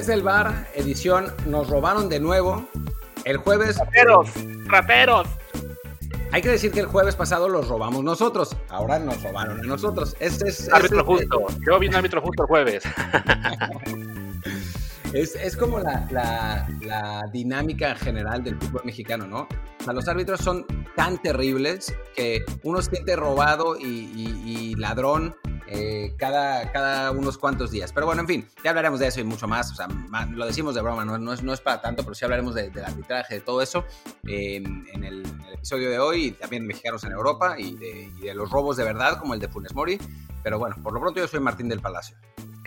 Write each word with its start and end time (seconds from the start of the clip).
Desde 0.00 0.14
el 0.14 0.22
bar, 0.22 0.66
edición 0.74 1.26
Nos 1.46 1.68
robaron 1.68 2.08
de 2.08 2.20
nuevo. 2.20 2.66
El 3.26 3.36
jueves. 3.36 3.76
¡Rateros! 3.76 4.30
¡Rateros! 4.64 5.28
Hay 6.32 6.40
que 6.40 6.48
decir 6.48 6.72
que 6.72 6.80
el 6.80 6.86
jueves 6.86 7.16
pasado 7.16 7.50
los 7.50 7.68
robamos 7.68 8.02
nosotros. 8.02 8.56
Ahora 8.70 8.98
nos 8.98 9.22
robaron 9.22 9.60
a 9.60 9.62
nosotros. 9.62 10.16
Es, 10.18 10.40
es, 10.40 10.72
árbitro 10.72 11.04
justo. 11.04 11.48
Yo 11.66 11.78
vine 11.78 11.98
árbitro 11.98 12.22
justo 12.22 12.44
el 12.44 12.48
jueves. 12.48 12.82
es, 15.12 15.54
como 15.54 15.80
la, 15.80 16.66
dinámica 17.30 17.94
general 17.94 18.42
del 18.42 18.56
fútbol 18.56 18.80
mexicano, 18.86 19.26
¿no? 19.26 19.46
O 19.80 19.84
sea, 19.84 19.92
los 19.92 20.08
árbitros 20.08 20.40
son 20.40 20.64
tan 20.96 21.20
terribles 21.20 21.94
que 22.16 22.42
uno 22.62 22.80
siente 22.80 23.16
robado 23.16 23.76
y 23.78 24.74
ladrón 24.76 25.36
eh, 25.70 26.14
cada, 26.16 26.70
cada 26.72 27.12
unos 27.12 27.38
cuantos 27.38 27.70
días. 27.70 27.92
Pero 27.92 28.06
bueno, 28.06 28.22
en 28.22 28.26
fin, 28.26 28.48
ya 28.64 28.70
hablaremos 28.70 28.98
de 28.98 29.06
eso 29.06 29.20
y 29.20 29.24
mucho 29.24 29.46
más. 29.46 29.70
O 29.70 29.74
sea, 29.74 29.88
lo 30.30 30.46
decimos 30.46 30.74
de 30.74 30.82
broma, 30.82 31.04
no, 31.04 31.16
no, 31.16 31.32
es, 31.32 31.42
no 31.42 31.52
es, 31.52 31.60
para 31.60 31.80
tanto, 31.80 32.02
pero 32.02 32.14
sí 32.14 32.24
hablaremos 32.24 32.54
del 32.54 32.72
arbitraje, 32.84 33.34
de 33.34 33.40
todo 33.40 33.62
eso 33.62 33.84
en, 34.24 34.86
el, 35.04 35.22
episodio 35.54 35.90
de 35.90 35.98
hoy 35.98 36.26
y 36.26 36.30
también 36.32 36.66
mexicanos 36.66 37.04
en 37.04 37.12
Europa 37.12 37.56
y 37.58 37.76
de, 37.76 38.10
y 38.18 38.20
de 38.22 38.34
los 38.34 38.50
robos 38.50 38.76
de 38.76 38.84
verdad, 38.84 39.18
como 39.18 39.34
el 39.34 39.40
de 39.40 39.48
Funes 39.48 39.74
Mori. 39.74 39.98
Pero 40.42 40.58
bueno, 40.58 40.76
por 40.82 40.92
lo 40.92 41.00
pronto 41.00 41.20
yo 41.20 41.28
soy 41.28 41.40
Martín 41.40 41.68
del 41.68 41.80
Palacio. 41.80 42.16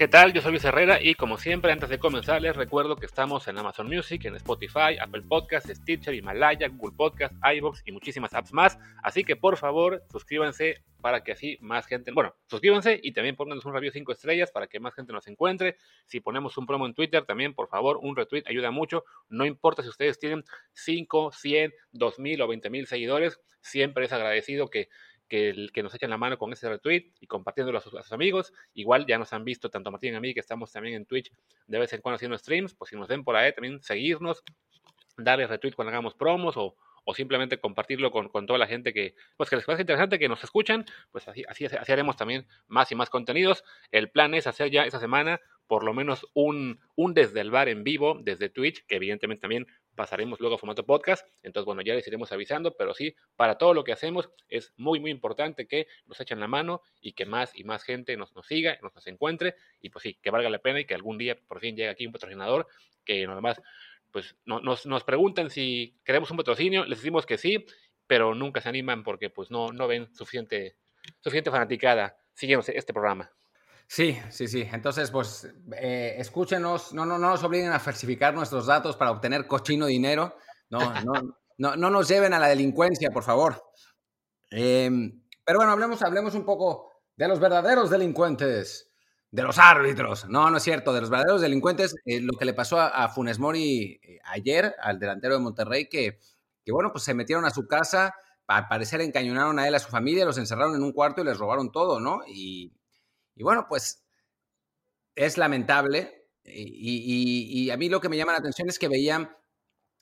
¿Qué 0.03 0.09
tal? 0.09 0.33
Yo 0.33 0.41
soy 0.41 0.51
Luis 0.51 0.65
Herrera 0.65 1.01
y 1.01 1.15
como 1.15 1.37
siempre 1.37 1.71
antes 1.71 1.87
de 1.87 1.97
comenzar 1.97 2.41
les 2.41 2.57
recuerdo 2.57 2.97
que 2.97 3.05
estamos 3.05 3.47
en 3.47 3.57
Amazon 3.57 3.87
Music, 3.87 4.25
en 4.25 4.35
Spotify, 4.35 4.97
Apple 4.99 5.21
Podcasts, 5.21 5.71
Stitcher, 5.73 6.13
Himalaya, 6.13 6.67
Google 6.67 6.93
Podcast, 6.97 7.33
iVoox 7.41 7.83
y 7.85 7.93
muchísimas 7.93 8.33
apps 8.33 8.51
más. 8.51 8.77
Así 9.01 9.23
que 9.23 9.37
por 9.37 9.55
favor 9.55 10.03
suscríbanse 10.11 10.83
para 10.99 11.23
que 11.23 11.31
así 11.31 11.57
más 11.61 11.87
gente, 11.87 12.11
bueno, 12.11 12.35
suscríbanse 12.47 12.99
y 13.01 13.13
también 13.13 13.37
pónganos 13.37 13.63
un 13.63 13.73
review 13.73 13.93
5 13.93 14.11
estrellas 14.11 14.51
para 14.51 14.67
que 14.67 14.81
más 14.81 14.93
gente 14.93 15.13
nos 15.13 15.25
encuentre. 15.27 15.77
Si 16.05 16.19
ponemos 16.19 16.57
un 16.57 16.65
promo 16.65 16.85
en 16.85 16.93
Twitter 16.93 17.23
también, 17.23 17.53
por 17.53 17.69
favor, 17.69 17.97
un 18.01 18.17
retweet 18.17 18.43
ayuda 18.45 18.71
mucho. 18.71 19.05
No 19.29 19.45
importa 19.45 19.83
si 19.83 19.87
ustedes 19.87 20.19
tienen 20.19 20.43
5, 20.73 21.31
100, 21.31 21.71
2000 21.93 22.41
o 22.41 22.47
20 22.49 22.69
mil 22.69 22.87
seguidores, 22.87 23.39
siempre 23.61 24.05
es 24.05 24.11
agradecido 24.11 24.69
que 24.69 24.89
que, 25.73 25.81
nos 25.81 25.95
echen 25.95 26.11
la 26.11 26.17
mano 26.17 26.37
con 26.37 26.53
ese 26.53 26.69
retweet 26.69 27.11
y 27.19 27.25
compartiéndolo 27.25 27.79
a 27.79 27.81
sus, 27.81 28.11
amigos. 28.11 28.53
Igual 28.75 29.07
ya 29.07 29.17
nos 29.17 29.33
han 29.33 29.43
visto 29.43 29.69
tanto 29.69 29.89
Martín 29.89 30.13
y 30.13 30.17
a 30.17 30.19
mí 30.19 30.33
que 30.33 30.39
estamos 30.39 30.71
también 30.71 30.95
en 30.95 31.05
Twitch 31.07 31.31
de 31.65 31.79
vez 31.79 31.91
en 31.93 32.01
cuando 32.01 32.17
haciendo 32.17 32.37
streams, 32.37 32.75
pues 32.75 32.89
si 32.89 32.95
nos 32.95 33.07
ven 33.07 33.23
por 33.23 33.35
ahí 33.35 33.51
también 33.51 33.81
seguirnos, 33.81 34.43
darle 35.17 35.47
retweet 35.47 35.73
cuando 35.73 35.89
hagamos 35.89 36.13
promos 36.13 36.55
o, 36.55 36.75
o 37.03 37.13
simplemente 37.15 37.59
compartirlo 37.59 38.11
con, 38.11 38.29
con, 38.29 38.45
toda 38.45 38.59
la 38.59 38.67
gente 38.67 38.93
que, 38.93 39.15
pues 39.35 39.49
que 39.49 39.55
les 39.55 39.65
parece 39.65 39.81
interesante, 39.81 40.19
que 40.19 40.29
nos 40.29 40.43
escuchan, 40.43 40.85
pues 41.11 41.27
así, 41.27 41.43
así, 41.47 41.65
así, 41.65 41.91
haremos 41.91 42.15
también 42.15 42.47
más 42.67 42.91
y 42.91 42.95
más 42.95 43.09
contenidos. 43.09 43.63
El 43.89 44.11
plan 44.11 44.35
es 44.35 44.45
hacer 44.45 44.69
ya 44.69 44.85
esta 44.85 44.99
semana 44.99 45.41
por 45.65 45.83
lo 45.83 45.93
menos 45.93 46.27
un, 46.33 46.79
un 46.95 47.13
desde 47.15 47.41
el 47.41 47.49
bar 47.49 47.69
en 47.69 47.83
vivo, 47.83 48.19
desde 48.21 48.49
Twitch, 48.49 48.85
que 48.85 48.97
evidentemente 48.97 49.41
también 49.41 49.65
pasaremos 49.95 50.39
luego 50.39 50.55
a 50.55 50.57
formato 50.57 50.85
podcast. 50.85 51.27
Entonces, 51.43 51.65
bueno, 51.65 51.81
ya 51.81 51.93
les 51.93 52.07
iremos 52.07 52.31
avisando, 52.31 52.75
pero 52.75 52.93
sí, 52.93 53.15
para 53.35 53.57
todo 53.57 53.73
lo 53.73 53.83
que 53.83 53.91
hacemos 53.91 54.29
es 54.49 54.73
muy, 54.77 54.99
muy 54.99 55.11
importante 55.11 55.67
que 55.67 55.87
nos 56.05 56.19
echen 56.19 56.39
la 56.39 56.47
mano 56.47 56.81
y 57.01 57.13
que 57.13 57.25
más 57.25 57.57
y 57.57 57.63
más 57.63 57.83
gente 57.83 58.17
nos, 58.17 58.35
nos 58.35 58.47
siga, 58.47 58.77
nos, 58.81 58.93
nos 58.95 59.07
encuentre 59.07 59.55
y 59.81 59.89
pues 59.89 60.03
sí, 60.03 60.19
que 60.21 60.31
valga 60.31 60.49
la 60.49 60.59
pena 60.59 60.79
y 60.79 60.85
que 60.85 60.95
algún 60.95 61.17
día 61.17 61.37
por 61.47 61.59
fin 61.59 61.75
llegue 61.75 61.89
aquí 61.89 62.05
un 62.05 62.13
patrocinador 62.13 62.67
que 63.05 63.25
nada 63.27 63.41
más, 63.41 63.61
pues 64.11 64.35
no, 64.45 64.59
nos, 64.59 64.85
nos 64.85 65.03
preguntan 65.03 65.49
si 65.49 65.99
queremos 66.05 66.31
un 66.31 66.37
patrocinio, 66.37 66.85
les 66.85 66.99
decimos 66.99 67.25
que 67.25 67.37
sí, 67.37 67.65
pero 68.07 68.35
nunca 68.35 68.61
se 68.61 68.69
animan 68.69 69.03
porque 69.03 69.29
pues 69.29 69.51
no, 69.51 69.71
no 69.71 69.87
ven 69.87 70.13
suficiente, 70.15 70.77
suficiente 71.19 71.51
fanaticada 71.51 72.17
siguiendo 72.33 72.65
este 72.67 72.93
programa. 72.93 73.31
Sí, 73.87 74.17
sí, 74.29 74.47
sí. 74.47 74.67
Entonces, 74.71 75.11
pues 75.11 75.47
eh, 75.77 76.15
escúchenos, 76.17 76.93
no, 76.93 77.05
no, 77.05 77.17
no 77.17 77.29
nos 77.29 77.43
obliguen 77.43 77.71
a 77.71 77.79
falsificar 77.79 78.33
nuestros 78.33 78.65
datos 78.65 78.95
para 78.97 79.11
obtener 79.11 79.47
cochino 79.47 79.85
dinero. 79.85 80.35
No, 80.69 80.79
no, 81.03 81.37
no, 81.57 81.75
no 81.75 81.89
nos 81.89 82.07
lleven 82.07 82.33
a 82.33 82.39
la 82.39 82.47
delincuencia, 82.47 83.11
por 83.11 83.23
favor. 83.23 83.63
Em, 84.49 85.23
pero 85.45 85.59
bueno, 85.59 85.71
hablemos, 85.71 86.01
hablemos 86.01 86.35
un 86.35 86.45
poco 86.45 86.91
de 87.15 87.27
los 87.27 87.39
verdaderos 87.39 87.89
delincuentes, 87.89 88.91
de 89.29 89.43
los 89.43 89.57
árbitros. 89.57 90.27
No, 90.29 90.49
no 90.49 90.57
es 90.57 90.63
cierto, 90.63 90.93
de 90.93 91.01
los 91.01 91.09
verdaderos 91.09 91.41
delincuentes. 91.41 91.95
Eh, 92.05 92.21
lo 92.21 92.37
que 92.37 92.45
le 92.45 92.53
pasó 92.53 92.79
a, 92.79 93.09
Funes 93.09 93.39
Mori 93.39 93.99
eh, 94.01 94.19
ayer, 94.25 94.75
al 94.81 94.99
delantero 94.99 95.35
de 95.35 95.41
Monterrey, 95.41 95.87
que, 95.89 96.19
que 96.63 96.71
bueno, 96.71 96.91
pues 96.91 97.03
se 97.03 97.13
metieron 97.13 97.45
a 97.45 97.49
su 97.49 97.67
casa, 97.67 98.15
al 98.47 98.67
parecer 98.67 99.01
encañonaron 99.01 99.59
a 99.59 99.67
él, 99.67 99.75
a 99.75 99.79
su 99.79 99.89
familia, 99.89 100.25
los 100.25 100.37
encerraron 100.37 100.75
en 100.75 100.83
un 100.83 100.91
cuarto 100.91 101.21
y 101.21 101.25
les 101.25 101.37
robaron 101.37 101.71
todo, 101.71 101.99
¿no? 101.99 102.21
Y, 102.27 102.73
y 103.35 103.43
bueno, 103.43 103.65
pues 103.67 104.03
es 105.15 105.37
lamentable. 105.37 106.29
Y, 106.45 107.69
a 107.69 107.77
mí 107.77 107.89
lo 107.89 108.01
que 108.01 108.09
me 108.09 108.17
llama 108.17 108.33
la 108.33 108.39
atención 108.39 108.69
es 108.69 108.77
que 108.77 108.89
veían, 108.89 109.35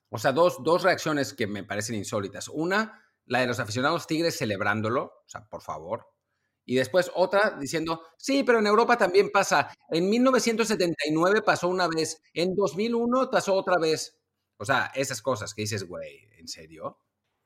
o 0.09 0.18
sea, 0.18 0.31
dos, 0.31 0.64
dos 0.64 0.84
reacciones 0.84 1.34
que 1.34 1.47
me 1.47 1.64
parecen 1.64 1.96
insólitas. 1.96 2.47
Una, 2.47 3.06
la 3.25 3.40
de 3.40 3.47
los 3.47 3.59
aficionados 3.59 4.08
tigres 4.08 4.38
celebrándolo, 4.38 5.03
o 5.03 5.30
sea, 5.30 5.47
por 5.47 5.62
favor. 5.62 6.08
Y 6.66 6.75
después 6.75 7.12
otra 7.16 7.58
diciendo, 7.59 8.03
sí, 8.18 8.44
pero 8.44 8.59
en 8.59 8.68
Europa 8.68 8.97
también 8.97 9.31
pasa. 9.31 9.74
En 9.90 10.09
1979 10.09 11.42
pasó 11.42 11.68
una 11.68 11.88
vez, 11.88 12.22
en 12.34 12.56
2001 12.56 13.30
pasó 13.30 13.53
otra 13.56 13.78
vez. 13.78 14.18
O 14.58 14.66
sea, 14.66 14.92
esas 14.96 15.22
cosas 15.22 15.53
que 15.53 15.63
dices, 15.63 15.88
güey, 15.88 16.28
¿en 16.38 16.48
serio? 16.48 17.00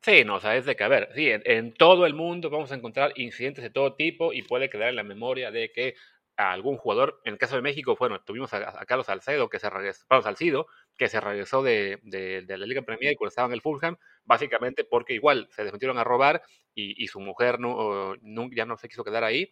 Sí, 0.06 0.24
no, 0.24 0.36
o 0.36 0.40
sea, 0.40 0.56
es 0.56 0.66
de 0.66 0.76
que, 0.76 0.84
a 0.84 0.88
ver, 0.88 1.10
sí, 1.16 1.30
en, 1.32 1.74
todo 1.74 2.06
el 2.06 2.14
mundo 2.14 2.52
vamos 2.52 2.72
a 2.72 2.76
encontrar 2.76 3.12
incidentes 3.16 3.64
de 3.64 3.72
todo 3.72 3.96
tipo 3.96 4.34
y 4.34 4.44
puede 4.44 4.70
quedar 4.70 4.90
en 4.90 4.98
la 4.98 5.04
memoria 5.04 5.50
de 5.50 5.72
que 5.72 5.96
algún 6.38 6.78
jugador, 6.78 7.22
en 7.26 7.34
el 7.34 7.40
caso 7.40 7.56
de 7.56 7.64
México, 7.64 7.96
bueno, 8.00 8.22
tuvimos 8.22 8.54
a, 8.54 8.86
Carlos 8.86 9.08
Salcedo, 9.08 9.50
que 9.50 9.58
se 9.58 9.68
regresó, 9.68 10.06
Carlos 10.08 10.26
Salcido, 10.26 10.68
que 10.96 11.08
se 11.08 11.20
regresó 11.20 11.64
de, 11.64 12.00
la 12.48 12.68
Liga 12.68 12.84
Premier 12.84 13.14
y 13.14 13.16
cuando 13.16 13.30
estaba 13.30 13.48
en 13.48 13.54
el 13.54 13.62
Fulham, 13.62 13.98
básicamente 14.26 14.84
porque 14.84 15.16
igual 15.16 15.48
se 15.50 15.64
desmetieron 15.64 15.98
a 15.98 16.04
robar 16.04 16.44
y, 16.76 17.08
su 17.08 17.20
mujer 17.20 17.60
no, 17.60 18.14
ya 18.52 18.66
no 18.66 18.78
se 18.78 18.88
quiso 18.88 19.04
quedar 19.04 19.24
ahí, 19.24 19.52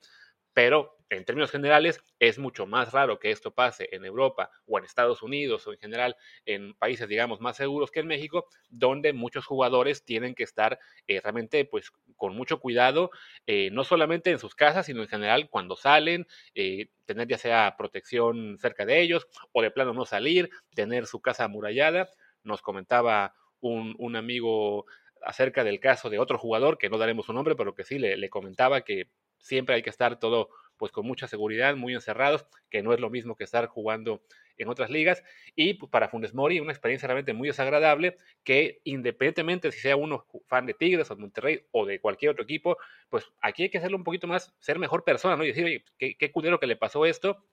pero 0.54 0.98
en 1.10 1.26
términos 1.26 1.52
generales 1.52 2.02
es 2.20 2.40
mucho 2.40 2.66
más 2.66 2.92
raro 2.92 3.20
que 3.20 3.30
esto 3.32 3.54
pase 3.54 3.88
en 3.92 4.04
Europa 4.06 4.50
o 4.66 4.80
en 4.80 4.86
Estados 4.86 5.22
Unidos 5.22 5.68
o 5.68 5.74
en 5.74 5.80
general 5.80 6.16
en 6.46 6.74
países, 6.74 7.08
digamos, 7.08 7.40
más 7.40 7.58
seguros 7.58 7.92
que 7.92 8.00
en 8.00 8.08
México, 8.08 8.48
donde 8.70 9.14
muchos 9.14 9.46
jugadores 9.46 10.04
tienen 10.06 10.34
que 10.34 10.44
estar 10.44 10.80
eh, 11.08 11.22
realmente 11.22 11.66
pues 11.66 11.92
con 12.16 12.36
mucho 12.36 12.60
cuidado, 12.60 13.12
eh, 13.46 13.70
no 13.72 13.84
solamente 13.84 14.32
en 14.32 14.40
sus 14.40 14.56
casas, 14.56 14.88
sino 14.88 15.02
en 15.02 15.08
general 15.08 15.50
cuando 15.50 15.76
salen, 15.76 16.26
eh, 16.56 16.88
tener 17.06 17.28
ya 17.28 17.38
sea 17.38 17.76
protección 17.78 18.58
cerca 18.60 18.86
de 18.86 19.02
ellos 19.02 19.28
o 19.52 19.62
de 19.62 19.72
plano 19.72 19.94
no 19.94 20.06
salir, 20.06 20.50
tener 20.76 21.06
su 21.06 21.22
casa 21.22 21.44
amurallada. 21.46 22.10
Nos 22.44 22.62
comentaba 22.62 23.36
un, 23.60 23.96
un 24.00 24.16
amigo 24.16 24.86
acerca 25.22 25.64
del 25.64 25.80
caso 25.80 26.10
de 26.10 26.20
otro 26.20 26.38
jugador, 26.38 26.78
que 26.78 26.90
no 26.90 26.98
daremos 26.98 27.26
su 27.28 27.34
nombre, 27.34 27.56
pero 27.56 27.74
que 27.76 27.86
sí 27.86 27.98
le, 27.98 28.18
le 28.18 28.30
comentaba 28.30 28.82
que 28.82 29.08
siempre 29.44 29.76
hay 29.76 29.84
que 29.84 29.92
estar 29.92 30.18
todo 30.20 30.50
pues 30.78 30.92
con 30.92 31.06
mucha 31.06 31.28
seguridad, 31.28 31.76
muy 31.76 31.94
encerrados, 31.94 32.46
que 32.70 32.82
no 32.82 32.94
es 32.94 33.00
lo 33.00 33.10
mismo 33.10 33.36
que 33.36 33.44
estar 33.44 33.68
jugando 33.68 34.24
en 34.58 34.70
otras 34.70 34.90
ligas. 34.90 35.24
Y 35.56 35.76
pues, 35.76 35.90
para 35.92 36.10
Funes 36.10 36.34
Mori, 36.34 36.60
una 36.60 36.72
experiencia 36.72 37.08
realmente 37.08 37.34
muy 37.34 37.48
desagradable, 37.48 38.18
que 38.44 38.82
independientemente 38.84 39.72
si 39.72 39.80
sea 39.80 39.96
uno 39.96 40.26
fan 40.48 40.66
de 40.66 40.74
Tigres 40.74 41.10
o 41.12 41.16
de 41.16 41.22
Monterrey 41.22 41.66
o 41.72 41.86
de 41.86 42.00
cualquier 42.00 42.32
otro 42.32 42.44
equipo, 42.44 42.78
pues 43.10 43.32
aquí 43.42 43.64
hay 43.64 43.70
que 43.70 43.78
hacerlo 43.78 43.98
un 43.98 44.04
poquito 44.04 44.28
más, 44.28 44.54
ser 44.60 44.80
mejor 44.80 45.04
persona, 45.04 45.36
¿no? 45.36 45.44
Y 45.44 45.48
decir, 45.48 45.66
oye, 45.66 45.86
qué, 45.98 46.18
qué 46.18 46.32
culero 46.32 46.60
que 46.60 46.68
le 46.68 46.76
pasó 46.76 47.06
esto, 47.06 47.46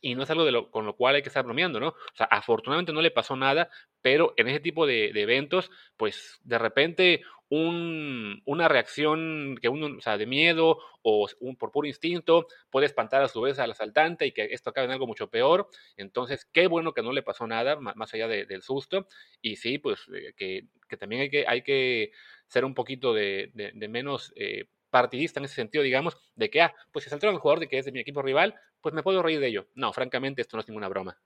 y 0.00 0.14
no 0.14 0.22
es 0.22 0.30
algo 0.30 0.44
de 0.44 0.52
lo, 0.52 0.70
con 0.70 0.84
lo 0.86 0.96
cual 0.96 1.14
hay 1.14 1.22
que 1.22 1.28
estar 1.28 1.44
bromeando, 1.44 1.80
¿no? 1.80 1.88
O 1.88 2.16
sea, 2.16 2.26
afortunadamente 2.26 2.92
no 2.92 3.00
le 3.00 3.10
pasó 3.10 3.36
nada, 3.36 3.70
pero 4.02 4.34
en 4.36 4.48
ese 4.48 4.60
tipo 4.60 4.86
de, 4.86 5.06
eventos, 5.14 5.70
pues 5.96 6.40
de 6.44 6.58
repente 6.58 7.22
un, 7.48 8.42
una 8.44 8.68
reacción 8.68 9.56
que 9.60 9.68
uno, 9.68 9.96
o 9.96 10.00
sea, 10.00 10.18
de 10.18 10.26
miedo 10.26 10.78
o 11.02 11.26
por 11.58 11.72
puro 11.72 11.86
instinto 11.86 12.46
puede 12.70 12.86
espantar 12.86 13.22
a 13.22 13.28
su 13.28 13.40
vez 13.40 13.58
al 13.58 13.70
asaltante 13.70 14.26
y 14.26 14.32
que 14.32 14.44
esto 14.50 14.70
acabe 14.70 14.86
en 14.86 14.92
algo 14.92 15.06
mucho 15.06 15.30
peor. 15.30 15.68
Entonces, 15.96 16.44
qué 16.52 16.66
bueno 16.66 16.92
que 16.92 17.02
no 17.02 17.12
le 17.12 17.22
pasó 17.22 17.46
nada, 17.46 17.76
más 17.76 18.12
allá 18.12 18.28
del 18.28 18.62
susto. 18.62 19.06
Y 19.40 19.56
sí, 19.56 19.78
pues 19.78 20.06
eh, 20.14 20.34
que, 20.36 20.96
también 20.96 21.22
hay 21.22 21.30
que, 21.30 21.44
hay 21.46 21.62
que 21.62 22.12
ser 22.46 22.64
un 22.64 22.74
poquito 22.74 23.14
de, 23.14 23.50
de, 23.54 23.88
menos... 23.88 24.32
Eh, 24.36 24.66
partidista 24.94 25.40
en 25.40 25.46
ese 25.46 25.56
sentido, 25.56 25.82
digamos, 25.82 26.16
de 26.36 26.48
que, 26.48 26.62
ah, 26.62 26.72
pues 26.92 27.02
si 27.02 27.10
saltaron 27.10 27.34
el 27.34 27.40
jugador 27.40 27.58
de 27.58 27.66
que 27.66 27.78
es 27.78 27.84
de 27.84 27.90
mi 27.90 27.98
equipo 27.98 28.22
rival, 28.22 28.54
pues 28.80 28.94
me 28.94 29.02
puedo 29.02 29.24
reír 29.24 29.40
de 29.40 29.48
ello. 29.48 29.66
No, 29.74 29.92
francamente, 29.92 30.40
esto 30.40 30.56
no 30.56 30.60
es 30.60 30.68
ninguna 30.68 30.86
broma. 30.86 31.18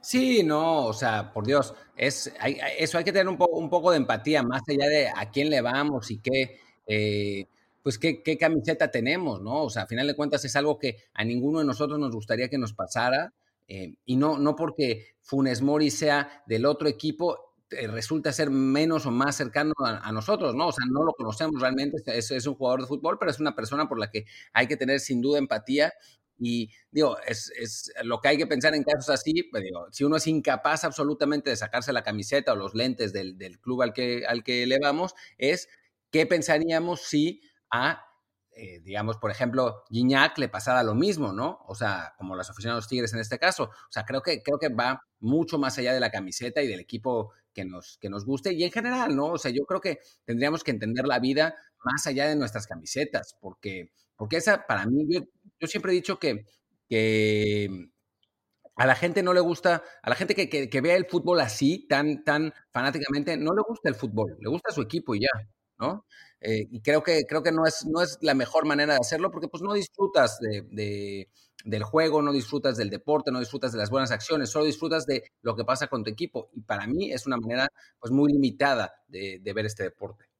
Sí, 0.00 0.42
no, 0.42 0.86
o 0.86 0.92
sea, 0.94 1.30
por 1.30 1.44
Dios, 1.44 1.74
es, 1.94 2.32
eso 2.78 2.96
hay 2.96 3.04
que 3.04 3.12
tener 3.12 3.28
un, 3.28 3.36
un, 3.38 3.68
poco 3.68 3.90
de 3.90 3.98
empatía, 3.98 4.42
más 4.42 4.62
allá 4.66 4.88
de 4.88 5.08
a 5.14 5.30
quién 5.30 5.50
le 5.50 5.60
vamos 5.60 6.10
y 6.10 6.18
qué, 6.18 6.58
eh, 6.86 7.46
pues 7.82 7.98
qué, 7.98 8.38
camiseta 8.38 8.90
tenemos, 8.90 9.42
¿no? 9.42 9.64
O 9.64 9.68
sea, 9.68 9.82
a 9.82 9.86
final 9.86 10.06
de 10.06 10.16
cuentas 10.16 10.42
es 10.46 10.56
algo 10.56 10.78
que 10.78 10.96
a 11.12 11.24
ninguno 11.26 11.58
de 11.58 11.66
nosotros 11.66 11.98
nos 11.98 12.10
gustaría 12.10 12.48
que 12.48 12.56
nos 12.56 12.72
pasara, 12.72 13.34
eh, 13.68 13.96
y 14.06 14.16
no, 14.16 14.38
no 14.38 14.56
porque 14.56 15.08
Funes 15.20 15.60
Mori 15.60 15.90
sea 15.90 16.42
del 16.46 16.64
otro 16.64 16.88
equipo, 16.88 17.53
resulta 17.88 18.32
ser 18.32 18.50
menos 18.50 19.06
o 19.06 19.10
más 19.10 19.36
cercano 19.36 19.72
a, 19.78 20.12
nosotros, 20.12 20.54
¿no? 20.54 20.68
O 20.68 20.72
sea, 20.72 20.84
no 20.90 21.04
lo 21.04 21.12
conocemos 21.12 21.60
realmente, 21.60 21.98
es, 22.06 22.30
es, 22.30 22.46
un 22.46 22.54
jugador 22.54 22.82
de 22.82 22.86
fútbol, 22.86 23.18
pero 23.18 23.30
es 23.30 23.40
una 23.40 23.54
persona 23.54 23.88
por 23.88 23.98
la 23.98 24.10
que 24.10 24.24
hay 24.52 24.66
que 24.66 24.76
tener 24.76 25.00
sin 25.00 25.20
duda 25.20 25.38
empatía 25.38 25.92
Y 26.38 26.70
digo, 26.90 27.16
es, 27.26 27.52
es, 27.58 27.92
lo 28.02 28.20
que 28.20 28.28
hay 28.28 28.36
que 28.36 28.46
pensar 28.46 28.74
en 28.74 28.82
casos 28.82 29.10
así, 29.10 29.44
pues 29.50 29.62
digo, 29.62 29.86
si 29.92 30.04
uno 30.04 30.16
es 30.16 30.26
incapaz 30.26 30.84
absolutamente 30.84 31.50
de 31.50 31.56
sacarse 31.56 31.92
la 31.92 32.02
camiseta 32.02 32.52
o 32.52 32.56
los 32.56 32.74
lentes 32.74 33.12
del, 33.12 33.38
del 33.38 33.60
club 33.60 33.82
al 33.82 33.92
que, 33.92 34.24
al 34.26 34.42
que 34.42 34.66
le 34.66 34.78
vamos, 34.78 35.14
es 35.38 35.68
qué 36.10 36.26
pensaríamos 36.26 37.02
si 37.02 37.42
a 37.70 38.04
eh, 38.56 38.80
digamos, 38.80 39.16
por 39.18 39.30
ejemplo, 39.30 39.82
Gignac 39.90 40.38
le 40.38 40.48
pasara 40.48 40.82
lo 40.82 40.94
mismo, 40.94 41.32
¿no? 41.32 41.60
O 41.66 41.74
sea, 41.74 42.14
como 42.16 42.36
las 42.36 42.50
oficinas 42.50 42.74
de 42.74 42.78
los 42.78 42.88
Tigres 42.88 43.12
en 43.12 43.20
este 43.20 43.38
caso. 43.38 43.64
O 43.64 43.90
sea, 43.90 44.04
creo 44.04 44.22
que, 44.22 44.42
creo 44.42 44.58
que 44.58 44.68
va 44.68 45.02
mucho 45.20 45.58
más 45.58 45.76
allá 45.78 45.92
de 45.92 46.00
la 46.00 46.10
camiseta 46.10 46.62
y 46.62 46.68
del 46.68 46.80
equipo 46.80 47.32
que 47.52 47.64
nos, 47.64 47.98
que 47.98 48.08
nos 48.08 48.24
guste. 48.24 48.52
Y 48.52 48.64
en 48.64 48.72
general, 48.72 49.16
¿no? 49.16 49.26
O 49.26 49.38
sea, 49.38 49.50
yo 49.50 49.64
creo 49.66 49.80
que 49.80 49.98
tendríamos 50.24 50.62
que 50.64 50.70
entender 50.70 51.06
la 51.06 51.18
vida 51.18 51.54
más 51.84 52.06
allá 52.06 52.28
de 52.28 52.36
nuestras 52.36 52.66
camisetas, 52.66 53.36
porque, 53.40 53.92
porque 54.16 54.36
esa, 54.36 54.66
para 54.66 54.86
mí, 54.86 55.04
yo, 55.08 55.20
yo 55.60 55.66
siempre 55.66 55.92
he 55.92 55.94
dicho 55.94 56.18
que, 56.18 56.46
que 56.88 57.68
a 58.76 58.86
la 58.86 58.94
gente 58.94 59.22
no 59.22 59.34
le 59.34 59.40
gusta, 59.40 59.82
a 60.02 60.10
la 60.10 60.16
gente 60.16 60.34
que, 60.34 60.48
que, 60.48 60.68
que, 60.68 60.80
vea 60.80 60.96
el 60.96 61.06
fútbol 61.06 61.40
así, 61.40 61.86
tan, 61.88 62.24
tan 62.24 62.52
fanáticamente, 62.70 63.36
no 63.36 63.54
le 63.54 63.62
gusta 63.66 63.88
el 63.88 63.94
fútbol, 63.94 64.36
le 64.40 64.48
gusta 64.48 64.72
su 64.72 64.82
equipo 64.82 65.14
y 65.14 65.20
ya, 65.20 65.28
¿no? 65.84 66.06
Eh, 66.40 66.66
y 66.70 66.80
creo 66.80 67.02
que, 67.02 67.24
creo 67.26 67.42
que 67.42 67.52
no, 67.52 67.66
es, 67.66 67.86
no 67.86 68.02
es 68.02 68.18
la 68.20 68.34
mejor 68.34 68.66
manera 68.66 68.94
de 68.94 69.00
hacerlo 69.00 69.30
porque 69.30 69.48
pues 69.48 69.62
no 69.62 69.72
disfrutas 69.72 70.38
de, 70.40 70.62
de, 70.70 71.28
del 71.64 71.82
juego, 71.84 72.22
no 72.22 72.32
disfrutas 72.32 72.76
del 72.76 72.90
deporte, 72.90 73.30
no 73.30 73.40
disfrutas 73.40 73.72
de 73.72 73.78
las 73.78 73.90
buenas 73.90 74.10
acciones, 74.10 74.50
solo 74.50 74.66
disfrutas 74.66 75.06
de 75.06 75.22
lo 75.42 75.56
que 75.56 75.64
pasa 75.64 75.86
con 75.88 76.04
tu 76.04 76.10
equipo. 76.10 76.50
Y 76.52 76.60
para 76.62 76.86
mí 76.86 77.12
es 77.12 77.26
una 77.26 77.36
manera 77.38 77.68
pues 77.98 78.12
muy 78.12 78.32
limitada 78.32 78.92
de 79.08 79.52
ver 79.54 79.66
este 79.66 79.84
deporte. 79.84 80.33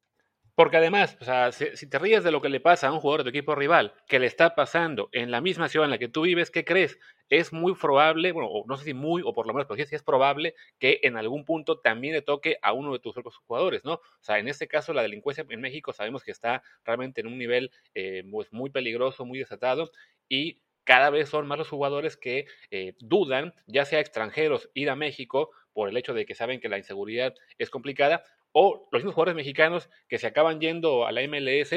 Porque 0.55 0.77
además, 0.77 1.17
o 1.21 1.25
sea, 1.25 1.51
si, 1.51 1.77
si, 1.77 1.89
te 1.89 1.99
ríes 1.99 2.23
de 2.23 2.31
lo 2.31 2.41
que 2.41 2.49
le 2.49 2.61
pasa 2.61 2.87
a 2.87 2.93
un 2.93 3.01
jugador 3.01 3.25
de 3.25 3.31
tu 3.31 3.37
equipo 3.37 3.57
rival, 3.57 3.93
que 4.07 4.21
le 4.21 4.27
está 4.27 4.55
pasando 4.55 5.09
en 5.13 5.33
la 5.33 5.41
misma 5.41 5.69
ciudad 5.69 5.87
en 5.87 5.91
la 5.91 5.99
que 5.99 6.09
tú 6.09 6.23
vives, 6.23 6.51
¿qué 6.53 6.65
crees? 6.65 6.99
Es 7.29 7.53
muy 7.53 7.75
probable, 7.75 8.31
bueno, 8.31 8.49
no 8.67 8.77
sé 8.77 8.85
si 8.85 8.95
muy, 8.95 9.23
o 9.25 9.33
por 9.35 9.47
lo 9.49 9.53
menos, 9.53 9.67
pero 9.67 9.85
sí, 9.85 9.95
es 9.95 10.03
probable 10.05 10.55
que 10.79 11.01
en 11.03 11.17
algún 11.17 11.45
punto 11.45 11.81
también 11.81 12.15
le 12.15 12.23
toque 12.23 12.59
a 12.63 12.73
uno 12.73 12.93
de 12.93 13.01
tus 13.01 13.17
otros 13.17 13.37
jugadores, 13.39 13.85
¿no? 13.85 13.95
O 13.95 14.01
sea, 14.21 14.39
en 14.39 14.47
este 14.47 14.69
caso, 14.69 14.93
la 14.93 15.03
delincuencia 15.03 15.45
en 15.49 15.61
México 15.61 15.93
sabemos 15.93 16.23
que 16.23 16.31
está 16.31 16.63
realmente 16.85 17.21
en 17.21 17.27
un 17.27 17.39
nivel 17.39 17.73
eh, 17.95 18.23
pues 18.31 18.53
muy 18.53 18.71
peligroso, 18.71 19.25
muy 19.25 19.41
desatado, 19.41 19.91
y 20.29 20.61
cada 20.85 21.11
vez 21.11 21.31
son 21.31 21.47
más 21.49 21.59
los 21.59 21.69
jugadores 21.69 22.17
que 22.17 22.47
eh, 22.71 22.95
dudan, 23.01 23.55
ya 23.67 23.85
sea 23.85 24.01
extranjeros, 24.01 24.71
ir 24.75 24.91
a 24.91 24.97
México 24.97 25.51
por 25.73 25.89
el 25.89 25.97
hecho 25.97 26.15
de 26.15 26.27
que 26.27 26.35
saben 26.35 26.61
que 26.61 26.69
la 26.69 26.79
inseguridad 26.79 27.35
es 27.59 27.71
complicada, 27.71 28.23
o 28.55 28.89
los 28.93 29.01
mismos 29.01 29.15
jugadores 29.15 29.35
mexicanos 29.35 29.91
que 30.09 30.19
se 30.19 30.29
acaban 30.29 30.61
yendo 30.61 31.07
a 31.07 31.13
la 31.13 31.27
MLS. 31.27 31.75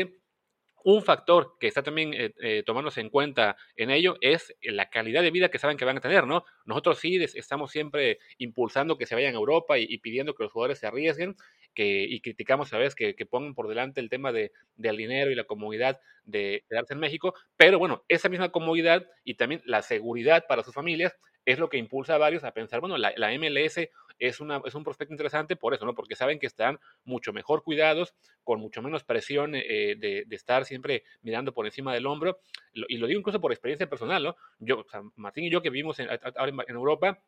Un 0.84 1.04
factor 1.04 1.58
que 1.60 1.68
está 1.68 1.84
también 1.84 2.14
eh, 2.14 2.34
eh, 2.42 2.64
tomándose 2.66 3.02
en 3.02 3.10
cuenta 3.10 3.58
en 3.76 3.90
ello 3.90 4.16
es 4.22 4.56
la 4.62 4.90
calidad 4.90 5.24
de 5.24 5.32
vida 5.32 5.50
que 5.50 5.58
saben 5.58 5.76
que 5.76 5.84
van 5.84 5.98
a 5.98 6.02
tener, 6.02 6.26
¿no? 6.28 6.46
Nosotros 6.66 7.00
sí 7.00 7.22
estamos 7.22 7.72
siempre 7.72 8.20
impulsando 8.38 8.98
que 8.98 9.08
se 9.08 9.16
vayan 9.16 9.34
a 9.34 9.38
Europa 9.38 9.80
y, 9.80 9.86
y 9.90 9.98
pidiendo 9.98 10.36
que 10.36 10.44
los 10.44 10.52
jugadores 10.52 10.80
se 10.80 10.88
arriesguen 10.88 11.36
que, 11.74 12.06
y 12.10 12.22
criticamos 12.22 12.74
a 12.74 12.78
veces 12.78 12.96
que, 12.96 13.16
que, 13.16 13.26
pongan 13.26 13.54
por 13.54 13.68
delante 13.68 14.00
el 14.00 14.10
tema 14.10 14.32
de, 14.32 14.52
del 14.76 14.98
dinero 14.98 15.30
y 15.30 15.36
la 15.36 15.44
comodidad 15.44 16.00
de 16.26 16.64
quedarse 16.70 16.94
en 16.94 17.00
México, 17.00 17.36
pero 17.56 17.78
bueno, 17.78 18.04
esa 18.08 18.30
misma 18.30 18.52
comodidad 18.52 19.06
y 19.24 19.36
también 19.36 19.62
la 19.66 19.84
seguridad 19.84 20.46
para 20.48 20.64
sus 20.64 20.74
familias 20.74 21.16
es 21.46 21.60
lo 21.60 21.70
que 21.70 21.78
impulsa 21.78 22.16
a 22.16 22.18
varios 22.18 22.44
a 22.44 22.54
pensar, 22.54 22.80
bueno, 22.80 22.98
la, 22.98 23.14
la 23.16 23.32
MLS 23.38 23.90
es, 24.20 24.40
una, 24.40 24.62
es 24.66 24.76
un 24.76 24.84
prospecto 24.84 25.14
interesante 25.14 25.56
por 25.56 25.74
eso, 25.74 25.86
¿no? 25.86 25.94
Porque 25.94 26.16
saben 26.16 26.40
que 26.40 26.48
están 26.48 26.80
mucho 27.04 27.34
mejor 27.34 27.64
cuidados, 27.64 28.16
con 28.44 28.60
mucho 28.60 28.82
menos 28.82 29.04
presión 29.04 29.56
eh, 29.56 29.96
de, 29.98 30.24
de, 30.26 30.36
estar 30.36 30.66
siempre 30.66 31.04
mirando 31.22 31.54
por 31.54 31.66
encima 31.66 31.94
del 31.94 32.06
hombro, 32.06 32.40
y 32.74 32.98
lo 32.98 33.08
digo 33.08 33.20
incluso 33.20 33.42
por 33.42 33.52
experiencia 33.52 33.90
personal, 33.90 34.24
¿no? 34.24 34.36
Yo, 34.60 34.80
o 34.80 34.90
sea, 34.90 35.02
Martín 35.16 35.46
y 35.46 35.50
yo 35.50 35.62
que 35.62 35.70
vivimos 35.70 36.00
en, 36.00 36.10
en 36.10 36.76
Europa, 36.76 37.22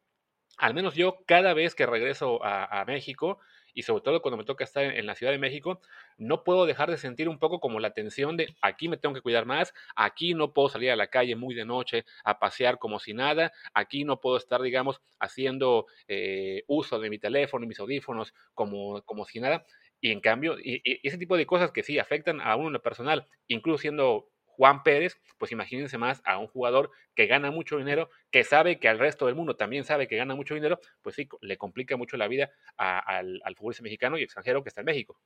al 0.57 0.73
menos 0.73 0.95
yo 0.95 1.19
cada 1.25 1.53
vez 1.53 1.75
que 1.75 1.85
regreso 1.85 2.39
a, 2.43 2.83
México, 2.85 3.39
y 3.73 3.83
sobre 3.83 4.01
todo 4.01 4.21
cuando 4.21 4.37
me 4.37 4.43
toca 4.43 4.63
estar 4.63 4.83
en, 4.83 5.05
la 5.05 5.15
Ciudad 5.15 5.31
de 5.31 5.37
México, 5.37 5.79
no 6.17 6.43
puedo 6.43 6.65
dejar 6.65 6.89
de 6.89 6.97
sentir 6.97 7.29
un 7.29 7.39
poco 7.39 7.59
como 7.59 7.79
la 7.79 7.93
tensión 7.93 8.35
de 8.35 8.55
aquí 8.61 8.89
me 8.89 8.97
tengo 8.97 9.15
que 9.15 9.21
cuidar 9.21 9.45
más, 9.45 9.73
aquí 9.95 10.33
no 10.33 10.53
puedo 10.53 10.69
salir 10.69 10.91
a 10.91 10.95
la 10.95 11.07
calle 11.07 11.35
muy 11.35 11.55
de 11.55 11.65
noche 11.65 12.05
a 12.23 12.39
pasear 12.39 12.77
como 12.77 12.99
si 12.99 13.13
nada, 13.13 13.53
aquí 13.73 14.03
no 14.03 14.19
puedo 14.19 14.37
estar, 14.37 14.61
digamos, 14.61 15.01
haciendo 15.19 15.85
eh, 16.07 16.63
uso 16.67 16.99
de 16.99 17.09
mi 17.09 17.19
teléfono 17.19 17.63
y 17.63 17.67
mis 17.67 17.79
audífonos 17.79 18.33
como, 18.53 19.01
como 19.03 19.25
si 19.25 19.39
nada. 19.39 19.65
Y 20.01 20.11
en 20.11 20.21
cambio, 20.21 20.57
y 20.59 20.81
ese 21.03 21.17
tipo 21.17 21.35
de 21.35 21.45
cosas 21.45 21.71
que 21.71 21.83
sí 21.83 21.99
afectan 21.99 22.39
a 22.41 22.55
uno 22.55 22.67
en 22.67 22.73
lo 22.73 22.81
personal, 22.81 23.27
incluso 23.47 23.79
siendo 23.81 24.29
Juan 24.59 24.83
Pérez, 24.83 25.17
pues 25.37 25.53
imagínense 25.53 25.97
más 25.97 26.21
a 26.25 26.37
un 26.37 26.47
jugador 26.47 26.91
que 27.15 27.27
gana 27.27 27.49
mucho 27.49 27.77
dinero, 27.77 28.09
que 28.29 28.43
sabe 28.43 28.77
que 28.77 28.89
al 28.89 28.99
resto 28.99 29.25
del 29.25 29.35
mundo 29.35 29.55
también 29.55 29.85
sabe 29.85 30.05
que 30.09 30.17
gana 30.17 30.35
mucho 30.35 30.53
dinero, 30.53 30.81
pues 31.01 31.15
sí, 31.15 31.29
le 31.39 31.57
complica 31.57 31.95
mucho 31.95 32.17
la 32.17 32.27
vida 32.27 32.51
al 32.75 33.55
futbolista 33.55 33.83
mexicano 33.83 34.17
y 34.17 34.23
extranjero 34.23 34.61
que 34.61 34.67
está 34.67 34.81
en 34.81 34.87
México. 34.87 35.17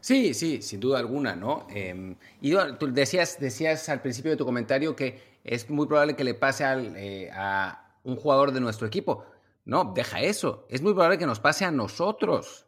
Sí, 0.00 0.34
sí, 0.34 0.62
sin 0.62 0.80
duda 0.80 0.98
alguna, 0.98 1.36
¿no? 1.36 1.68
Eh, 1.70 2.16
y 2.40 2.54
tú 2.80 2.92
decías, 2.92 3.38
decías 3.38 3.88
al 3.88 4.02
principio 4.02 4.32
de 4.32 4.36
tu 4.36 4.44
comentario 4.44 4.96
que 4.96 5.20
es 5.44 5.70
muy 5.70 5.86
probable 5.86 6.16
que 6.16 6.24
le 6.24 6.34
pase 6.34 6.64
al, 6.64 6.96
eh, 6.96 7.30
a 7.32 7.94
un 8.02 8.16
jugador 8.16 8.50
de 8.50 8.58
nuestro 8.58 8.88
equipo. 8.88 9.26
No, 9.64 9.92
deja 9.94 10.22
eso. 10.22 10.66
Es 10.68 10.82
muy 10.82 10.92
probable 10.92 11.18
que 11.18 11.26
nos 11.26 11.38
pase 11.38 11.64
a 11.64 11.70
nosotros. 11.70 12.66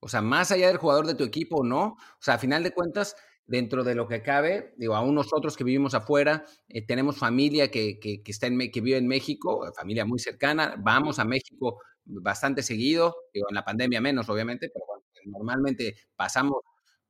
O 0.00 0.08
sea, 0.08 0.22
más 0.22 0.50
allá 0.50 0.66
del 0.66 0.78
jugador 0.78 1.06
de 1.06 1.14
tu 1.14 1.22
equipo, 1.22 1.62
¿no? 1.62 1.84
O 1.84 2.18
sea, 2.18 2.34
a 2.34 2.38
final 2.38 2.64
de 2.64 2.72
cuentas, 2.72 3.16
dentro 3.46 3.84
de 3.84 3.94
lo 3.94 4.08
que 4.08 4.22
cabe, 4.22 4.74
digo, 4.76 4.96
aún 4.96 5.14
nosotros 5.14 5.56
que 5.56 5.64
vivimos 5.64 5.94
afuera, 5.94 6.44
eh, 6.68 6.84
tenemos 6.84 7.16
familia 7.16 7.70
que, 7.70 7.98
que, 8.00 8.22
que, 8.22 8.32
está 8.32 8.46
en, 8.48 8.70
que 8.70 8.80
vive 8.80 8.98
en 8.98 9.06
México, 9.06 9.70
familia 9.76 10.04
muy 10.04 10.18
cercana, 10.18 10.74
vamos 10.78 11.18
a 11.18 11.24
México 11.24 11.80
bastante 12.04 12.62
seguido, 12.62 13.16
digo, 13.32 13.46
en 13.48 13.54
la 13.54 13.64
pandemia 13.64 14.00
menos, 14.00 14.28
obviamente, 14.28 14.70
pero 14.72 14.84
bueno, 14.86 15.04
normalmente 15.26 15.96
pasamos 16.16 16.62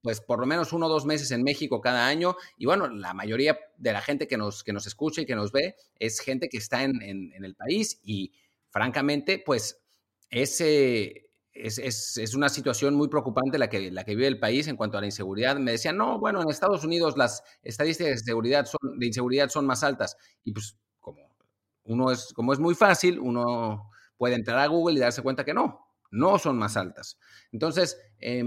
pues 0.03 0.21
por 0.21 0.39
lo 0.39 0.47
menos 0.47 0.73
uno 0.73 0.87
o 0.87 0.89
dos 0.89 1.05
meses 1.05 1.33
en 1.33 1.43
México 1.43 1.81
cada 1.81 2.07
año. 2.07 2.37
Y 2.57 2.67
bueno, 2.67 2.87
la 2.87 3.13
mayoría 3.13 3.59
de 3.77 3.93
la 3.93 4.01
gente 4.01 4.29
que 4.29 4.37
nos, 4.37 4.63
que 4.63 4.73
nos 4.73 4.87
escucha 4.87 5.23
y 5.23 5.27
que 5.27 5.35
nos 5.35 5.51
ve 5.51 5.75
es 5.99 6.21
gente 6.21 6.49
que 6.49 6.59
está 6.59 6.85
en, 6.85 7.03
en, 7.03 7.33
en 7.33 7.45
el 7.45 7.57
país 7.57 7.99
y 8.05 8.33
francamente, 8.71 9.43
pues 9.45 9.83
ese, 10.31 11.26
es, 11.59 11.79
es, 11.79 12.17
es, 12.17 12.35
una 12.35 12.49
situación 12.49 12.95
muy 12.95 13.09
preocupante 13.09 13.59
la 13.59 13.69
que, 13.69 13.91
la 13.91 14.05
que 14.05 14.15
vive 14.15 14.27
el 14.27 14.39
país 14.39 14.69
en 14.69 14.77
cuanto 14.77 14.99
a 14.99 15.01
la 15.01 15.07
inseguridad. 15.07 15.57
Me 15.57 15.73
decían, 15.73 15.97
no, 15.97 16.19
bueno, 16.19 16.43
en 16.43 16.51
Estados 16.51 16.85
Unidos 16.85 17.17
las 17.17 17.43
estadísticas 17.63 18.13
de, 18.13 18.19
seguridad 18.19 18.67
son, 18.67 18.99
de 18.99 19.07
inseguridad 19.07 19.49
son 19.49 19.67
más 19.67 19.83
altas. 19.83 20.17
Y 20.45 20.53
pues 20.53 20.79
como, 21.01 21.35
uno 21.85 22.11
es, 22.11 22.33
como 22.35 22.53
es 22.53 22.59
muy 22.59 22.75
fácil, 22.75 23.19
uno 23.19 23.91
puede 24.17 24.35
entrar 24.35 24.59
a 24.59 24.67
Google 24.67 24.97
y 24.97 25.01
darse 25.01 25.23
cuenta 25.23 25.45
que 25.45 25.55
no, 25.55 25.87
no 26.11 26.39
son 26.39 26.59
más 26.59 26.77
altas. 26.77 27.19
Entonces, 27.53 27.99
eh, 28.19 28.45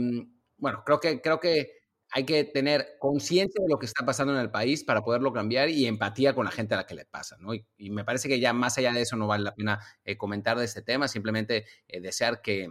bueno, 0.57 0.83
creo 0.85 0.99
que, 0.99 1.21
creo 1.21 1.39
que 1.39 1.79
hay 2.11 2.25
que 2.25 2.43
tener 2.43 2.97
conciencia 2.99 3.61
de 3.61 3.69
lo 3.69 3.77
que 3.77 3.85
está 3.85 4.05
pasando 4.05 4.33
en 4.33 4.39
el 4.39 4.49
país 4.49 4.83
para 4.83 5.01
poderlo 5.01 5.31
cambiar 5.31 5.69
y 5.69 5.85
empatía 5.85 6.33
con 6.33 6.45
la 6.45 6.51
gente 6.51 6.73
a 6.73 6.77
la 6.77 6.85
que 6.87 6.95
le 6.95 7.05
pasa, 7.05 7.37
¿no? 7.39 7.53
Y, 7.53 7.65
me 7.91 8.03
parece 8.03 8.27
que 8.27 8.39
ya 8.39 8.51
más 8.51 8.77
allá 8.77 8.91
de 8.93 9.01
eso 9.01 9.15
no 9.15 9.27
vale 9.27 9.43
la 9.43 9.53
pena 9.53 9.79
eh, 10.03 10.17
comentar 10.17 10.57
de 10.57 10.65
este 10.65 10.81
tema, 10.81 11.07
simplemente 11.07 11.65
eh, 11.87 12.01
desear 12.01 12.41
que, 12.41 12.69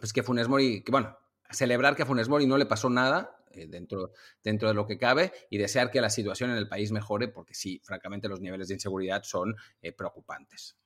pues 0.00 0.12
que 0.12 0.22
Funes 0.22 0.48
Mori, 0.48 0.82
que 0.82 0.90
bueno, 0.90 1.16
celebrar 1.50 1.94
que 1.94 2.02
a 2.02 2.06
Funes 2.06 2.28
Mori 2.28 2.46
no 2.46 2.58
le 2.58 2.66
pasó 2.66 2.90
nada 2.90 3.36
eh, 3.52 3.66
dentro, 3.68 4.12
dentro 4.42 4.68
de 4.68 4.74
lo 4.74 4.86
que 4.86 4.98
cabe 4.98 5.32
y 5.50 5.58
desear 5.58 5.90
que 5.90 6.00
la 6.00 6.10
situación 6.10 6.50
en 6.50 6.56
el 6.56 6.68
país 6.68 6.90
mejore, 6.90 7.28
porque 7.28 7.54
sí, 7.54 7.80
francamente 7.84 8.28
los 8.28 8.40
niveles 8.40 8.68
de 8.68 8.74
inseguridad 8.74 9.22
son 9.22 9.54
eh, 9.82 9.92
preocupantes. 9.92 10.76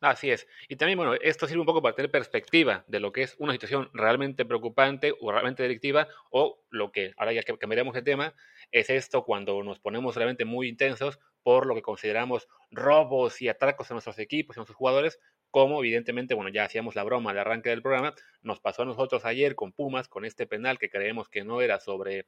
Así 0.00 0.30
es. 0.30 0.46
Y 0.68 0.76
también, 0.76 0.98
bueno, 0.98 1.14
esto 1.14 1.46
sirve 1.46 1.60
un 1.60 1.66
poco 1.66 1.80
para 1.80 1.94
tener 1.94 2.10
perspectiva 2.10 2.84
de 2.86 3.00
lo 3.00 3.12
que 3.12 3.22
es 3.22 3.34
una 3.38 3.52
situación 3.52 3.88
realmente 3.94 4.44
preocupante 4.44 5.14
o 5.20 5.32
realmente 5.32 5.62
delictiva 5.62 6.06
o 6.30 6.62
lo 6.68 6.92
que, 6.92 7.14
ahora 7.16 7.32
ya 7.32 7.42
que 7.42 7.56
cambiaremos 7.56 7.94
de 7.94 8.02
tema, 8.02 8.34
es 8.72 8.90
esto 8.90 9.24
cuando 9.24 9.62
nos 9.62 9.80
ponemos 9.80 10.14
realmente 10.14 10.44
muy 10.44 10.68
intensos 10.68 11.18
por 11.42 11.64
lo 11.64 11.74
que 11.74 11.82
consideramos 11.82 12.46
robos 12.70 13.40
y 13.40 13.48
atracos 13.48 13.90
a 13.90 13.94
nuestros 13.94 14.18
equipos 14.18 14.56
y 14.56 14.58
a 14.58 14.60
nuestros 14.60 14.76
jugadores, 14.76 15.18
como 15.56 15.78
evidentemente, 15.78 16.34
bueno, 16.34 16.50
ya 16.50 16.64
hacíamos 16.64 16.96
la 16.96 17.02
broma 17.02 17.32
de 17.32 17.40
arranque 17.40 17.70
del 17.70 17.80
programa, 17.80 18.14
nos 18.42 18.60
pasó 18.60 18.82
a 18.82 18.84
nosotros 18.84 19.24
ayer 19.24 19.54
con 19.54 19.72
Pumas, 19.72 20.06
con 20.06 20.26
este 20.26 20.46
penal 20.46 20.78
que 20.78 20.90
creemos 20.90 21.30
que 21.30 21.44
no 21.44 21.62
era 21.62 21.80
sobre, 21.80 22.26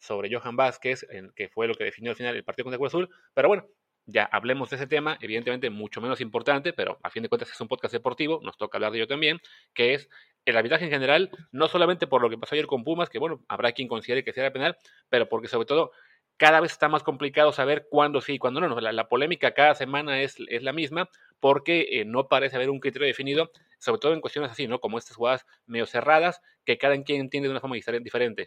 sobre 0.00 0.28
Johan 0.34 0.56
Vázquez, 0.56 1.06
en, 1.08 1.30
que 1.36 1.48
fue 1.48 1.68
lo 1.68 1.76
que 1.76 1.84
definió 1.84 2.10
al 2.10 2.16
final 2.16 2.34
el 2.34 2.42
partido 2.42 2.64
contra 2.64 2.78
Cruz 2.78 2.90
Azul, 2.90 3.10
pero 3.32 3.46
bueno, 3.46 3.68
ya 4.06 4.24
hablemos 4.24 4.70
de 4.70 4.76
ese 4.76 4.88
tema, 4.88 5.16
evidentemente 5.20 5.70
mucho 5.70 6.00
menos 6.00 6.20
importante, 6.20 6.72
pero 6.72 6.98
a 7.04 7.10
fin 7.10 7.22
de 7.22 7.28
cuentas 7.28 7.48
es 7.48 7.60
un 7.60 7.68
podcast 7.68 7.92
deportivo, 7.92 8.40
nos 8.42 8.56
toca 8.56 8.76
hablar 8.76 8.90
de 8.90 8.98
ello 8.98 9.06
también, 9.06 9.38
que 9.72 9.94
es 9.94 10.08
el 10.44 10.56
arbitraje 10.56 10.86
en 10.86 10.90
general, 10.90 11.30
no 11.52 11.68
solamente 11.68 12.08
por 12.08 12.22
lo 12.22 12.28
que 12.28 12.38
pasó 12.38 12.56
ayer 12.56 12.66
con 12.66 12.82
Pumas, 12.82 13.08
que 13.08 13.20
bueno, 13.20 13.44
habrá 13.46 13.70
quien 13.70 13.86
considere 13.86 14.24
que 14.24 14.32
sea 14.32 14.52
penal, 14.52 14.76
pero 15.08 15.28
porque 15.28 15.46
sobre 15.46 15.66
todo 15.66 15.92
cada 16.36 16.60
vez 16.60 16.72
está 16.72 16.88
más 16.88 17.02
complicado 17.02 17.52
saber 17.52 17.86
cuándo 17.90 18.20
sí 18.20 18.34
y 18.34 18.38
cuándo 18.38 18.60
no. 18.60 18.80
La, 18.80 19.08
polémica 19.08 19.54
cada 19.54 19.74
semana 19.74 20.22
es, 20.22 20.36
es 20.48 20.62
la 20.62 20.72
misma 20.72 21.08
porque 21.40 22.00
eh, 22.00 22.04
no 22.04 22.28
parece 22.28 22.56
haber 22.56 22.70
un 22.70 22.80
criterio 22.80 23.06
definido, 23.06 23.50
sobre 23.78 24.00
todo 24.00 24.14
en 24.14 24.20
cuestiones 24.20 24.50
así, 24.50 24.66
¿no? 24.66 24.80
Como 24.80 24.98
estas 24.98 25.16
jugadas 25.16 25.46
medio 25.66 25.86
cerradas 25.86 26.40
que 26.64 26.78
cada 26.78 27.00
quien 27.02 27.20
entiende 27.20 27.48
de 27.48 27.52
una 27.52 27.60
forma 27.60 27.76
diferente. 27.76 28.46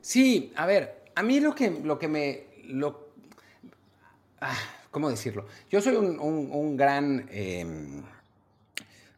Sí, 0.00 0.52
a 0.56 0.66
ver, 0.66 1.04
a 1.14 1.22
mí 1.22 1.40
lo 1.40 1.54
que, 1.54 1.70
lo 1.70 1.98
que 1.98 2.08
me... 2.08 2.46
Ah 4.40 4.56
¿cómo 4.92 5.10
decirlo? 5.10 5.46
Yo 5.68 5.80
soy 5.80 5.96
un, 5.96 6.76
gran... 6.76 7.26
Em, 7.32 8.04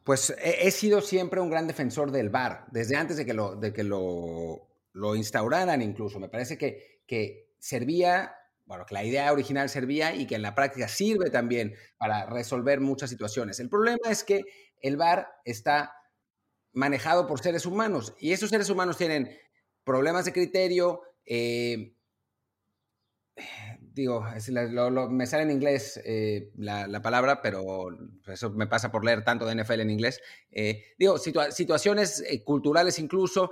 pues 0.05 0.35
he, 0.39 0.71
sido 0.71 1.01
siempre 1.03 1.41
un 1.41 1.51
gran 1.51 1.67
defensor 1.67 2.11
del 2.11 2.31
VAR, 2.31 2.65
desde 2.71 2.97
antes 2.97 3.17
de 3.17 3.27
que 3.27 3.35
lo, 3.35 3.57
de 3.57 3.73
que 3.73 3.83
lo, 3.83 4.67
lo 4.93 5.17
instauraran 5.17 5.83
incluso. 5.83 6.19
Me 6.19 6.29
parece 6.29 6.57
que, 6.57 7.01
que 7.07 7.44
servía 7.65 8.37
bueno, 8.67 8.85
que 8.87 8.95
la 8.95 9.05
idea 9.05 9.33
original 9.33 9.69
servía 9.69 10.15
y 10.15 10.27
que 10.27 10.37
en 10.37 10.43
la 10.43 10.55
práctica 10.55 10.89
sirve 10.89 11.31
también 11.31 11.75
para 11.99 12.27
resolver 12.27 12.81
muchas 12.81 13.11
situaciones. 13.11 13.61
El 13.61 13.69
problema 13.69 14.11
es 14.11 14.25
que 14.25 14.43
el 14.81 14.97
VAR 14.97 15.29
está 15.45 15.95
manejado 16.73 17.27
por 17.27 17.41
seres 17.41 17.67
humanos 17.67 18.15
y 18.19 18.33
esos 18.33 18.51
seres 18.51 18.71
humanos 18.71 18.97
tienen 18.97 19.31
problemas 19.85 20.25
de 20.25 20.33
criterio, 20.33 21.03
eh, 21.27 21.95
digo, 23.79 24.25
me 25.11 25.27
sale 25.27 25.43
en 25.43 25.51
inglés 25.51 26.01
eh, 26.05 26.51
la, 26.57 27.03
palabra, 27.03 27.43
pero 27.43 27.89
eso 28.27 28.51
me 28.51 28.67
pasa 28.67 28.91
por 28.91 29.05
leer 29.05 29.25
tanto 29.25 29.47
de 29.47 29.63
NFL 29.63 29.81
en 29.81 29.91
inglés. 29.91 30.21
Eh, 30.51 30.85
digo, 30.99 31.19
situaciones 31.19 32.25
culturales 32.45 32.99
incluso. 32.99 33.51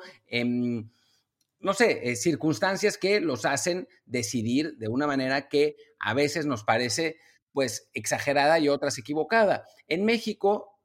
No 1.63 1.75
sé, 1.75 2.11
eh, 2.11 2.17
circunstancias 2.17 2.99
que 2.99 3.21
los 3.21 3.45
hacen 3.45 3.89
decidir 4.05 4.77
de 4.79 4.89
una 4.89 5.07
manera 5.07 5.49
que 5.49 5.77
a 6.01 6.13
veces 6.13 6.45
nos 6.45 6.65
parece 6.65 7.17
pues 7.53 7.89
exagerada 7.93 8.59
y 8.59 8.69
otras 8.69 8.99
equivocada. 8.99 9.65
En 9.87 10.05
México, 10.05 10.81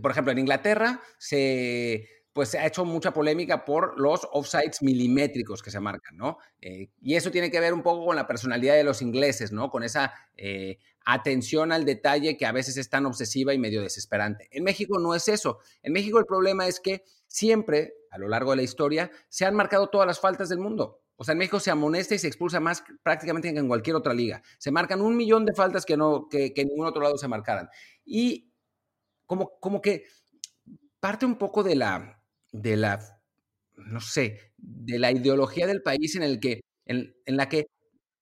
por 0.00 0.10
ejemplo, 0.10 0.32
en 0.32 0.38
Inglaterra 0.38 1.02
se 1.18 2.08
pues 2.34 2.48
se 2.48 2.58
ha 2.58 2.66
hecho 2.66 2.84
mucha 2.84 3.12
polémica 3.12 3.64
por 3.64 3.98
los 3.98 4.26
offsides 4.32 4.82
milimétricos 4.82 5.62
que 5.62 5.70
se 5.70 5.78
marcan, 5.78 6.16
¿no? 6.16 6.38
Eh, 6.60 6.90
y 7.00 7.14
eso 7.14 7.30
tiene 7.30 7.48
que 7.48 7.60
ver 7.60 7.72
un 7.72 7.82
poco 7.82 8.04
con 8.04 8.16
la 8.16 8.26
personalidad 8.26 8.74
de 8.74 8.82
los 8.82 9.02
ingleses, 9.02 9.52
¿no? 9.52 9.70
Con 9.70 9.84
esa 9.84 10.12
eh, 10.36 10.78
atención 11.06 11.70
al 11.70 11.84
detalle 11.84 12.36
que 12.36 12.44
a 12.44 12.50
veces 12.50 12.76
es 12.76 12.90
tan 12.90 13.06
obsesiva 13.06 13.54
y 13.54 13.58
medio 13.58 13.80
desesperante. 13.82 14.48
En 14.50 14.64
México 14.64 14.98
no 14.98 15.14
es 15.14 15.28
eso. 15.28 15.60
En 15.80 15.92
México 15.92 16.18
el 16.18 16.26
problema 16.26 16.66
es 16.66 16.80
que 16.80 17.04
siempre, 17.28 17.94
a 18.10 18.18
lo 18.18 18.26
largo 18.26 18.50
de 18.50 18.56
la 18.56 18.62
historia, 18.64 19.12
se 19.28 19.46
han 19.46 19.54
marcado 19.54 19.88
todas 19.88 20.06
las 20.08 20.18
faltas 20.18 20.48
del 20.48 20.58
mundo. 20.58 21.02
O 21.14 21.22
sea, 21.22 21.32
en 21.32 21.38
México 21.38 21.60
se 21.60 21.70
amonesta 21.70 22.16
y 22.16 22.18
se 22.18 22.26
expulsa 22.26 22.58
más 22.58 22.82
prácticamente 23.04 23.52
que 23.52 23.60
en 23.60 23.68
cualquier 23.68 23.94
otra 23.94 24.12
liga. 24.12 24.42
Se 24.58 24.72
marcan 24.72 25.00
un 25.00 25.16
millón 25.16 25.46
de 25.46 25.54
faltas 25.54 25.86
que, 25.86 25.96
no, 25.96 26.28
que, 26.28 26.52
en 26.56 26.66
ningún 26.66 26.86
otro 26.86 27.00
lado 27.00 27.16
se 27.16 27.28
marcaran. 27.28 27.68
Y 28.04 28.50
como, 29.24 29.56
como 29.60 29.80
que 29.80 30.04
parte 30.98 31.24
un 31.24 31.36
poco 31.36 31.62
de 31.62 31.76
la, 31.76 32.23
de 32.54 32.76
la, 32.76 33.00
no 33.76 34.00
sé, 34.00 34.52
de 34.56 34.98
la 34.98 35.10
ideología 35.10 35.66
del 35.66 35.82
país 35.82 36.14
en, 36.14 36.22
el 36.22 36.38
que, 36.38 36.60
en, 36.86 37.14
en 37.26 37.36
la 37.36 37.48
que 37.48 37.66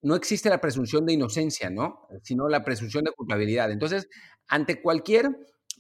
no 0.01 0.17
existe 0.17 0.49
la 0.49 0.61
presunción 0.61 1.05
de 1.07 1.13
inocencia, 1.13 1.71
¿no? 1.71 2.09
Sino 2.23 2.49
la 2.49 2.65
presunción 2.65 3.05
de 3.05 3.13
culpabilidad. 3.13 3.71
Entonces, 3.71 4.09
ante 4.49 4.81
cualquier 4.81 5.31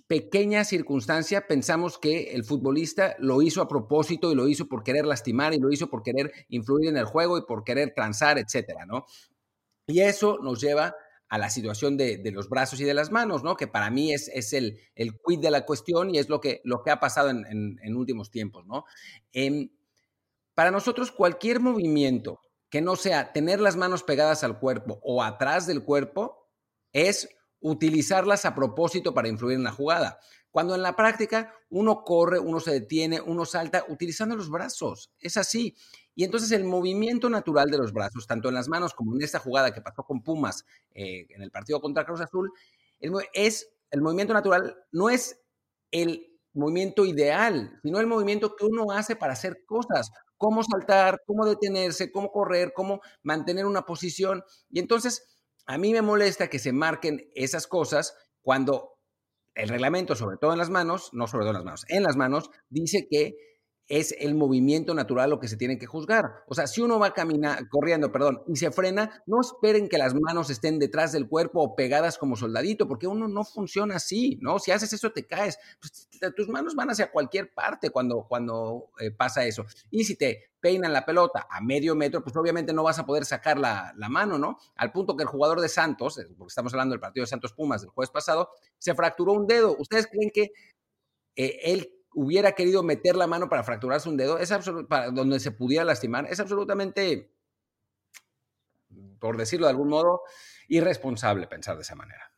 pequeña 0.06 0.64
circunstancia 0.64 1.46
pensamos 1.46 1.98
que 1.98 2.34
el 2.34 2.44
futbolista 2.44 3.16
lo 3.18 3.40
hizo 3.40 3.62
a 3.62 3.68
propósito 3.68 4.30
y 4.30 4.34
lo 4.34 4.46
hizo 4.46 4.66
por 4.68 4.82
querer 4.82 5.06
lastimar 5.06 5.54
y 5.54 5.58
lo 5.58 5.72
hizo 5.72 5.88
por 5.88 6.02
querer 6.02 6.30
influir 6.48 6.90
en 6.90 6.98
el 6.98 7.06
juego 7.06 7.38
y 7.38 7.46
por 7.46 7.64
querer 7.64 7.94
transar, 7.94 8.38
etcétera, 8.38 8.84
¿no? 8.84 9.06
Y 9.86 10.00
eso 10.00 10.38
nos 10.42 10.60
lleva 10.60 10.94
a 11.32 11.38
la 11.38 11.48
situación 11.48 11.96
de, 11.96 12.20
los 12.30 12.50
brazos 12.50 12.78
y 12.82 12.84
de 12.84 12.92
las 12.92 13.10
manos, 13.10 13.42
¿no? 13.42 13.56
Que 13.56 13.66
para 13.66 13.88
mí 13.88 14.12
es, 14.12 14.28
el, 14.52 14.78
el 14.94 15.18
quid 15.18 15.38
de 15.40 15.50
la 15.50 15.64
cuestión 15.64 16.14
y 16.14 16.18
es 16.18 16.28
lo 16.28 16.42
que, 16.42 16.60
lo 16.62 16.82
que 16.82 16.90
ha 16.90 17.00
pasado 17.00 17.30
en, 17.30 17.96
últimos 17.96 18.30
tiempos, 18.30 18.66
¿no? 18.66 18.84
Em, 19.32 19.70
para 20.52 20.70
nosotros 20.70 21.10
cualquier 21.10 21.58
movimiento 21.58 22.42
que 22.68 22.82
no 22.82 22.96
sea 22.96 23.32
tener 23.32 23.60
las 23.60 23.76
manos 23.76 24.02
pegadas 24.02 24.44
al 24.44 24.58
cuerpo 24.58 25.00
o 25.02 25.22
atrás 25.22 25.66
del 25.66 25.84
cuerpo 25.84 26.50
es 26.92 27.30
utilizarlas 27.60 28.44
a 28.44 28.54
propósito 28.54 29.14
para 29.14 29.28
influir 29.28 29.56
en 29.56 29.64
la 29.64 29.72
jugada. 29.72 30.18
Cuando 30.52 30.74
en 30.74 30.82
la 30.82 30.94
práctica 30.94 31.54
uno 31.70 32.04
corre, 32.04 32.38
uno 32.38 32.60
se 32.60 32.70
detiene, 32.70 33.20
uno 33.20 33.46
salta 33.46 33.84
utilizando 33.88 34.36
los 34.36 34.50
brazos. 34.50 35.10
Es 35.18 35.38
así. 35.38 35.74
Y 36.14 36.24
entonces 36.24 36.52
el 36.52 36.64
movimiento 36.64 37.30
natural 37.30 37.70
de 37.70 37.78
los 37.78 37.92
brazos, 37.92 38.26
tanto 38.26 38.50
en 38.50 38.54
las 38.54 38.68
manos 38.68 38.92
como 38.92 39.16
en 39.16 39.22
esta 39.22 39.38
jugada 39.38 39.72
que 39.72 39.80
pasó 39.80 40.04
con 40.04 40.22
Pumas 40.22 40.66
eh, 40.94 41.26
en 41.30 41.42
el 41.42 41.50
partido 41.50 41.80
contra 41.80 42.04
Cruz 42.04 42.20
Azul, 42.20 42.52
es 43.32 43.72
el 43.90 44.02
movimiento 44.02 44.34
natural, 44.34 44.76
no 44.92 45.08
es 45.08 45.40
el 45.90 46.38
movimiento 46.52 47.06
ideal, 47.06 47.80
sino 47.82 47.98
el 47.98 48.06
movimiento 48.06 48.54
que 48.54 48.66
uno 48.66 48.92
hace 48.92 49.16
para 49.16 49.32
hacer 49.32 49.64
cosas, 49.64 50.10
cómo 50.36 50.62
saltar, 50.62 51.22
cómo 51.26 51.46
detenerse, 51.46 52.12
cómo 52.12 52.30
correr, 52.30 52.72
cómo 52.74 53.00
mantener 53.22 53.64
una 53.64 53.86
posición. 53.86 54.44
Y 54.70 54.80
entonces 54.80 55.32
a 55.64 55.78
mí 55.78 55.92
me 55.92 56.02
molesta 56.02 56.48
que 56.48 56.58
se 56.58 56.72
marquen 56.72 57.30
esas 57.34 57.66
cosas 57.66 58.14
cuando 58.42 58.91
el 59.54 59.68
reglamento, 59.68 60.14
sobre 60.14 60.36
todo 60.36 60.52
en 60.52 60.58
las 60.58 60.70
manos, 60.70 61.10
no 61.12 61.26
sobre 61.26 61.44
todo 61.44 61.50
en 61.50 61.56
las 61.56 61.64
manos, 61.64 61.84
en 61.88 62.02
las 62.02 62.16
manos, 62.16 62.50
dice 62.68 63.06
que 63.10 63.34
es 63.92 64.14
el 64.18 64.34
movimiento 64.34 64.94
natural 64.94 65.28
lo 65.28 65.38
que 65.38 65.48
se 65.48 65.58
tiene 65.58 65.78
que 65.78 65.84
juzgar. 65.84 66.44
O 66.48 66.54
sea, 66.54 66.66
si 66.66 66.80
uno 66.80 66.98
va 66.98 67.12
caminando, 67.12 67.68
corriendo, 67.68 68.10
perdón, 68.10 68.42
y 68.46 68.56
se 68.56 68.70
frena, 68.70 69.22
no 69.26 69.42
esperen 69.42 69.86
que 69.90 69.98
las 69.98 70.14
manos 70.14 70.48
estén 70.48 70.78
detrás 70.78 71.12
del 71.12 71.28
cuerpo 71.28 71.60
o 71.60 71.76
pegadas 71.76 72.16
como 72.16 72.34
soldadito, 72.34 72.88
porque 72.88 73.06
uno 73.06 73.28
no 73.28 73.44
funciona 73.44 73.96
así, 73.96 74.38
¿no? 74.40 74.58
Si 74.58 74.70
haces 74.70 74.94
eso 74.94 75.12
te 75.12 75.26
caes. 75.26 75.58
Pues, 75.78 76.08
tus 76.34 76.48
manos 76.48 76.74
van 76.74 76.88
hacia 76.88 77.12
cualquier 77.12 77.52
parte 77.52 77.90
cuando, 77.90 78.24
cuando 78.26 78.88
eh, 78.98 79.10
pasa 79.10 79.44
eso. 79.44 79.66
Y 79.90 80.04
si 80.04 80.16
te 80.16 80.52
peinan 80.58 80.94
la 80.94 81.04
pelota 81.04 81.46
a 81.50 81.60
medio 81.60 81.94
metro, 81.94 82.24
pues 82.24 82.34
obviamente 82.34 82.72
no 82.72 82.84
vas 82.84 82.98
a 82.98 83.04
poder 83.04 83.26
sacar 83.26 83.58
la, 83.58 83.92
mano, 84.08 84.38
¿no? 84.38 84.56
Al 84.74 84.90
punto 84.90 85.18
que 85.18 85.24
el 85.24 85.28
jugador 85.28 85.60
de 85.60 85.68
Santos, 85.68 86.16
eh, 86.16 86.26
porque 86.38 86.48
estamos 86.50 86.72
hablando 86.72 86.94
del 86.94 87.00
partido 87.00 87.24
de 87.24 87.28
Santos 87.28 87.52
Pumas 87.52 87.82
del 87.82 87.90
jueves 87.90 88.10
pasado, 88.10 88.48
se 88.78 88.94
fracturó 88.94 89.34
un 89.34 89.46
dedo. 89.46 89.76
¿Ustedes 89.78 90.06
creen 90.06 90.30
que 90.32 90.52
eh, 91.36 91.58
él 91.64 92.01
hubiera 92.14 92.52
querido 92.52 92.82
meter 92.82 93.16
la 93.16 93.26
mano 93.26 93.48
para 93.48 93.62
fracturarse 93.62 94.08
un 94.08 94.16
dedo, 94.16 94.38
es 94.38 94.52
para 94.88 95.10
donde 95.10 95.40
se 95.40 95.52
pudiera 95.52 95.84
lastimar, 95.84 96.26
es 96.30 96.40
absolutamente, 96.40 97.30
por 99.18 99.36
decirlo 99.36 99.66
de 99.66 99.70
algún 99.70 99.88
modo, 99.88 100.22
irresponsable 100.68 101.46
pensar 101.46 101.76
de 101.76 101.82
esa 101.82 101.94
manera. 101.94 102.32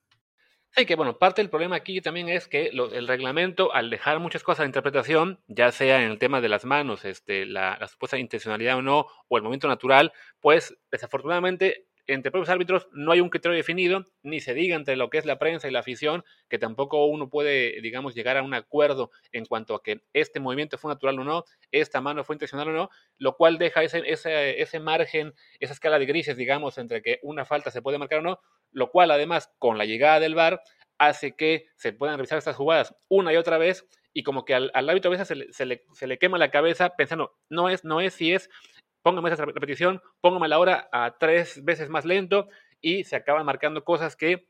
Sí, 0.77 0.87
que 0.87 0.97
bueno, 0.97 1.19
parte 1.19 1.41
del 1.41 1.51
problema 1.51 1.77
aquí 1.77 2.01
también 2.01 2.29
es 2.29 2.49
que 2.49 2.67
el 2.67 3.07
reglamento, 3.07 3.73
al 3.73 3.91
dejar 3.91 4.19
muchas 4.19 4.43
cosas 4.43 4.65
de 4.65 4.71
interpretación, 4.71 5.41
ya 5.47 5.71
sea 5.71 6.03
en 6.03 6.11
el 6.11 6.19
tema 6.19 6.41
de 6.41 6.49
las 6.49 6.65
manos, 6.65 7.05
este, 7.05 7.47
la, 7.47 7.79
la 7.79 7.87
supuesta 7.87 8.19
intencionalidad 8.19 8.79
o 8.79 8.83
no, 8.83 9.07
o 9.29 9.37
el 9.37 9.45
momento 9.45 9.69
natural, 9.69 10.13
pues 10.41 10.77
desafortunadamente 10.91 11.87
entre 12.07 12.31
propios 12.31 12.51
árbitros 12.51 12.89
no 12.93 13.13
hay 13.13 13.21
un 13.21 13.31
criterio 13.31 13.57
definido, 13.57 14.05
ni 14.23 14.41
se 14.41 14.55
diga 14.55 14.77
entre 14.77 14.97
lo 14.97 15.11
que 15.11 15.19
es 15.19 15.25
la 15.25 15.39
prensa 15.39 15.69
y 15.69 15.71
la 15.71 15.81
afición, 15.81 16.25
que 16.49 16.59
tampoco 16.59 17.07
uno 17.07 17.31
puede, 17.31 17.81
digamos, 17.81 18.15
llegar 18.15 18.37
a 18.37 18.43
un 18.43 18.55
acuerdo 18.55 19.11
en 19.33 19.47
cuanto 19.47 19.75
a 19.75 19.83
que 19.83 20.03
este 20.13 20.41
movimiento 20.41 20.79
fue 20.79 20.93
natural 20.93 21.19
o 21.19 21.25
no, 21.25 21.45
esta 21.73 22.01
mano 22.01 22.25
fue 22.25 22.37
intencional 22.37 22.69
o 22.69 22.73
no, 22.73 22.91
lo 23.19 23.37
cual 23.37 23.59
deja 23.59 23.83
ese, 23.83 24.03
ese, 24.07 24.61
ese 24.61 24.81
margen, 24.81 25.35
esa 25.61 25.73
escala 25.73 25.99
de 25.99 26.07
grises, 26.07 26.37
digamos, 26.37 26.79
entre 26.79 27.03
que 27.03 27.21
una 27.23 27.45
falta 27.45 27.71
se 27.71 27.83
puede 27.83 27.99
marcar 27.99 28.21
o 28.21 28.23
no, 28.23 28.41
lo 28.73 28.91
cual 28.91 29.11
además 29.11 29.53
con 29.59 29.79
la 29.79 29.85
llegada 29.85 30.21
del 30.21 30.35
VAR 30.35 30.63
hace 30.99 31.35
que 31.35 31.67
se 31.77 31.93
puedan 31.93 32.17
revisar 32.17 32.39
estas 32.39 32.57
jugadas 32.57 32.95
una 33.09 33.33
y 33.33 33.37
otra 33.37 33.59
vez 33.59 33.87
y 34.13 34.23
como 34.23 34.45
que 34.45 34.55
al, 34.55 34.71
al 34.75 34.89
árbitro 34.89 35.11
a 35.11 35.13
veces 35.13 35.29
se 35.29 35.35
le, 35.35 35.53
se, 35.53 35.67
le, 35.67 35.85
se 35.93 36.07
le, 36.07 36.19
quema 36.19 36.39
la 36.39 36.51
cabeza 36.51 36.91
pensando, 36.97 37.37
no 37.49 37.69
es, 37.69 37.85
no 37.85 38.01
es 38.01 38.15
si 38.15 38.33
es 38.33 38.49
póngame 39.05 39.31
esa 39.31 39.45
repetición, 39.45 40.01
póngame 40.23 40.49
la 40.49 40.59
hora 40.59 40.89
a 40.91 41.17
tres 41.21 41.63
veces 41.63 41.91
más 41.91 42.07
lento 42.07 42.49
y 42.81 43.05
se 43.05 43.17
acaban 43.17 43.45
marcando 43.45 43.85
cosas 43.85 44.17
que, 44.17 44.47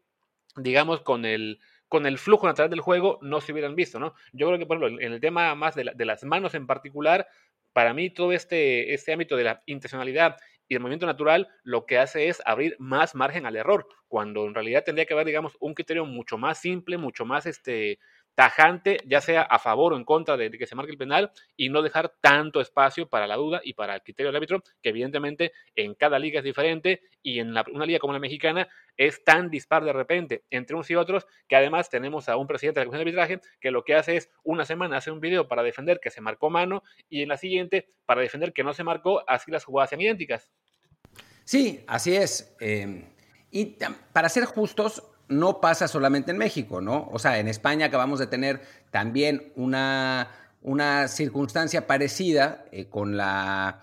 digamos, 0.57 1.01
con 1.01 1.25
el, 1.25 1.59
con 1.89 2.07
el 2.07 2.19
flujo 2.19 2.47
natural 2.47 2.71
del 2.71 2.81
juego 2.81 3.19
no 3.21 3.41
se 3.41 3.51
hubieran 3.51 3.75
visto, 3.75 3.99
¿no? 3.99 4.15
Yo 4.33 4.47
creo 4.47 4.59
que, 4.61 4.65
por 4.65 4.77
ejemplo, 4.77 5.05
en 5.05 5.13
el 5.13 5.21
tema 5.21 5.57
más 5.57 5.75
de, 5.75 5.85
las 5.85 6.23
manos 6.23 6.55
en 6.55 6.69
particular, 6.69 7.27
para 7.73 7.93
mí 7.95 8.11
todo 8.11 8.33
este, 8.33 8.95
este 8.95 9.13
ámbito 9.13 9.37
de 9.37 9.43
la 9.43 9.63
intencionalidad 9.67 10.37
y 10.69 10.77
el 10.77 10.81
movimiento 10.81 11.07
natural 11.07 11.49
lo 11.65 11.85
que 11.85 11.99
hace 11.99 12.29
es 12.29 12.41
abrir 12.47 12.77
más 12.79 13.17
margen 13.17 13.47
al 13.47 13.57
error, 13.57 13.89
cuando 14.07 14.47
en 14.47 14.55
realidad 14.55 14.85
tendría 14.85 15.05
que 15.05 15.15
haber, 15.15 15.27
digamos, 15.27 15.57
un 15.59 15.75
criterio 15.75 16.07
mucho 16.07 16.39
más 16.39 16.59
simple, 16.59 16.97
mucho 16.97 17.25
más 17.25 17.47
este, 17.47 17.99
tajante, 18.35 18.99
ya 19.07 19.21
sea 19.21 19.43
a 19.43 19.59
favor 19.59 19.93
o 19.93 19.97
en 19.97 20.05
contra 20.05 20.37
de, 20.37 20.51
que 20.51 20.67
se 20.67 20.75
marque 20.75 20.93
el 20.93 20.99
penal, 20.99 21.31
y 21.57 21.69
no 21.69 21.83
dejar 21.83 22.13
tanto 22.21 22.61
espacio 22.61 23.09
para 23.09 23.27
la 23.27 23.37
duda 23.37 23.61
y 23.63 23.75
para 23.75 23.95
el 23.95 24.03
criterio 24.03 24.29
del 24.29 24.37
árbitro, 24.37 24.63
que 24.83 24.89
evidentemente 24.91 25.53
en 25.77 25.95
cada 25.95 26.19
liga 26.19 26.39
es 26.39 26.45
diferente 26.45 27.03
y 27.23 27.41
en 27.41 27.51
una 27.51 27.87
liga 27.87 27.99
como 27.99 28.13
la 28.13 28.19
mexicana 28.19 28.69
es 28.97 29.25
tan 29.25 29.51
dispar 29.51 29.85
de 29.85 29.93
repente 29.93 30.45
entre 30.51 30.75
unos 30.75 30.91
y 30.91 30.95
otros 30.95 31.27
que 31.49 31.57
además 31.57 31.91
tenemos 31.91 32.29
a 32.29 32.37
un 32.37 32.47
presidente 32.47 32.81
de 32.81 32.87
la 32.87 32.91
Comisión 32.91 33.05
de 33.05 33.23
Arbitraje 33.23 33.49
que 33.61 33.71
lo 33.71 33.83
que 33.83 33.95
hace 33.95 34.17
es 34.17 34.31
una 34.45 34.65
semana 34.65 34.99
hace 34.99 35.11
un 35.11 35.21
video 35.21 35.49
para 35.49 35.63
defender 35.63 35.99
que 36.01 36.11
se 36.11 36.21
marcó 36.21 36.51
mano 36.51 36.83
y 37.09 37.23
en 37.23 37.29
la 37.29 37.37
siguiente 37.37 37.89
para 38.07 38.21
defender 38.21 38.53
que 38.53 38.63
no 38.63 38.73
se 38.75 38.85
marcó, 38.85 39.25
así 39.29 39.51
las 39.51 39.65
jugadas 39.65 39.91
sean 39.91 40.01
idénticas. 40.01 40.51
Sí, 41.45 41.85
así 41.87 42.15
es. 42.17 42.57
Eh, 42.61 43.05
y 43.51 43.77
para 44.13 44.29
ser 44.29 44.45
justos, 44.45 45.03
no 45.29 45.61
pasa 45.61 45.89
solamente 45.89 46.31
en 46.31 46.39
México, 46.39 46.81
¿no? 46.81 47.09
O 47.13 47.19
sea, 47.19 47.39
en 47.39 47.49
España 47.49 47.87
acabamos 47.87 48.19
de 48.19 48.27
tener 48.27 48.63
también 48.91 49.53
una, 49.57 50.31
una 50.63 51.09
circunstancia 51.09 51.87
parecida 51.87 52.65
eh, 52.73 52.89
con 52.89 53.17
la, 53.17 53.81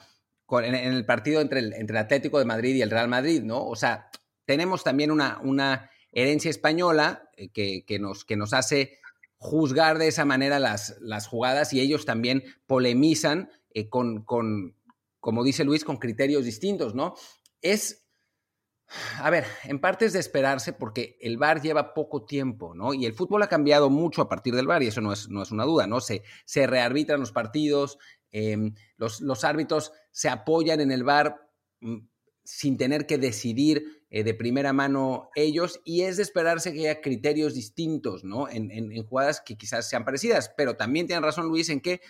en, 0.50 0.76
el 0.76 1.06
partido 1.06 1.42
entre 1.42 1.60
el, 1.60 1.74
entre 1.74 2.00
Atlético 2.00 2.40
de 2.40 2.46
Madrid 2.46 2.76
y 2.76 2.82
el 2.82 2.92
Real 2.92 3.08
Madrid, 3.08 3.42
¿no? 3.44 3.66
O 3.66 3.76
sea, 3.76 4.10
tenemos 4.46 4.84
también 4.84 5.12
una, 5.12 5.40
una 5.44 5.90
herencia 6.12 6.50
española 6.50 7.30
eh, 7.38 7.50
que, 7.52 8.00
nos, 8.00 8.26
que 8.26 8.36
nos 8.36 8.54
hace 8.54 9.00
juzgar 9.38 9.98
de 9.98 10.08
esa 10.08 10.26
manera 10.26 10.60
las, 10.60 10.98
las 11.02 11.28
jugadas 11.28 11.74
y 11.74 11.80
ellos 11.80 12.06
también 12.06 12.44
polemizan 12.68 13.50
eh, 13.74 13.90
con, 13.90 14.24
con, 14.24 14.76
como 15.20 15.44
dice 15.44 15.64
Luis, 15.64 15.84
con 15.84 15.98
criterios 15.98 16.46
distintos, 16.46 16.94
¿no? 16.96 17.16
Es, 17.62 18.06
a 19.20 19.30
ver, 19.30 19.46
en 19.64 19.80
parte 19.80 20.06
es 20.06 20.14
de 20.14 20.20
esperarse 20.20 20.74
porque 20.74 21.18
el 21.22 21.38
VAR 21.38 21.62
lleva 21.62 21.94
poco 21.94 22.26
tiempo, 22.26 22.74
¿no? 22.76 22.94
Y 22.94 23.06
el 23.06 23.14
fútbol 23.14 23.44
ha 23.44 23.48
cambiado 23.48 23.90
mucho 23.90 24.22
a 24.22 24.30
partir 24.30 24.56
del 24.56 24.68
VAR 24.68 24.84
y 24.84 24.88
eso 24.88 25.02
no 25.02 25.14
es, 25.14 25.30
no 25.30 25.42
es 25.42 25.52
una 25.52 25.64
duda, 25.64 25.88
¿no? 25.88 26.02
Se, 26.02 26.24
se 26.46 26.68
rearbitran 26.68 27.20
los 27.20 27.32
partidos, 27.32 27.98
em, 28.32 28.74
los, 28.98 29.22
los, 29.22 29.44
árbitros 29.44 29.94
se 30.12 30.30
apoyan 30.30 30.82
en 30.82 30.92
el 30.92 31.04
VAR 31.04 31.48
mm, 31.80 31.98
sin 32.44 32.78
tener 32.78 33.06
que 33.06 33.18
decidir 33.18 34.04
eh, 34.10 34.24
de 34.24 34.34
primera 34.34 34.74
mano 34.74 35.30
ellos 35.36 35.80
y 35.86 36.02
es 36.02 36.18
de 36.18 36.24
esperarse 36.24 36.74
que 36.74 36.82
haya 36.90 37.02
criterios 37.02 37.54
distintos, 37.54 38.24
¿no? 38.24 38.50
En, 38.50 38.72
en, 38.72 39.04
jugadas 39.06 39.42
que 39.42 39.58
quizás 39.58 39.88
sean 39.88 40.04
parecidas, 40.04 40.54
pero 40.58 40.76
también 40.76 41.08
tiene 41.08 41.22
razón 41.22 41.48
Luis 41.48 41.70
en 41.70 41.80
que 41.80 42.02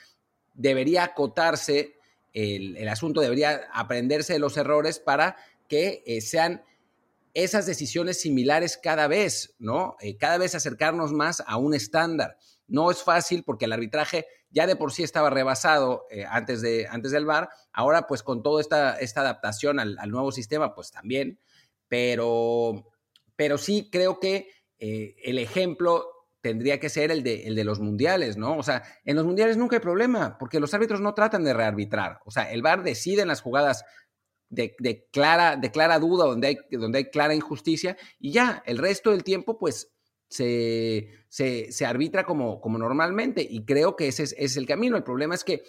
debería 0.54 1.04
acotarse 1.04 1.96
el, 2.34 2.78
el 2.78 2.88
asunto, 2.88 3.22
debería 3.22 3.68
aprenderse 3.74 4.34
de 4.34 4.40
los 4.40 4.58
errores 4.58 5.00
para 5.00 5.36
que 5.68 6.04
eh, 6.06 6.22
sean 6.22 6.64
esas 7.34 7.66
decisiones 7.66 8.22
similares 8.22 8.78
cada 8.82 9.08
vez, 9.08 9.56
¿no? 9.60 9.96
Eh, 10.02 10.18
cada 10.18 10.38
vez 10.38 10.56
acercarnos 10.56 11.14
más 11.14 11.44
a 11.46 11.58
un 11.58 11.74
estándar. 11.74 12.38
No 12.68 12.92
es 12.92 13.04
fácil 13.04 13.44
porque 13.44 13.66
el 13.66 13.74
arbitraje 13.74 14.26
ya 14.50 14.68
de 14.68 14.76
por 14.76 14.92
sí 14.92 15.04
estaba 15.04 15.30
rebasado 15.30 16.06
eh, 16.10 16.26
antes, 16.30 16.62
de, 16.62 16.88
antes 16.90 17.12
del 17.12 17.26
VAR, 17.26 17.50
ahora 17.72 18.08
pues 18.08 18.24
con 18.24 18.44
toda 18.44 18.62
esta, 18.62 19.00
esta 19.00 19.22
adaptación 19.22 19.80
al, 19.80 19.98
nuevo 20.10 20.32
sistema, 20.32 20.74
pues 20.76 20.92
también, 20.92 21.40
pero, 21.88 22.94
pero 23.36 23.58
sí 23.58 23.90
creo 23.92 24.20
que 24.20 24.50
el 24.80 25.38
ejemplo 25.38 26.22
tendría 26.42 26.80
que 26.80 26.90
ser 26.90 27.12
el 27.12 27.24
de, 27.24 27.48
el 27.48 27.56
de 27.56 27.64
los 27.64 27.80
mundiales, 27.80 28.36
¿no? 28.36 28.58
O 28.58 28.64
sea, 28.64 28.84
en 29.06 29.16
los 29.16 29.26
mundiales 29.26 29.58
nunca 29.58 29.78
hay 29.78 29.82
problema, 29.82 30.38
porque 30.40 30.60
los 30.60 30.74
árbitros 30.74 31.00
no 31.00 31.14
tratan 31.14 31.44
de 31.44 31.54
rearbitrar. 31.54 32.20
O 32.26 32.32
sea, 32.32 32.52
el 32.52 32.62
VAR 32.62 32.84
decide 32.84 33.22
en 33.22 33.28
las 33.28 33.42
jugadas 33.42 33.86
de, 34.52 35.08
clara, 35.12 35.56
de 35.56 35.72
clara 35.72 35.98
duda, 35.98 36.26
donde 36.26 36.48
hay, 36.48 36.58
donde 36.72 37.00
hay 37.00 37.06
clara 37.06 37.34
injusticia, 37.34 37.98
y 38.20 38.32
ya, 38.32 38.62
el 38.66 38.78
resto 38.78 39.12
del 39.12 39.24
tiempo, 39.24 39.58
pues, 39.58 39.92
se, 40.28 41.10
se, 41.30 41.86
arbitra 41.86 42.26
como, 42.26 42.62
como 42.62 42.78
normalmente, 42.78 43.46
y 43.50 43.66
creo 43.66 43.96
que 43.96 44.08
ese 44.08 44.24
es, 44.24 44.58
el 44.58 44.66
camino. 44.66 44.96
El 44.96 45.04
problema 45.04 45.36
es 45.36 45.44
que, 45.44 45.64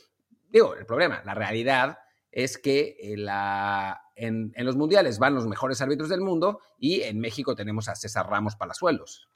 digo, 0.51 0.75
el 0.75 0.87
problema, 0.87 1.23
la 1.25 1.35
realidad 1.35 1.99
es 2.31 2.59
que 2.59 2.97
eh, 3.01 3.17
la, 3.17 4.03
en, 4.15 4.53
en 4.55 4.67
los 4.67 4.77
mundiales 4.77 5.19
van 5.19 5.35
los 5.35 5.47
mejores 5.47 5.81
árbitros 5.81 6.09
del 6.09 6.21
mundo 6.21 6.61
y 6.79 7.03
en 7.03 7.19
México 7.19 7.55
tenemos 7.55 7.89
a 7.89 7.97
César 7.97 8.29
Ramos 8.29 8.57
Palazuelos. 8.57 9.29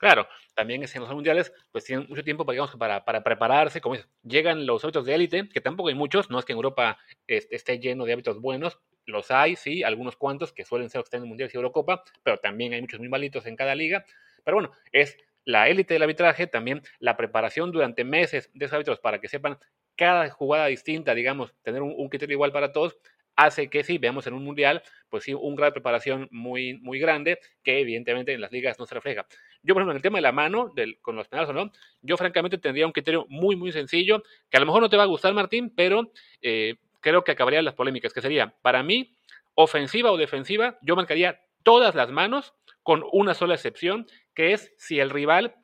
Claro, 0.00 0.26
también 0.54 0.82
en 0.82 1.00
los 1.02 1.10
mundiales, 1.10 1.52
pues 1.70 1.84
tienen 1.84 2.06
mucho 2.08 2.24
tiempo 2.24 2.50
digamos, 2.50 2.74
para, 2.76 3.04
para 3.04 3.22
prepararse. 3.22 3.82
Como 3.82 3.96
llegan 4.22 4.64
los 4.64 4.82
hábitos 4.82 5.04
de 5.04 5.14
élite, 5.14 5.46
que 5.50 5.60
tampoco 5.60 5.90
hay 5.90 5.94
muchos, 5.94 6.30
no 6.30 6.38
es 6.38 6.46
que 6.46 6.52
en 6.52 6.56
Europa 6.56 6.98
esté 7.26 7.78
lleno 7.78 8.06
de 8.06 8.14
hábitos 8.14 8.40
buenos, 8.40 8.78
los 9.04 9.30
hay, 9.30 9.56
sí, 9.56 9.82
algunos 9.82 10.16
cuantos 10.16 10.54
que 10.54 10.64
suelen 10.64 10.88
ser 10.88 11.02
que 11.02 11.04
están 11.04 11.22
en 11.22 11.28
Mundiales 11.28 11.52
y 11.54 11.58
Eurocopa, 11.58 12.02
pero 12.22 12.38
también 12.38 12.72
hay 12.72 12.80
muchos 12.80 12.98
muy 12.98 13.10
malitos 13.10 13.44
en 13.44 13.56
cada 13.56 13.74
liga. 13.74 14.06
Pero 14.42 14.56
bueno, 14.56 14.70
es 14.90 15.18
la 15.44 15.68
élite 15.68 15.92
del 15.94 16.02
arbitraje, 16.04 16.46
también 16.46 16.80
la 16.98 17.18
preparación 17.18 17.70
durante 17.70 18.02
meses 18.02 18.50
de 18.54 18.64
esos 18.64 18.74
hábitos 18.76 19.00
para 19.00 19.20
que 19.20 19.28
sepan 19.28 19.58
cada 19.96 20.30
jugada 20.30 20.66
distinta, 20.68 21.14
digamos, 21.14 21.54
tener 21.62 21.82
un 21.82 22.08
criterio 22.08 22.34
igual 22.36 22.52
para 22.52 22.72
todos, 22.72 22.96
hace 23.36 23.68
que 23.70 23.84
sí, 23.84 23.98
veamos 23.98 24.26
en 24.26 24.34
un 24.34 24.44
mundial, 24.44 24.82
pues 25.10 25.24
sí, 25.24 25.34
un 25.34 25.56
grado 25.56 25.70
de 25.70 25.74
preparación 25.74 26.28
muy, 26.30 26.78
muy 26.80 26.98
grande 26.98 27.38
que 27.62 27.80
evidentemente 27.80 28.32
en 28.32 28.40
las 28.40 28.52
ligas 28.52 28.78
no 28.78 28.86
se 28.86 28.94
refleja. 28.94 29.26
Yo, 29.62 29.74
por 29.74 29.82
ejemplo, 29.82 29.92
en 29.92 29.96
el 29.96 30.02
tema 30.02 30.18
de 30.18 30.22
la 30.22 30.32
mano, 30.32 30.72
con 31.02 31.16
los 31.16 31.28
penales 31.28 31.50
o 31.50 31.52
no, 31.52 31.70
yo 32.02 32.16
francamente 32.16 32.58
tendría 32.58 32.86
un 32.86 32.92
criterio 32.92 33.26
muy, 33.28 33.56
muy 33.56 33.72
sencillo, 33.72 34.22
que 34.50 34.56
a 34.56 34.60
lo 34.60 34.66
mejor 34.66 34.82
no 34.82 34.88
te 34.88 34.96
va 34.96 35.02
a 35.02 35.06
gustar, 35.06 35.34
Martín, 35.34 35.72
pero 35.74 36.12
eh, 36.40 36.76
creo 37.00 37.24
que 37.24 37.32
acabaría 37.32 37.62
las 37.62 37.74
polémicas, 37.74 38.12
que 38.12 38.22
sería, 38.22 38.54
para 38.62 38.82
mí, 38.82 39.14
ofensiva 39.54 40.10
o 40.12 40.16
defensiva, 40.16 40.78
yo 40.82 40.96
marcaría 40.96 41.40
todas 41.62 41.94
las 41.94 42.10
manos 42.10 42.54
con 42.82 43.04
una 43.12 43.34
sola 43.34 43.54
excepción, 43.54 44.06
que 44.34 44.52
es 44.52 44.72
si 44.78 45.00
el 45.00 45.10
rival 45.10 45.54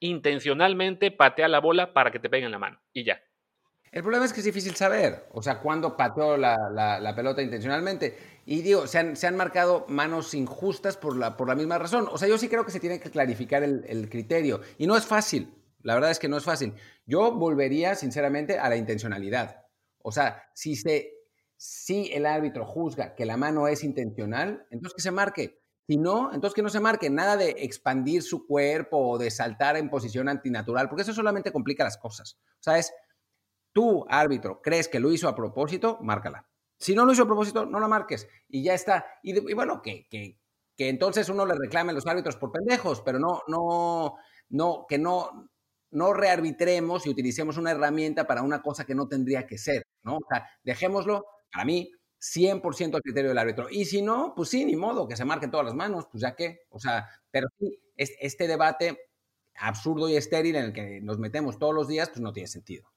intencionalmente 0.00 1.10
patea 1.10 1.48
la 1.48 1.60
bola 1.60 1.92
para 1.92 2.10
que 2.10 2.18
te 2.18 2.30
peguen 2.30 2.50
la 2.50 2.58
mano. 2.58 2.80
Y 2.92 3.04
ya. 3.04 3.20
El 3.94 4.02
problema 4.02 4.24
es 4.24 4.32
que 4.32 4.40
es 4.40 4.44
difícil 4.44 4.74
saber, 4.74 5.28
o 5.30 5.40
sea, 5.40 5.60
cuándo 5.60 5.96
pateó 5.96 6.36
la, 6.36 7.12
pelota 7.14 7.40
intencionalmente. 7.42 8.18
Y 8.44 8.60
digo, 8.60 8.88
se 8.88 8.98
han, 8.98 9.14
se 9.14 9.28
han, 9.28 9.36
marcado 9.36 9.86
manos 9.88 10.34
injustas 10.34 10.96
por 10.96 11.16
la, 11.16 11.36
por 11.36 11.46
la 11.46 11.54
misma 11.54 11.78
razón. 11.78 12.08
O 12.10 12.18
sea, 12.18 12.26
yo 12.26 12.36
sí 12.36 12.48
creo 12.48 12.66
que 12.66 12.72
se 12.72 12.80
tiene 12.80 12.98
que 12.98 13.08
clarificar 13.08 13.62
el, 13.62 13.84
el, 13.86 14.10
criterio. 14.10 14.62
Y 14.78 14.88
no 14.88 14.96
es 14.96 15.06
fácil, 15.06 15.54
la 15.82 15.94
verdad 15.94 16.10
es 16.10 16.18
que 16.18 16.26
no 16.26 16.36
es 16.36 16.42
fácil. 16.42 16.74
Yo 17.06 17.30
volvería, 17.30 17.94
sinceramente, 17.94 18.58
a 18.58 18.68
la 18.68 18.74
intencionalidad. 18.74 19.64
O 20.02 20.10
sea, 20.10 20.42
si, 20.54 20.74
se, 20.74 21.12
si 21.56 22.12
el 22.12 22.26
árbitro 22.26 22.66
juzga 22.66 23.14
que 23.14 23.24
la 23.24 23.36
mano 23.36 23.68
es 23.68 23.84
intencional, 23.84 24.66
entonces 24.72 24.96
que 24.96 25.02
se 25.02 25.12
marque. 25.12 25.62
Si 25.86 25.98
no, 25.98 26.32
entonces 26.34 26.56
que 26.56 26.62
no 26.62 26.68
se 26.68 26.80
marque 26.80 27.10
nada 27.10 27.36
de 27.36 27.50
expandir 27.58 28.24
su 28.24 28.44
cuerpo 28.44 28.98
o 28.98 29.18
de 29.18 29.30
saltar 29.30 29.76
en 29.76 29.88
posición 29.88 30.28
antinatural, 30.28 30.88
porque 30.88 31.02
eso 31.02 31.14
solamente 31.14 31.52
complica 31.52 31.84
las 31.84 31.96
cosas. 31.96 32.40
O 32.54 32.62
sea, 32.62 32.76
es 32.76 32.92
tú, 33.74 34.06
árbitro, 34.08 34.62
crees 34.62 34.88
que 34.88 35.00
lo 35.00 35.12
hizo 35.12 35.28
a 35.28 35.34
propósito, 35.34 35.98
márcala. 36.00 36.48
Si 36.78 36.94
no 36.94 37.04
lo 37.04 37.12
hizo 37.12 37.24
a 37.24 37.26
propósito, 37.26 37.66
no 37.66 37.78
la 37.80 37.88
marques. 37.88 38.26
Y 38.48 38.62
ya 38.62 38.72
está. 38.72 39.04
Y, 39.22 39.38
bueno, 39.54 39.82
que, 39.82 40.06
que, 40.08 40.38
que, 40.76 40.88
entonces 40.88 41.28
uno 41.28 41.44
le 41.44 41.54
reclame 41.54 41.90
a 41.90 41.94
los 41.94 42.06
árbitros 42.06 42.36
por 42.36 42.52
pendejos, 42.52 43.02
pero 43.02 43.18
no, 43.18 43.42
no, 43.48 44.14
no, 44.48 44.86
que 44.88 44.96
no, 44.96 45.50
no 45.90 46.12
rearbitremos 46.12 47.06
y 47.06 47.10
utilicemos 47.10 47.58
una 47.58 47.72
herramienta 47.72 48.26
para 48.26 48.42
una 48.42 48.62
cosa 48.62 48.84
que 48.84 48.94
no 48.94 49.08
tendría 49.08 49.46
que 49.46 49.58
ser, 49.58 49.86
¿no? 50.02 50.16
O 50.16 50.26
sea, 50.28 50.48
dejémoslo, 50.62 51.26
para 51.52 51.64
mí, 51.64 51.90
100% 52.20 52.94
al 52.94 53.02
criterio 53.02 53.30
del 53.30 53.38
árbitro. 53.38 53.66
Y 53.70 53.84
si 53.84 54.00
no, 54.00 54.32
pues 54.34 54.48
sí, 54.48 54.64
ni 54.64 54.76
modo, 54.76 55.06
que 55.08 55.16
se 55.16 55.24
marquen 55.24 55.50
todas 55.50 55.66
las 55.66 55.74
manos, 55.74 56.06
pues 56.10 56.22
ya 56.22 56.34
qué. 56.34 56.60
O 56.70 56.78
sea, 56.78 57.08
pero 57.30 57.48
sí, 57.58 57.78
este 57.96 58.46
debate 58.46 58.98
absurdo 59.56 60.08
y 60.08 60.16
estéril 60.16 60.56
en 60.56 60.64
el 60.66 60.72
que 60.72 61.00
nos 61.00 61.18
metemos 61.18 61.58
todos 61.58 61.74
los 61.74 61.88
días, 61.88 62.08
pues 62.08 62.20
no 62.20 62.32
tiene 62.32 62.48
sentido. 62.48 62.93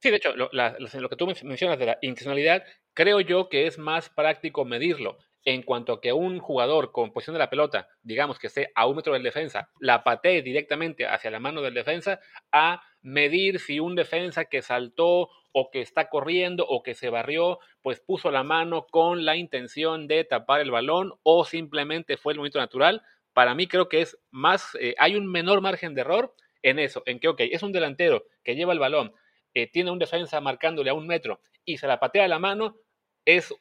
Sí, 0.00 0.10
de 0.10 0.16
hecho, 0.16 0.34
lo, 0.36 1.08
que 1.08 1.16
tú 1.16 1.26
mencionas 1.26 1.78
de 1.78 1.86
la 1.86 1.98
intencionalidad, 2.02 2.64
creo 2.92 3.20
yo 3.20 3.48
que 3.48 3.66
es 3.66 3.78
más 3.78 4.10
práctico 4.10 4.64
medirlo. 4.64 5.18
En 5.44 5.62
cuanto 5.62 5.92
a 5.92 6.00
que 6.00 6.12
un 6.12 6.40
jugador 6.40 6.90
con 6.90 7.12
posición 7.12 7.34
de 7.34 7.38
la 7.38 7.50
pelota, 7.50 7.88
digamos 8.02 8.38
que 8.40 8.48
esté 8.48 8.72
a 8.74 8.86
un 8.86 8.96
metro 8.96 9.12
del 9.12 9.22
defensa, 9.22 9.70
la 9.78 10.02
patee 10.02 10.42
directamente 10.42 11.06
hacia 11.06 11.30
la 11.30 11.38
mano 11.38 11.62
del 11.62 11.72
defensa, 11.72 12.18
a 12.50 12.82
medir 13.00 13.60
si 13.60 13.78
un 13.78 13.94
defensa 13.94 14.46
que 14.46 14.60
saltó 14.60 15.28
o 15.52 15.70
que 15.70 15.80
está 15.80 16.08
corriendo 16.08 16.66
o 16.66 16.82
que 16.82 16.94
se 16.94 17.10
barrió, 17.10 17.60
pues 17.80 18.00
puso 18.00 18.32
la 18.32 18.42
mano 18.42 18.86
con 18.90 19.24
la 19.24 19.36
intención 19.36 20.08
de 20.08 20.24
tapar 20.24 20.60
el 20.60 20.72
balón 20.72 21.12
o 21.22 21.44
simplemente 21.44 22.16
fue 22.16 22.32
el 22.32 22.38
movimiento 22.38 22.58
natural. 22.58 23.02
Para 23.32 23.54
mí 23.54 23.68
creo 23.68 23.88
que 23.88 24.00
es 24.00 24.18
más, 24.32 24.76
eh, 24.80 24.96
hay 24.98 25.14
un 25.14 25.30
menor 25.30 25.60
margen 25.60 25.94
de 25.94 26.00
error 26.00 26.34
en 26.62 26.80
eso, 26.80 27.04
en 27.06 27.20
que, 27.20 27.28
ok, 27.28 27.40
es 27.40 27.62
un 27.62 27.70
delantero 27.70 28.24
que 28.42 28.56
lleva 28.56 28.72
el 28.72 28.80
balón, 28.80 29.14
eh, 29.56 29.68
tiene 29.68 29.90
un 29.90 29.98
defensa 29.98 30.38
marcándole 30.42 30.90
a 30.90 30.94
un 30.94 31.06
metro 31.06 31.40
y 31.64 31.78
se 31.78 31.86
la 31.86 31.98
patea 31.98 32.26
a 32.26 32.28
la 32.28 32.38
mano, 32.38 32.76
es, 33.24 33.54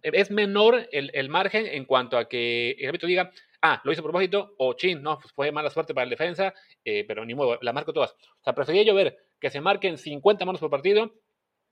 es 0.00 0.30
menor 0.30 0.88
el, 0.92 1.28
margen 1.28 1.66
en 1.66 1.86
cuanto 1.86 2.18
a 2.18 2.28
que 2.28 2.76
el 2.78 2.86
árbitro 2.86 3.08
diga, 3.08 3.32
ah, 3.60 3.80
lo 3.82 3.90
hizo 3.90 4.00
a 4.00 4.04
propósito, 4.04 4.54
o 4.58 4.74
chin, 4.74 5.02
no, 5.02 5.18
pues 5.18 5.32
fue 5.32 5.50
mala 5.50 5.68
suerte 5.68 5.92
para 5.92 6.04
el 6.04 6.10
defensa, 6.10 6.54
eh, 6.84 7.04
pero 7.04 7.24
ni 7.24 7.34
modo, 7.34 7.58
la 7.62 7.72
marco 7.72 7.92
todas. 7.92 8.12
O 8.12 8.44
sea, 8.44 8.54
prefería 8.54 8.84
yo 8.84 8.94
ver 8.94 9.16
que 9.40 9.50
se 9.50 9.60
marquen 9.60 9.98
50 9.98 10.44
manos 10.44 10.60
por 10.60 10.70
partido 10.70 11.12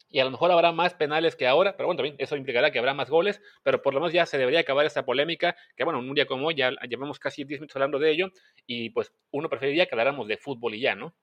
y 0.08 0.18
a 0.18 0.24
lo 0.24 0.32
mejor 0.32 0.50
habrá 0.50 0.72
más 0.72 0.94
penales 0.94 1.36
que 1.36 1.46
ahora, 1.46 1.76
pero 1.76 1.86
bueno, 1.86 1.98
también 1.98 2.16
eso 2.18 2.34
implicará 2.34 2.72
que 2.72 2.80
habrá 2.80 2.94
más 2.94 3.08
goles, 3.08 3.40
pero 3.62 3.80
por 3.80 3.94
lo 3.94 4.00
menos 4.00 4.12
ya 4.12 4.26
se 4.26 4.38
debería 4.38 4.58
acabar 4.58 4.86
esta 4.86 5.04
polémica, 5.04 5.54
que 5.76 5.84
bueno, 5.84 6.00
un 6.00 6.14
día 6.14 6.26
como 6.26 6.48
hoy 6.48 6.56
ya 6.56 6.72
llevamos 6.88 7.20
casi 7.20 7.44
10 7.44 7.60
minutos 7.60 7.76
hablando 7.76 8.00
de 8.00 8.10
ello, 8.10 8.32
y 8.66 8.90
pues 8.90 9.12
uno 9.30 9.48
preferiría 9.48 9.86
que 9.86 9.94
habláramos 9.94 10.26
de 10.26 10.36
fútbol 10.36 10.74
y 10.74 10.80
ya, 10.80 10.96
¿no? 10.96 11.14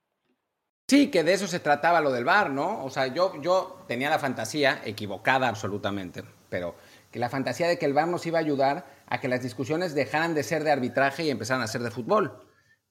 Sí, 0.88 1.10
que 1.10 1.24
de 1.24 1.34
eso 1.34 1.48
se 1.48 1.60
trataba 1.60 2.00
lo 2.00 2.12
del 2.12 2.26
bar, 2.26 2.52
¿no? 2.52 2.84
O 2.84 2.92
sea, 2.92 3.08
yo, 3.08 3.42
yo 3.42 3.84
tenía 3.88 4.10
la 4.10 4.20
fantasía, 4.20 4.82
equivocada 4.86 5.48
absolutamente, 5.48 6.24
pero 6.48 6.76
que 7.10 7.18
la 7.18 7.30
fantasía 7.30 7.68
de 7.68 7.80
que 7.80 7.88
el 7.88 7.94
bar 7.94 8.08
nos 8.08 8.26
iba 8.28 8.38
a 8.38 8.42
ayudar 8.42 8.86
a 9.08 9.20
que 9.20 9.28
las 9.28 9.42
discusiones 9.42 9.96
dejaran 9.96 10.36
de 10.36 10.44
ser 10.44 10.64
de 10.64 10.72
arbitraje 10.72 11.24
y 11.24 11.32
empezaran 11.32 11.64
a 11.64 11.68
ser 11.68 11.82
de 11.82 11.90
fútbol. 11.90 12.40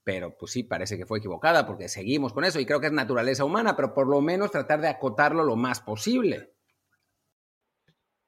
Pero 0.02 0.36
pues 0.36 0.50
sí, 0.50 0.64
parece 0.64 0.98
que 0.98 1.06
fue 1.06 1.18
equivocada 1.18 1.66
porque 1.66 1.88
seguimos 1.88 2.32
con 2.32 2.44
eso 2.44 2.58
y 2.58 2.66
creo 2.66 2.80
que 2.80 2.88
es 2.88 2.92
naturaleza 2.92 3.44
humana, 3.44 3.76
pero 3.76 3.94
por 3.94 4.08
lo 4.08 4.20
menos 4.20 4.50
tratar 4.50 4.80
de 4.80 4.88
acotarlo 4.88 5.44
lo 5.44 5.54
más 5.54 5.80
posible. 5.80 6.53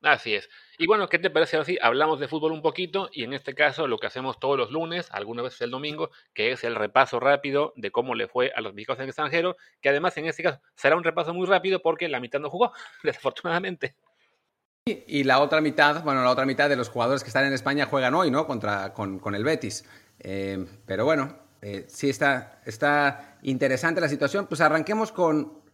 Así 0.03 0.35
es. 0.35 0.49
Y 0.79 0.87
bueno, 0.87 1.09
¿qué 1.09 1.19
te 1.19 1.31
parece 1.31 1.57
así? 1.57 1.79
Hablamos 1.81 2.21
de 2.21 2.29
fútbol 2.29 2.53
un 2.53 2.63
poquito 2.63 3.09
y 3.13 3.25
en 3.25 3.33
este 3.33 3.55
caso 3.55 3.89
lo 3.89 3.99
que 3.99 4.07
hacemos 4.07 4.39
todos 4.39 4.59
los 4.59 4.71
lunes, 4.71 5.09
algunas 5.11 5.45
veces 5.45 5.63
el 5.63 5.71
domingo, 5.71 6.11
que 6.35 6.53
es 6.53 6.65
el 6.65 6.75
repaso 6.75 7.19
rápido 7.19 7.73
de 7.77 7.91
cómo 7.91 8.15
le 8.15 8.29
fue 8.29 8.53
a 8.55 8.61
los 8.61 8.75
mexicanos 8.75 8.99
en 8.99 9.05
el 9.05 9.09
extranjero, 9.09 9.57
que 9.81 9.89
además 9.89 10.17
en 10.19 10.27
este 10.27 10.43
caso 10.43 10.61
será 10.75 10.97
un 10.97 11.05
repaso 11.05 11.33
muy 11.33 11.47
rápido 11.47 11.81
porque 11.81 12.09
la 12.09 12.21
mitad 12.21 12.41
no 12.41 12.51
jugó, 12.51 12.73
desafortunadamente. 13.03 13.97
Y 14.87 15.25
la 15.25 15.41
otra 15.41 15.61
mitad, 15.61 16.05
bueno, 16.05 16.23
la 16.23 16.31
otra 16.31 16.47
mitad 16.47 16.69
de 16.69 16.77
los 16.77 16.91
jugadores 16.91 17.25
que 17.25 17.29
están 17.29 17.45
en 17.45 17.53
España 17.53 17.87
juegan 17.87 18.15
hoy, 18.15 18.31
¿no? 18.31 18.47
Contra, 18.47 18.93
con, 18.93 19.19
con 19.19 19.35
el 19.35 19.43
Betis. 19.43 19.85
Eh, 20.21 20.65
pero 20.87 21.05
bueno, 21.05 21.37
eh, 21.61 21.87
sí 21.89 22.09
está, 22.09 22.61
está 22.65 23.39
interesante 23.43 24.01
la 24.01 24.09
situación. 24.09 24.47
Pues 24.47 24.61
arranquemos 24.61 25.11
con, 25.11 25.65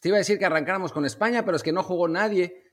te 0.00 0.08
iba 0.08 0.16
a 0.16 0.18
decir 0.18 0.38
que 0.38 0.44
arrancáramos 0.44 0.92
con 0.92 1.04
España, 1.04 1.44
pero 1.44 1.56
es 1.56 1.64
que 1.64 1.72
no 1.72 1.82
jugó 1.82 2.06
nadie. 2.06 2.69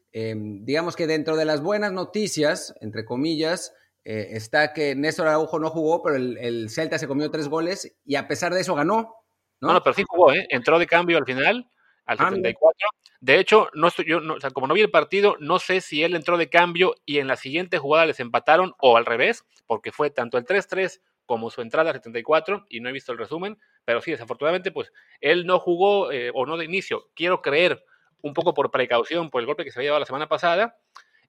Digamos 0.63 0.95
que 0.95 1.05
dentro 1.05 1.35
de 1.35 1.45
las 1.45 1.61
buenas 1.61 1.91
noticias, 1.91 2.73
entre 2.81 3.05
comillas, 3.05 3.73
está 4.03 4.73
que 4.73 4.95
Néstor 4.95 5.27
Araujo 5.27 5.59
no 5.59 5.69
jugó, 5.69 6.01
pero 6.01 6.15
el, 6.15 6.69
Celta 6.69 6.97
se 6.97 7.07
comió 7.07 7.29
tres 7.29 7.49
goles 7.49 7.95
y 8.05 8.15
a 8.15 8.27
pesar 8.27 8.53
de 8.53 8.61
eso 8.61 8.73
ganó. 8.73 9.15
No, 9.59 9.73
no, 9.73 9.83
pero 9.83 9.93
sí 9.93 10.03
jugó, 10.07 10.31
¿eh? 10.33 10.47
entró 10.49 10.79
de 10.79 10.87
cambio 10.87 11.17
al 11.17 11.25
final, 11.25 11.69
al 12.05 12.17
74. 12.17 12.73
Ah, 12.83 13.07
de 13.19 13.39
hecho, 13.39 13.69
no 13.73 13.87
estoy, 13.87 14.05
yo, 14.05 14.19
o 14.19 14.39
sea, 14.39 14.51
como 14.51 14.67
no 14.67 14.75
vi 14.75 14.81
el 14.81 14.91
partido, 14.91 15.37
no 15.39 15.57
sé 15.57 15.81
si 15.81 16.03
él 16.03 16.15
entró 16.15 16.37
de 16.37 16.49
cambio 16.49 16.93
y 17.05 17.17
en 17.17 17.27
la 17.27 17.35
siguiente 17.35 17.79
jugada 17.79 18.05
les 18.05 18.19
empataron 18.19 18.73
o 18.79 18.95
al 18.95 19.05
revés, 19.05 19.43
porque 19.65 19.91
fue 19.91 20.11
tanto 20.11 20.37
el 20.37 20.45
3-3 20.45 21.01
como 21.25 21.49
su 21.49 21.61
entrada 21.61 21.89
al 21.89 21.95
74 21.95 22.65
y 22.69 22.79
no 22.79 22.89
he 22.89 22.93
visto 22.93 23.11
el 23.11 23.17
resumen, 23.17 23.57
pero 23.85 24.01
sí, 24.01 24.11
desafortunadamente, 24.11 24.71
pues 24.71 24.91
él 25.19 25.47
no 25.47 25.59
jugó 25.59 26.11
eh, 26.11 26.31
o 26.33 26.45
no 26.45 26.57
de 26.57 26.65
inicio. 26.65 27.09
Quiero 27.15 27.41
creer 27.41 27.83
un 28.21 28.33
poco 28.33 28.53
por 28.53 28.71
precaución 28.71 29.29
por 29.29 29.41
el 29.41 29.45
golpe 29.45 29.63
que 29.63 29.71
se 29.71 29.79
había 29.79 29.87
llevado 29.87 29.99
la 29.99 30.05
semana 30.05 30.27
pasada 30.27 30.77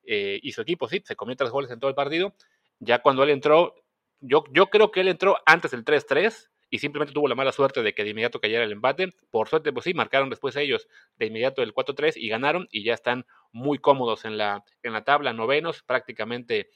eh, 0.04 0.40
y 0.42 0.52
su 0.52 0.62
equipo 0.62 0.88
sí, 0.88 1.02
se 1.04 1.16
comió 1.16 1.36
tres 1.36 1.50
goles 1.50 1.70
en 1.70 1.80
todo 1.80 1.90
el 1.90 1.94
partido. 1.94 2.34
Ya 2.80 3.00
cuando 3.00 3.22
él 3.22 3.30
entró, 3.30 3.74
yo, 4.20 4.44
yo 4.52 4.68
creo 4.68 4.90
que 4.90 5.00
él 5.00 5.08
entró 5.08 5.36
antes 5.44 5.70
del 5.70 5.84
3-3 5.84 6.48
y 6.70 6.78
simplemente 6.78 7.12
tuvo 7.12 7.28
la 7.28 7.34
mala 7.34 7.52
suerte 7.52 7.82
de 7.82 7.94
que 7.94 8.04
de 8.04 8.10
inmediato 8.10 8.40
cayera 8.40 8.64
el 8.64 8.72
empate. 8.72 9.14
Por 9.30 9.48
suerte, 9.48 9.72
pues 9.72 9.84
sí, 9.84 9.94
marcaron 9.94 10.30
después 10.30 10.56
ellos 10.56 10.88
de 11.16 11.26
inmediato 11.26 11.62
el 11.62 11.74
4-3 11.74 12.14
y 12.16 12.28
ganaron 12.28 12.68
y 12.70 12.84
ya 12.84 12.94
están 12.94 13.26
muy 13.52 13.78
cómodos 13.78 14.24
en 14.24 14.36
la, 14.36 14.64
en 14.82 14.92
la 14.92 15.04
tabla, 15.04 15.32
novenos, 15.32 15.82
prácticamente 15.82 16.70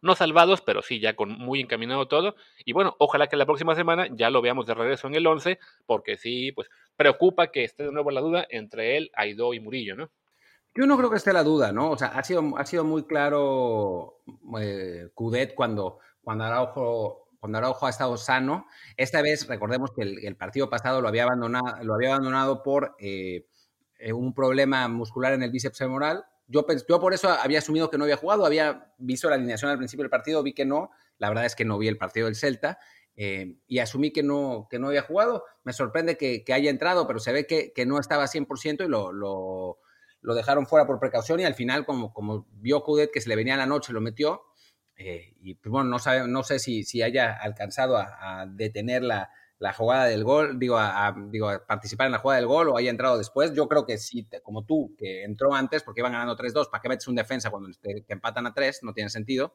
no 0.00 0.14
salvados, 0.14 0.60
pero 0.60 0.82
sí 0.82 1.00
ya 1.00 1.14
con 1.14 1.30
muy 1.32 1.60
encaminado 1.60 2.08
todo. 2.08 2.34
Y 2.64 2.72
bueno, 2.72 2.96
ojalá 2.98 3.26
que 3.26 3.36
la 3.36 3.46
próxima 3.46 3.74
semana 3.74 4.06
ya 4.10 4.30
lo 4.30 4.42
veamos 4.42 4.66
de 4.66 4.74
regreso 4.74 5.08
en 5.08 5.14
el 5.14 5.26
11, 5.26 5.58
porque 5.86 6.16
sí, 6.16 6.52
pues 6.52 6.70
preocupa 6.96 7.48
que 7.48 7.64
esté 7.64 7.84
de 7.84 7.92
nuevo 7.92 8.10
la 8.10 8.20
duda 8.20 8.46
entre 8.50 8.96
él, 8.96 9.10
Aidó 9.14 9.54
y 9.54 9.60
Murillo, 9.60 9.96
¿no? 9.96 10.10
Yo 10.74 10.86
no 10.86 10.96
creo 10.96 11.10
que 11.10 11.16
esté 11.16 11.32
la 11.32 11.42
duda, 11.42 11.72
¿no? 11.72 11.90
O 11.90 11.96
sea, 11.96 12.08
ha 12.08 12.22
sido, 12.22 12.56
ha 12.56 12.64
sido 12.64 12.84
muy 12.84 13.04
claro 13.04 14.20
eh, 14.60 15.08
Cudet 15.14 15.54
cuando, 15.54 15.98
cuando 16.22 16.44
Araujo 16.44 17.28
cuando 17.40 17.58
Araujo 17.58 17.86
ha 17.86 17.90
estado 17.90 18.16
sano. 18.16 18.66
Esta 18.96 19.22
vez 19.22 19.46
recordemos 19.46 19.92
que 19.92 20.02
el, 20.02 20.36
partido 20.36 20.68
pasado 20.68 21.00
lo 21.00 21.08
había 21.08 21.24
abandonado, 21.24 21.82
lo 21.82 21.94
había 21.94 22.10
abandonado 22.10 22.62
por 22.62 22.96
eh, 22.98 23.46
eh, 23.98 24.12
un 24.12 24.34
problema 24.34 24.86
muscular 24.88 25.32
en 25.32 25.42
el 25.42 25.50
bíceps 25.50 25.78
femoral. 25.78 26.24
Yo, 26.48 26.66
por 26.66 27.12
eso 27.12 27.28
había 27.28 27.58
asumido 27.58 27.90
que 27.90 27.98
no 27.98 28.04
había 28.04 28.16
jugado, 28.16 28.46
había 28.46 28.92
visto 28.96 29.28
la 29.28 29.36
alineación 29.36 29.70
al 29.70 29.76
principio 29.76 30.02
del 30.02 30.10
partido, 30.10 30.42
vi 30.42 30.54
que 30.54 30.64
no, 30.64 30.90
la 31.18 31.28
verdad 31.28 31.44
es 31.44 31.54
que 31.54 31.66
no 31.66 31.76
vi 31.76 31.88
el 31.88 31.98
partido 31.98 32.26
del 32.26 32.36
Celta. 32.36 32.78
Eh, 33.20 33.56
y 33.66 33.80
asumí 33.80 34.12
que 34.12 34.22
no, 34.22 34.66
que 34.70 34.78
no 34.78 34.88
había 34.88 35.02
jugado. 35.02 35.44
Me 35.64 35.72
sorprende 35.72 36.16
que, 36.16 36.44
haya 36.52 36.70
entrado, 36.70 37.06
pero 37.06 37.18
se 37.18 37.32
ve 37.32 37.46
que, 37.46 37.86
no 37.86 38.00
estaba 38.00 38.26
100% 38.26 38.84
y 38.84 38.88
lo, 38.88 39.12
lo, 39.12 40.34
dejaron 40.34 40.66
fuera 40.66 40.86
por 40.86 40.98
precaución 40.98 41.40
y 41.40 41.44
al 41.44 41.54
final, 41.54 41.84
como, 41.84 42.14
como 42.14 42.46
vio 42.52 42.82
Cudet 42.82 43.10
que 43.12 43.20
se 43.20 43.28
le 43.28 43.36
venía 43.36 43.56
la 43.56 43.66
noche, 43.66 43.92
lo 43.92 44.00
metió. 44.00 44.44
Eh, 44.96 45.34
y 45.40 45.54
pues 45.54 45.70
bueno, 45.70 45.90
no, 45.90 45.98
sabe, 45.98 46.26
no 46.26 46.42
sé 46.42 46.58
si, 46.58 46.82
si 46.82 47.02
haya 47.02 47.32
alcanzado 47.32 47.96
a, 47.98 48.46
detener 48.48 49.02
la, 49.02 49.30
la, 49.58 49.72
jugada 49.72 50.04
del 50.04 50.24
gol, 50.24 50.58
digo 50.58 50.76
a, 50.78 51.14
digo, 51.30 51.48
a 51.48 51.66
participar 51.66 52.06
en 52.06 52.12
la 52.12 52.18
jugada 52.18 52.40
del 52.40 52.48
gol 52.48 52.68
o 52.68 52.76
haya 52.76 52.90
entrado 52.90 53.18
después. 53.18 53.52
Yo 53.54 53.68
creo 53.68 53.84
que 53.84 53.98
sí, 53.98 54.26
como 54.42 54.64
tú, 54.64 54.94
que 54.98 55.24
entró 55.24 55.54
antes 55.54 55.82
porque 55.82 56.00
iban 56.00 56.12
ganando 56.12 56.36
3-2, 56.36 56.70
¿para 56.70 56.80
qué 56.80 56.88
metes 56.88 57.08
un 57.08 57.14
defensa 57.14 57.50
cuando 57.50 57.70
te, 57.80 58.04
empatan 58.08 58.46
a 58.46 58.54
3? 58.54 58.82
No 58.82 58.92
tiene 58.92 59.10
sentido. 59.10 59.54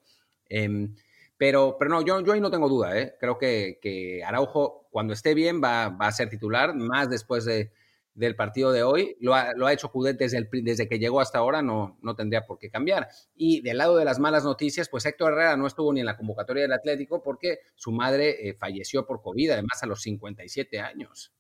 Em, 0.49 0.95
pero, 1.37 1.77
pero 1.77 1.89
no, 1.89 2.01
yo, 2.01 2.21
yo 2.21 2.33
ahí 2.33 2.41
no 2.41 2.51
tengo 2.51 2.69
duda. 2.69 2.97
¿eh? 2.97 3.15
Creo 3.19 3.37
que, 3.37 3.79
que 3.81 4.23
Araujo, 4.23 4.87
cuando 4.91 5.13
esté 5.13 5.33
bien, 5.33 5.61
va, 5.63 5.89
va 5.89 6.07
a 6.07 6.11
ser 6.11 6.29
titular, 6.29 6.75
más 6.75 7.09
después 7.09 7.45
de, 7.45 7.71
del 8.13 8.35
partido 8.35 8.71
de 8.71 8.83
hoy. 8.83 9.15
Lo 9.19 9.33
ha, 9.33 9.53
lo 9.53 9.67
ha 9.67 9.73
hecho 9.73 9.91
Cudet 9.91 10.17
desde, 10.17 10.47
desde 10.51 10.87
que 10.87 10.99
llegó 10.99 11.19
hasta 11.19 11.39
ahora, 11.39 11.61
no, 11.61 11.97
no 12.01 12.15
tendría 12.15 12.45
por 12.45 12.59
qué 12.59 12.69
cambiar. 12.69 13.07
Y 13.35 13.61
del 13.61 13.77
lado 13.77 13.97
de 13.97 14.05
las 14.05 14.19
malas 14.19 14.43
noticias, 14.43 14.89
pues 14.89 15.05
Héctor 15.05 15.33
Herrera 15.33 15.57
no 15.57 15.67
estuvo 15.67 15.91
ni 15.93 15.99
en 15.99 16.05
la 16.05 16.17
convocatoria 16.17 16.63
del 16.63 16.73
Atlético 16.73 17.21
porque 17.21 17.59
su 17.75 17.91
madre 17.91 18.49
eh, 18.49 18.53
falleció 18.53 19.05
por 19.05 19.21
COVID, 19.21 19.51
además 19.51 19.81
a 19.83 19.87
los 19.87 20.01
57 20.01 20.79
años. 20.79 21.33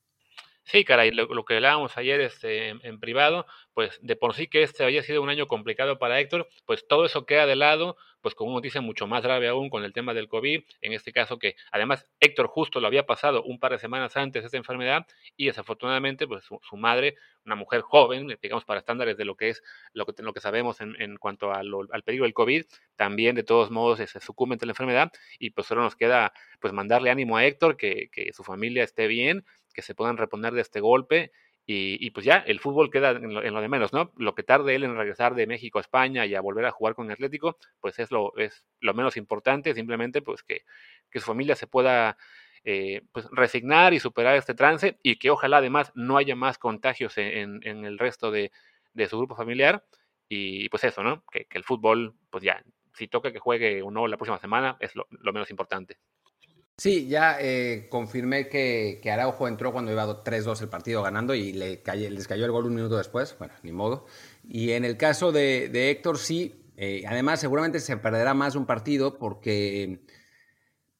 Sí, 0.65 0.85
caray, 0.85 1.11
lo, 1.11 1.25
lo 1.25 1.43
que 1.43 1.55
hablábamos 1.55 1.97
ayer 1.97 2.21
este, 2.21 2.69
en, 2.69 2.99
privado, 2.99 3.45
pues 3.73 3.99
de 4.01 4.15
por 4.15 4.33
sí 4.35 4.47
que 4.47 4.63
este 4.63 4.83
había 4.83 5.03
sido 5.03 5.21
un 5.21 5.29
año 5.29 5.47
complicado 5.47 5.97
para 5.97 6.19
Héctor, 6.19 6.47
pues 6.65 6.87
todo 6.87 7.05
eso 7.05 7.25
queda 7.25 7.45
de 7.45 7.55
lado, 7.55 7.97
pues 8.21 8.35
con 8.35 8.47
una 8.47 8.55
noticia 8.55 8.81
mucho 8.81 9.07
más 9.07 9.23
grave 9.23 9.47
aún 9.47 9.69
con 9.69 9.83
el 9.83 9.93
tema 9.93 10.13
del 10.13 10.27
COVID, 10.27 10.61
en 10.81 10.93
este 10.93 11.11
caso 11.11 11.39
que 11.39 11.55
además 11.71 12.07
Héctor 12.19 12.47
justo 12.47 12.79
lo 12.79 12.87
había 12.87 13.05
pasado 13.05 13.43
un 13.43 13.59
par 13.59 13.71
de 13.71 13.79
semanas 13.79 14.15
antes 14.15 14.43
de 14.43 14.47
esta 14.47 14.57
enfermedad 14.57 15.05
y 15.35 15.47
desafortunadamente 15.47 16.27
pues 16.27 16.45
su, 16.45 16.77
madre, 16.77 17.15
una 17.45 17.55
mujer 17.55 17.81
joven, 17.81 18.27
digamos 18.41 18.65
para 18.65 18.79
estándares 18.79 19.17
de 19.17 19.25
lo 19.25 19.35
que 19.35 19.49
es 19.49 19.63
lo 19.93 20.05
que, 20.05 20.21
lo 20.21 20.33
que 20.33 20.39
sabemos 20.39 20.79
en, 20.79 21.17
cuanto 21.17 21.51
al 21.51 22.03
peligro 22.03 22.25
del 22.25 22.33
COVID, 22.33 22.65
también 22.95 23.35
de 23.35 23.43
todos 23.43 23.71
modos 23.71 23.99
se 23.99 24.19
sucumbe 24.19 24.53
ante 24.53 24.65
la 24.65 24.71
enfermedad 24.71 25.11
y 25.39 25.49
pues 25.49 25.67
solo 25.67 25.81
nos 25.81 25.95
queda 25.95 26.33
pues 26.59 26.73
mandarle 26.73 27.09
ánimo 27.09 27.37
a 27.37 27.45
Héctor, 27.45 27.75
que, 27.75 28.09
que 28.11 28.31
su 28.33 28.43
familia 28.43 28.83
esté 28.83 29.07
bien 29.07 29.45
que 29.73 29.81
se 29.81 29.95
puedan 29.95 30.17
reponer 30.17 30.53
de 30.53 30.61
este 30.61 30.79
golpe 30.79 31.31
y, 31.65 32.09
pues 32.11 32.25
ya, 32.25 32.37
el 32.39 32.59
fútbol 32.59 32.91
queda 32.91 33.11
en 33.11 33.33
lo, 33.33 33.61
de 33.61 33.67
menos, 33.69 33.93
¿no? 33.93 34.11
Lo 34.17 34.35
que 34.35 34.43
tarde 34.43 34.75
él 34.75 34.83
en 34.83 34.97
regresar 34.97 35.33
de 35.33 35.47
México 35.47 35.77
a 35.77 35.81
España 35.81 36.25
y 36.25 36.35
a 36.35 36.41
volver 36.41 36.65
a 36.65 36.71
jugar 36.71 36.93
con 36.93 37.05
el 37.07 37.13
Atlético, 37.13 37.57
pues 37.79 37.99
es 37.99 38.11
lo, 38.11 38.35
es 38.37 38.65
lo 38.81 38.93
menos 38.93 39.15
importante, 39.15 39.73
simplemente 39.73 40.21
pues 40.21 40.43
que, 40.43 40.63
su 41.13 41.21
familia 41.21 41.55
se 41.55 41.67
pueda 41.67 42.17
eh, 42.65 43.03
pues 43.13 43.29
resignar 43.31 43.93
y 43.93 43.99
superar 44.01 44.35
este 44.35 44.55
trance 44.55 44.99
y 45.03 45.17
que 45.17 45.29
ojalá 45.29 45.57
además 45.57 45.91
no 45.95 46.17
haya 46.17 46.35
más 46.35 46.57
contagios 46.57 47.17
en, 47.17 47.61
en 47.63 47.85
el 47.85 47.97
resto 47.97 48.29
de, 48.31 48.51
su 49.09 49.17
grupo 49.17 49.35
familiar 49.35 49.85
y 50.27 50.67
pues 50.69 50.83
eso, 50.83 51.01
¿no? 51.01 51.23
Que, 51.31 51.45
que, 51.45 51.57
el 51.57 51.63
fútbol, 51.63 52.15
pues 52.29 52.43
ya, 52.43 52.61
si 52.93 53.07
toca 53.07 53.31
que 53.31 53.39
juegue 53.39 53.81
o 53.81 53.89
no 53.89 54.07
la 54.07 54.17
próxima 54.17 54.39
semana, 54.39 54.75
es 54.81 54.95
lo, 54.95 55.07
lo 55.09 55.31
menos 55.31 55.49
importante. 55.49 55.97
Sí, 56.77 57.07
ya 57.07 57.37
eh, 57.39 57.87
confirmé 57.89 58.49
que, 58.49 58.99
Araujo 59.11 59.47
entró 59.47 59.71
cuando 59.71 59.91
iba 59.91 60.23
3-2 60.23 60.61
el 60.61 60.69
partido 60.69 61.03
ganando 61.03 61.35
y 61.35 61.53
le 61.53 61.83
les 61.85 62.27
cayó 62.27 62.45
el 62.45 62.51
gol 62.51 62.65
un 62.65 62.75
minuto 62.75 62.97
después. 62.97 63.37
Bueno, 63.37 63.53
ni 63.61 63.71
modo. 63.71 64.05
Y 64.47 64.71
en 64.71 64.83
el 64.83 64.97
caso 64.97 65.31
de, 65.31 65.69
Héctor, 65.91 66.17
sí. 66.17 66.59
Eh, 66.75 67.03
además, 67.07 67.39
seguramente 67.39 67.79
se 67.79 67.95
perderá 67.97 68.33
más 68.33 68.55
un 68.55 68.65
partido 68.65 69.19
porque, 69.19 69.99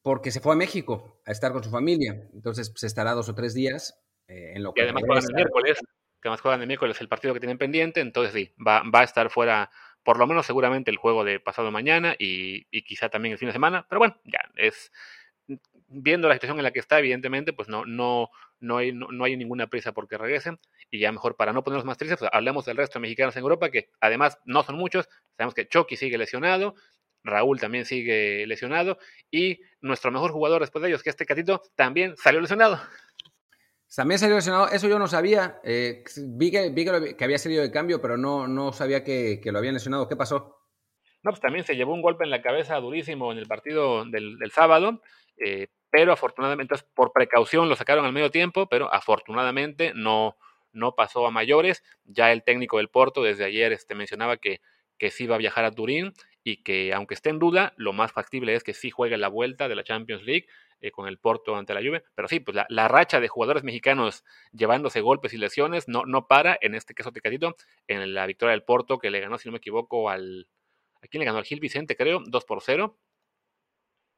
porque 0.02 0.30
se 0.30 0.40
fue 0.40 0.52
a 0.52 0.56
México 0.56 1.20
a 1.26 1.32
estar 1.32 1.52
con 1.52 1.64
su 1.64 1.70
familia. 1.70 2.28
Entonces, 2.32 2.72
se 2.76 2.86
estará 2.86 3.12
dos 3.12 3.28
o 3.28 3.34
tres 3.34 3.52
días 3.52 4.00
eh, 4.28 4.52
en 4.54 4.62
lo 4.62 4.72
que. 4.72 4.82
Y 4.82 4.84
además 4.84 5.02
juegan 5.04 5.24
el 5.24 5.34
miércoles. 5.34 5.78
Que 6.22 6.28
además 6.28 6.40
juegan 6.40 6.60
el 6.60 6.66
miércoles 6.68 7.00
el 7.00 7.08
partido 7.08 7.34
que 7.34 7.40
tienen 7.40 7.58
pendiente. 7.58 8.00
Entonces, 8.00 8.32
sí, 8.32 8.54
va, 8.64 8.84
va 8.88 9.00
a 9.00 9.04
estar 9.04 9.28
fuera 9.28 9.70
por 10.04 10.18
lo 10.18 10.26
menos 10.26 10.46
seguramente 10.46 10.90
el 10.90 10.98
juego 10.98 11.24
de 11.24 11.40
pasado 11.40 11.70
mañana 11.70 12.14
y, 12.16 12.68
y 12.70 12.84
quizá 12.84 13.08
también 13.08 13.32
el 13.32 13.38
fin 13.38 13.48
de 13.48 13.52
semana. 13.52 13.86
Pero 13.88 13.98
bueno, 13.98 14.20
ya 14.24 14.38
es 14.56 14.92
viendo 15.94 16.28
la 16.28 16.34
situación 16.34 16.58
en 16.58 16.64
la 16.64 16.72
que 16.72 16.80
está, 16.80 16.98
evidentemente, 16.98 17.52
pues 17.52 17.68
no, 17.68 17.84
no, 17.84 18.28
no, 18.60 18.78
hay, 18.78 18.92
no, 18.92 19.24
hay 19.24 19.36
ninguna 19.36 19.68
prisa 19.68 19.92
porque 19.92 20.18
regresen. 20.18 20.58
Y 20.90 20.98
ya 20.98 21.12
mejor, 21.12 21.36
para 21.36 21.52
no 21.52 21.62
ponernos 21.62 21.84
más 21.84 21.96
tristes, 21.96 22.18
pues 22.18 22.30
hablemos 22.32 22.64
del 22.64 22.76
resto 22.76 22.98
de 22.98 23.02
mexicanos 23.02 23.36
en 23.36 23.42
Europa, 23.42 23.70
que 23.70 23.88
además 24.00 24.38
no 24.44 24.62
son 24.62 24.76
muchos. 24.76 25.08
Sabemos 25.36 25.54
que 25.54 25.68
Chucky 25.68 25.96
sigue 25.96 26.18
lesionado, 26.18 26.74
Raúl 27.22 27.58
también 27.58 27.84
sigue 27.84 28.46
lesionado, 28.46 28.98
y 29.30 29.60
nuestro 29.80 30.10
mejor 30.10 30.32
jugador 30.32 30.60
después 30.60 30.82
de 30.82 30.88
ellos, 30.88 31.02
que 31.02 31.10
este 31.10 31.26
Catito, 31.26 31.62
también 31.74 32.16
salió 32.16 32.40
lesionado. 32.40 32.80
También 33.94 34.18
salió 34.18 34.34
lesionado, 34.34 34.68
eso 34.68 34.88
yo 34.88 34.98
no 34.98 35.06
sabía. 35.06 35.60
Eh, 35.62 36.02
vi 36.16 36.50
que, 36.50 36.70
vi 36.70 36.84
que, 36.84 37.24
había 37.24 37.38
salido 37.38 37.62
de 37.62 37.70
cambio, 37.70 38.00
pero 38.00 38.16
no, 38.16 38.48
no 38.48 38.72
sabía 38.72 39.04
que, 39.04 39.40
que, 39.40 39.52
lo 39.52 39.58
habían 39.58 39.74
lesionado. 39.74 40.08
¿Qué 40.08 40.16
pasó? 40.16 40.58
No, 41.22 41.30
pues 41.30 41.40
también 41.40 41.64
se 41.64 41.76
llevó 41.76 41.94
un 41.94 42.02
golpe 42.02 42.24
en 42.24 42.30
la 42.30 42.42
cabeza 42.42 42.76
durísimo 42.76 43.30
en 43.30 43.38
el 43.38 43.46
partido 43.46 44.04
del, 44.04 44.36
del 44.36 44.50
sábado. 44.50 45.00
Eh, 45.36 45.68
pero 45.94 46.12
afortunadamente, 46.12 46.74
por 46.92 47.12
precaución 47.12 47.68
lo 47.68 47.76
sacaron 47.76 48.04
al 48.04 48.12
medio 48.12 48.28
tiempo, 48.32 48.68
pero 48.68 48.92
afortunadamente 48.92 49.92
no, 49.94 50.36
no 50.72 50.96
pasó 50.96 51.24
a 51.24 51.30
mayores. 51.30 51.84
Ya 52.04 52.32
el 52.32 52.42
técnico 52.42 52.78
del 52.78 52.88
Porto 52.88 53.22
desde 53.22 53.44
ayer 53.44 53.70
este, 53.72 53.94
mencionaba 53.94 54.38
que, 54.38 54.60
que 54.98 55.12
sí 55.12 55.22
iba 55.22 55.36
a 55.36 55.38
viajar 55.38 55.64
a 55.64 55.70
Turín 55.70 56.12
y 56.42 56.64
que 56.64 56.92
aunque 56.92 57.14
esté 57.14 57.30
en 57.30 57.38
duda, 57.38 57.74
lo 57.76 57.92
más 57.92 58.10
factible 58.10 58.56
es 58.56 58.64
que 58.64 58.74
sí 58.74 58.90
juegue 58.90 59.16
la 59.18 59.28
vuelta 59.28 59.68
de 59.68 59.76
la 59.76 59.84
Champions 59.84 60.24
League 60.24 60.48
eh, 60.80 60.90
con 60.90 61.06
el 61.06 61.16
Porto 61.16 61.54
ante 61.54 61.74
la 61.74 61.80
Juve. 61.80 62.02
Pero 62.16 62.26
sí, 62.26 62.40
pues 62.40 62.58
la, 62.68 62.88
racha 62.88 63.20
de 63.20 63.28
jugadores 63.28 63.62
mexicanos 63.62 64.24
llevándose 64.50 65.00
golpes 65.00 65.32
y 65.32 65.38
lesiones 65.38 65.86
no, 65.86 66.06
no 66.06 66.26
para, 66.26 66.58
en 66.60 66.74
este 66.74 66.94
caso 66.94 67.12
Tecatito, 67.12 67.54
en 67.86 68.14
la 68.14 68.26
victoria 68.26 68.50
del 68.50 68.64
Porto 68.64 68.98
que 68.98 69.12
le 69.12 69.20
ganó, 69.20 69.38
si 69.38 69.46
no 69.46 69.52
me 69.52 69.58
equivoco, 69.58 70.10
al... 70.10 70.48
¿A 71.00 71.06
quién 71.06 71.20
le 71.20 71.26
ganó? 71.26 71.38
Al 71.38 71.44
Gil 71.44 71.60
Vicente, 71.60 71.94
creo, 71.94 72.20
2 72.26 72.44
por 72.46 72.62
0. 72.62 72.98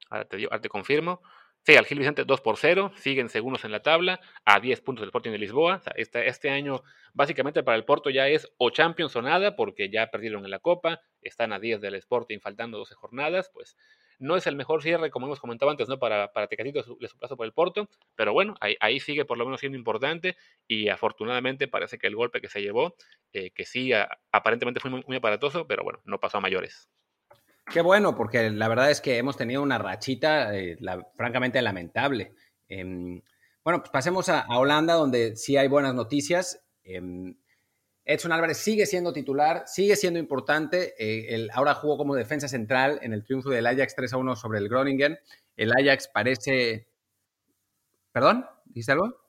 Ahora 0.08 0.24
te, 0.24 0.42
ahora 0.44 0.60
te 0.62 0.70
confirmo. 0.70 1.20
Sí, 1.66 1.74
al 1.74 1.84
Gil 1.84 1.98
Vicente 1.98 2.24
2 2.24 2.40
por 2.42 2.58
0, 2.58 2.92
siguen 2.94 3.28
segundos 3.28 3.64
en 3.64 3.72
la 3.72 3.82
tabla, 3.82 4.20
a 4.44 4.60
10 4.60 4.82
puntos 4.82 5.00
del 5.00 5.08
Sporting 5.08 5.32
de 5.32 5.38
Lisboa. 5.38 5.82
este, 5.96 6.28
este, 6.28 6.48
año, 6.48 6.84
básicamente 7.12 7.64
para 7.64 7.76
el 7.76 7.84
Porto 7.84 8.08
ya 8.08 8.28
es 8.28 8.48
o 8.56 8.70
Champions 8.70 9.16
o 9.16 9.22
nada, 9.22 9.56
porque 9.56 9.90
ya 9.90 10.06
perdieron 10.06 10.44
en 10.44 10.52
la 10.52 10.60
Copa, 10.60 11.00
están 11.22 11.52
a 11.52 11.58
10 11.58 11.80
del 11.80 11.96
Sporting, 11.96 12.38
faltando 12.38 12.78
12 12.78 12.94
jornadas, 12.94 13.50
pues 13.52 13.76
no 14.20 14.36
es 14.36 14.46
el 14.46 14.54
mejor 14.54 14.80
cierre, 14.80 15.10
como 15.10 15.26
hemos 15.26 15.40
comentado 15.40 15.68
antes, 15.72 15.88
¿no? 15.88 15.98
Para, 15.98 16.32
para 16.32 16.46
Tecatito 16.46 16.84
su 16.84 16.96
paso 17.18 17.36
por 17.36 17.46
el 17.46 17.52
Porto, 17.52 17.88
pero 18.14 18.32
bueno, 18.32 18.54
ahí, 18.60 18.76
ahí, 18.78 19.00
sigue 19.00 19.24
por 19.24 19.36
lo 19.36 19.44
menos 19.44 19.58
siendo 19.58 19.76
importante 19.76 20.36
y 20.68 20.88
afortunadamente 20.88 21.66
parece 21.66 21.98
que 21.98 22.06
el 22.06 22.14
golpe 22.14 22.40
que 22.40 22.48
se 22.48 22.62
llevó, 22.62 22.94
eh, 23.32 23.50
que 23.50 23.64
sí, 23.64 23.90
aparentemente 24.30 24.78
fue 24.78 24.92
muy, 24.92 25.02
muy 25.08 25.16
aparatoso, 25.16 25.66
pero 25.66 25.82
bueno, 25.82 26.00
no 26.04 26.20
pasó 26.20 26.38
a 26.38 26.40
mayores. 26.40 26.88
Qué 27.72 27.80
bueno, 27.80 28.16
porque 28.16 28.50
la 28.50 28.68
verdad 28.68 28.90
es 28.90 29.00
que 29.00 29.18
hemos 29.18 29.36
tenido 29.36 29.62
una 29.62 29.78
rachita 29.78 30.56
eh, 30.56 30.78
francamente 31.16 31.60
lamentable. 31.60 32.34
Eh, 32.68 33.22
bueno, 33.64 33.80
pues 33.80 33.90
pasemos 33.90 34.28
a, 34.28 34.46
Holanda, 34.48 34.94
donde 34.94 35.36
sí 35.36 35.56
hay 35.56 35.66
buenas 35.66 35.92
noticias. 35.92 36.64
Eh, 36.84 37.02
Edson 38.04 38.30
Álvarez 38.30 38.58
sigue 38.58 38.86
siendo 38.86 39.12
titular, 39.12 39.64
sigue 39.66 39.96
siendo 39.96 40.20
importante. 40.20 40.94
Eh, 40.98 41.48
ahora 41.52 41.74
jugó 41.74 41.96
como 41.96 42.14
defensa 42.14 42.46
central 42.46 43.00
en 43.02 43.12
el 43.12 43.24
triunfo 43.24 43.50
del 43.50 43.66
Ajax 43.66 43.96
3 43.96 44.12
a 44.12 44.16
1 44.18 44.36
sobre 44.36 44.60
el 44.60 44.68
Groningen. 44.68 45.18
El 45.56 45.72
Ajax 45.72 46.06
parece. 46.06 46.86
¿Perdón? 48.12 48.46
¿Dice 48.66 48.92
algo? 48.92 49.25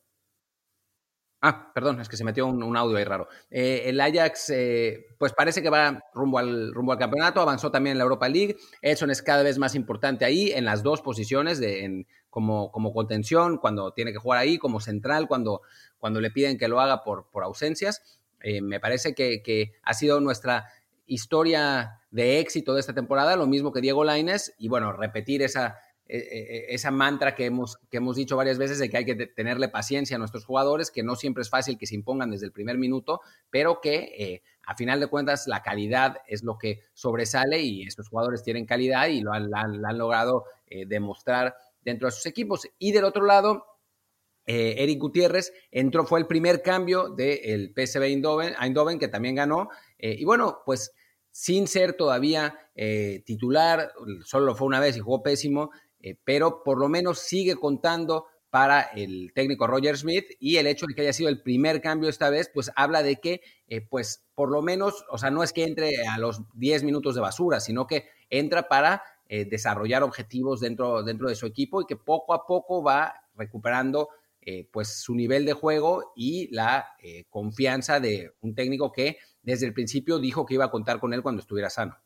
Ah, 1.49 1.71
perdón, 1.73 2.01
es 2.01 2.09
que 2.09 2.17
se 2.17 2.25
metió 2.25 2.45
un, 2.45 2.75
audio 2.75 2.97
ahí 2.97 3.05
raro. 3.05 3.29
Eh, 3.49 3.83
el 3.85 4.01
Ajax, 4.01 4.49
eh, 4.49 5.15
pues 5.17 5.31
parece 5.31 5.61
que 5.61 5.69
va 5.69 6.03
rumbo 6.13 6.39
al, 6.39 6.73
rumbo 6.73 6.91
al 6.91 6.97
campeonato, 6.97 7.39
avanzó 7.39 7.71
también 7.71 7.93
en 7.93 7.99
la 7.99 8.03
Europa 8.03 8.27
League. 8.27 8.57
Edson 8.81 9.11
es 9.11 9.21
cada 9.21 9.43
vez 9.43 9.57
más 9.57 9.73
importante 9.73 10.25
ahí, 10.25 10.51
en 10.51 10.65
las 10.65 10.83
dos 10.83 11.01
posiciones, 11.01 11.61
de, 11.61 11.85
en, 11.85 12.07
como, 12.29 12.69
como 12.73 12.91
contención, 12.91 13.59
cuando 13.59 13.93
tiene 13.93 14.11
que 14.11 14.17
jugar 14.17 14.39
ahí, 14.39 14.57
como 14.57 14.81
central, 14.81 15.29
cuando, 15.29 15.61
cuando 15.99 16.19
le 16.19 16.31
piden 16.31 16.57
que 16.57 16.67
lo 16.67 16.81
haga 16.81 17.01
por, 17.01 17.29
por 17.29 17.45
ausencias. 17.45 18.19
Eh, 18.41 18.61
me 18.61 18.81
parece 18.81 19.15
que, 19.15 19.41
que, 19.41 19.71
ha 19.83 19.93
sido 19.93 20.19
nuestra 20.19 20.65
historia 21.05 22.01
de 22.11 22.41
éxito 22.41 22.73
de 22.73 22.81
esta 22.81 22.93
temporada, 22.93 23.37
lo 23.37 23.47
mismo 23.47 23.71
que 23.71 23.79
Diego 23.79 24.03
Laines, 24.03 24.53
y 24.57 24.67
bueno, 24.67 24.91
repetir 24.91 25.43
esa, 25.43 25.77
esa 26.09 26.91
mantra 26.91 27.35
que 27.35 27.45
hemos, 27.45 27.77
que 27.89 27.97
hemos 27.97 28.15
dicho 28.15 28.37
varias 28.37 28.57
veces 28.57 28.79
de 28.79 28.89
que 28.89 28.97
hay 28.97 29.05
que 29.05 29.27
tenerle 29.27 29.67
paciencia 29.67 30.15
a 30.15 30.19
nuestros 30.19 30.45
jugadores, 30.45 30.91
que 30.91 31.03
no 31.03 31.15
siempre 31.15 31.41
es 31.41 31.49
fácil 31.49 31.77
que 31.77 31.85
se 31.85 31.95
impongan 31.95 32.31
desde 32.31 32.45
el 32.45 32.51
primer 32.51 32.77
minuto, 32.77 33.21
pero 33.49 33.81
que 33.81 34.13
eh, 34.17 34.43
a 34.65 34.75
final 34.75 34.99
de 34.99 35.07
cuentas 35.07 35.47
la 35.47 35.61
calidad 35.61 36.17
es 36.27 36.43
lo 36.43 36.57
que 36.57 36.83
sobresale 36.93 37.61
y 37.61 37.83
estos 37.83 38.09
jugadores 38.09 38.43
tienen 38.43 38.65
calidad 38.65 39.07
y 39.07 39.21
lo 39.21 39.33
han, 39.33 39.53
han, 39.53 39.97
logrado 39.97 40.45
eh, 40.67 40.85
demostrar 40.85 41.55
dentro 41.81 42.07
de 42.07 42.11
sus 42.11 42.25
equipos. 42.25 42.67
Y 42.79 42.91
del 42.91 43.05
otro 43.05 43.25
lado, 43.25 43.65
eh, 44.45 44.75
Eric 44.77 44.99
Gutiérrez 44.99 45.53
entró, 45.71 46.05
fue 46.05 46.19
el 46.19 46.27
primer 46.27 46.61
cambio 46.61 47.09
del 47.09 47.73
PSV 47.75 48.03
Eindhoven, 48.03 48.99
que 48.99 49.07
también 49.07 49.35
ganó. 49.35 49.69
Y 49.97 50.23
bueno, 50.25 50.59
pues 50.65 50.93
sin 51.31 51.67
ser 51.67 51.93
todavía 51.93 52.69
titular, 53.25 53.91
solo 54.23 54.55
fue 54.55 54.67
una 54.67 54.79
vez 54.79 54.97
y 54.97 54.99
jugó 54.99 55.23
pésimo, 55.23 55.71
eh, 56.07 56.17
pero 56.23 56.63
por 56.63 56.79
lo 56.79 56.87
menos 56.87 57.19
sigue 57.19 57.57
contando 57.57 58.27
para 58.49 58.79
el 58.79 59.33
técnico 59.35 59.67
Roger 59.67 59.97
Smith 59.97 60.25
y 60.39 60.55
el 60.55 60.65
hecho 60.65 60.85
de 60.87 60.95
que 60.95 61.01
haya 61.01 61.11
sido 61.11 61.27
el 61.27 61.41
primer 61.41 61.81
cambio 61.81 62.09
esta 62.09 62.29
vez, 62.29 62.49
pues 62.53 62.71
habla 62.77 63.03
de 63.03 63.17
que, 63.17 63.41
eh, 63.67 63.81
pues 63.81 64.23
por 64.33 64.49
lo 64.49 64.61
menos, 64.61 65.03
o 65.11 65.17
sea, 65.17 65.31
no 65.31 65.43
es 65.43 65.51
que 65.51 65.65
entre 65.65 66.07
a 66.07 66.17
los 66.17 66.43
10 66.53 66.85
minutos 66.85 67.13
de 67.13 67.19
basura, 67.19 67.59
sino 67.59 67.87
que 67.87 68.05
entra 68.29 68.69
para 68.69 69.03
eh, 69.27 69.43
desarrollar 69.43 70.01
objetivos 70.01 70.61
dentro, 70.61 71.03
dentro 71.03 71.27
de 71.27 71.35
su 71.35 71.45
equipo 71.45 71.81
y 71.81 71.85
que 71.85 71.97
poco 71.97 72.33
a 72.33 72.45
poco 72.45 72.81
va 72.81 73.13
recuperando 73.35 74.09
pues 74.71 75.01
su 75.01 75.13
nivel 75.13 75.43
de 75.43 75.51
juego 75.51 76.13
y 76.15 76.47
la 76.55 76.95
confianza 77.29 77.99
de 77.99 78.31
un 78.39 78.55
técnico 78.55 78.93
que 78.93 79.17
desde 79.41 79.65
el 79.65 79.73
principio 79.73 80.19
dijo 80.19 80.45
que 80.45 80.53
iba 80.53 80.63
a 80.63 80.71
contar 80.71 81.01
con 81.01 81.13
él 81.13 81.21
cuando 81.21 81.41
estuviera 81.41 81.69
sano. 81.69 81.97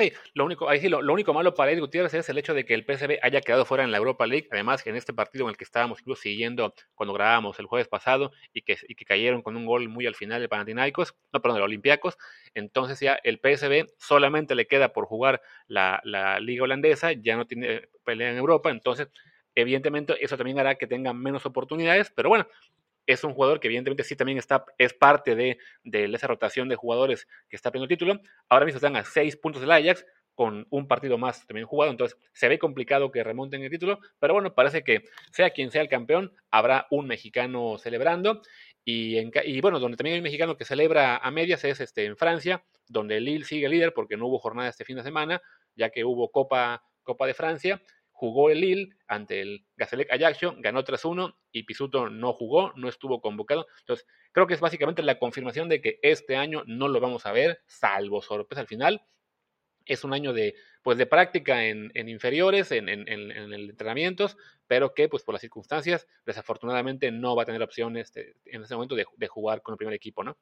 Sí, 0.00 0.14
lo 0.32 0.46
único, 0.46 0.66
ahí 0.66 0.80
sí, 0.80 0.88
lo, 0.88 1.00
único 1.12 1.34
malo 1.34 1.52
para 1.52 1.72
Ed 1.72 1.78
Gutiérrez 1.78 2.14
es 2.14 2.26
el 2.30 2.38
hecho 2.38 2.54
de 2.54 2.64
que 2.64 2.72
el 2.72 2.86
PSV 2.86 3.18
haya 3.20 3.42
quedado 3.42 3.66
fuera 3.66 3.84
en 3.84 3.90
la 3.90 3.98
Europa 3.98 4.26
League. 4.26 4.48
Además, 4.50 4.86
en 4.86 4.96
este 4.96 5.12
partido 5.12 5.44
en 5.44 5.50
el 5.50 5.58
que 5.58 5.64
estábamos 5.64 6.00
incluso 6.00 6.22
siguiendo 6.22 6.72
cuando 6.94 7.12
grabábamos 7.12 7.58
el 7.58 7.66
jueves 7.66 7.86
pasado 7.86 8.32
y 8.54 8.62
que, 8.62 8.78
y 8.88 8.94
que 8.94 9.04
cayeron 9.04 9.42
con 9.42 9.58
un 9.58 9.66
gol 9.66 9.90
muy 9.90 10.06
al 10.06 10.14
final 10.14 10.40
de 10.40 10.48
Panathinaikos, 10.48 11.14
no, 11.34 11.42
perdón, 11.42 11.58
de 11.58 11.64
Olympiacos. 11.64 12.16
Entonces 12.54 12.98
ya 12.98 13.18
el 13.22 13.40
PSV 13.40 13.92
solamente 13.98 14.54
le 14.54 14.66
queda 14.66 14.94
por 14.94 15.04
jugar 15.04 15.42
la, 15.66 16.00
la 16.04 16.40
liga 16.40 16.64
holandesa, 16.64 17.12
ya 17.12 17.36
no 17.36 17.46
tiene 17.46 17.86
pelea 18.02 18.30
en 18.30 18.38
Europa. 18.38 18.70
Entonces, 18.70 19.08
evidentemente, 19.54 20.14
eso 20.24 20.38
también 20.38 20.58
hará 20.58 20.76
que 20.76 20.86
tengan 20.86 21.20
menos 21.20 21.44
oportunidades. 21.44 22.10
Pero 22.10 22.30
bueno, 22.30 22.46
es 23.06 23.24
un 23.24 23.34
jugador 23.34 23.60
que 23.60 23.68
evidentemente 23.68 24.04
sí 24.04 24.16
también 24.16 24.38
está, 24.38 24.64
es 24.78 24.92
parte 24.94 25.34
de, 25.34 25.58
de 25.84 26.04
esa 26.04 26.26
rotación 26.26 26.68
de 26.68 26.76
jugadores 26.76 27.26
que 27.48 27.56
está 27.56 27.70
peleando 27.70 27.92
el 27.92 27.98
título. 27.98 28.20
Ahora 28.48 28.66
mismo 28.66 28.76
están 28.76 28.96
a 28.96 29.04
seis 29.04 29.36
puntos 29.36 29.60
del 29.60 29.72
Ajax, 29.72 30.04
con 30.40 30.66
un 30.70 30.88
partido 30.88 31.18
más 31.18 31.46
también 31.46 31.66
jugado, 31.66 31.90
entonces 31.90 32.18
se 32.32 32.48
ve 32.48 32.58
complicado 32.58 33.10
que 33.10 33.22
remonten 33.22 33.62
el 33.62 33.70
título, 33.70 33.98
pero 34.18 34.32
bueno, 34.32 34.54
parece 34.54 34.82
que 34.82 35.04
sea 35.32 35.50
quien 35.50 35.70
sea 35.70 35.82
el 35.82 35.88
campeón, 35.90 36.32
habrá 36.50 36.86
un 36.90 37.06
mexicano 37.06 37.76
celebrando. 37.76 38.40
Y, 38.82 39.18
en, 39.18 39.30
y 39.44 39.60
bueno, 39.60 39.78
donde 39.78 39.98
también 39.98 40.14
hay 40.14 40.20
un 40.20 40.24
mexicano 40.24 40.56
que 40.56 40.64
celebra 40.64 41.18
a 41.18 41.30
medias 41.30 41.62
es 41.64 41.80
este, 41.80 42.06
en 42.06 42.16
Francia, 42.16 42.64
donde 42.88 43.20
Lille 43.20 43.44
sigue 43.44 43.68
líder 43.68 43.92
porque 43.92 44.16
no 44.16 44.28
hubo 44.28 44.38
jornada 44.38 44.70
este 44.70 44.86
fin 44.86 44.96
de 44.96 45.02
semana, 45.02 45.42
ya 45.76 45.90
que 45.90 46.06
hubo 46.06 46.30
Copa, 46.30 46.82
Copa 47.02 47.26
de 47.26 47.34
Francia 47.34 47.82
jugó 48.20 48.50
el 48.50 48.60
Lille 48.60 48.90
ante 49.08 49.40
el 49.40 49.64
Gazélec 49.78 50.12
Ajaccio, 50.12 50.54
ganó 50.58 50.84
3-1 50.84 51.34
y 51.52 51.62
Pisuto 51.62 52.10
no 52.10 52.34
jugó, 52.34 52.74
no 52.76 52.90
estuvo 52.90 53.22
convocado. 53.22 53.66
Entonces, 53.78 54.06
creo 54.32 54.46
que 54.46 54.52
es 54.52 54.60
básicamente 54.60 55.02
la 55.02 55.18
confirmación 55.18 55.70
de 55.70 55.80
que 55.80 55.98
este 56.02 56.36
año 56.36 56.62
no 56.66 56.88
lo 56.88 57.00
vamos 57.00 57.24
a 57.24 57.32
ver, 57.32 57.62
salvo 57.66 58.20
sorpresa 58.20 58.60
al 58.60 58.66
final. 58.66 59.06
Es 59.86 60.04
un 60.04 60.12
año 60.12 60.34
de, 60.34 60.54
pues, 60.82 60.98
de 60.98 61.06
práctica 61.06 61.64
en, 61.64 61.90
en 61.94 62.10
inferiores, 62.10 62.70
en, 62.72 62.90
en, 62.90 63.08
en, 63.08 63.52
entrenamientos, 63.54 64.36
pero 64.66 64.92
que 64.92 65.08
pues 65.08 65.22
por 65.22 65.32
las 65.32 65.40
circunstancias, 65.40 66.06
desafortunadamente 66.26 67.10
no 67.10 67.34
va 67.34 67.44
a 67.44 67.46
tener 67.46 67.62
opciones 67.62 68.12
de, 68.12 68.36
en 68.44 68.62
ese 68.62 68.74
momento 68.74 68.96
de, 68.96 69.06
de, 69.16 69.28
jugar 69.28 69.62
con 69.62 69.72
el 69.72 69.78
primer 69.78 69.94
equipo, 69.94 70.22
¿no? 70.22 70.36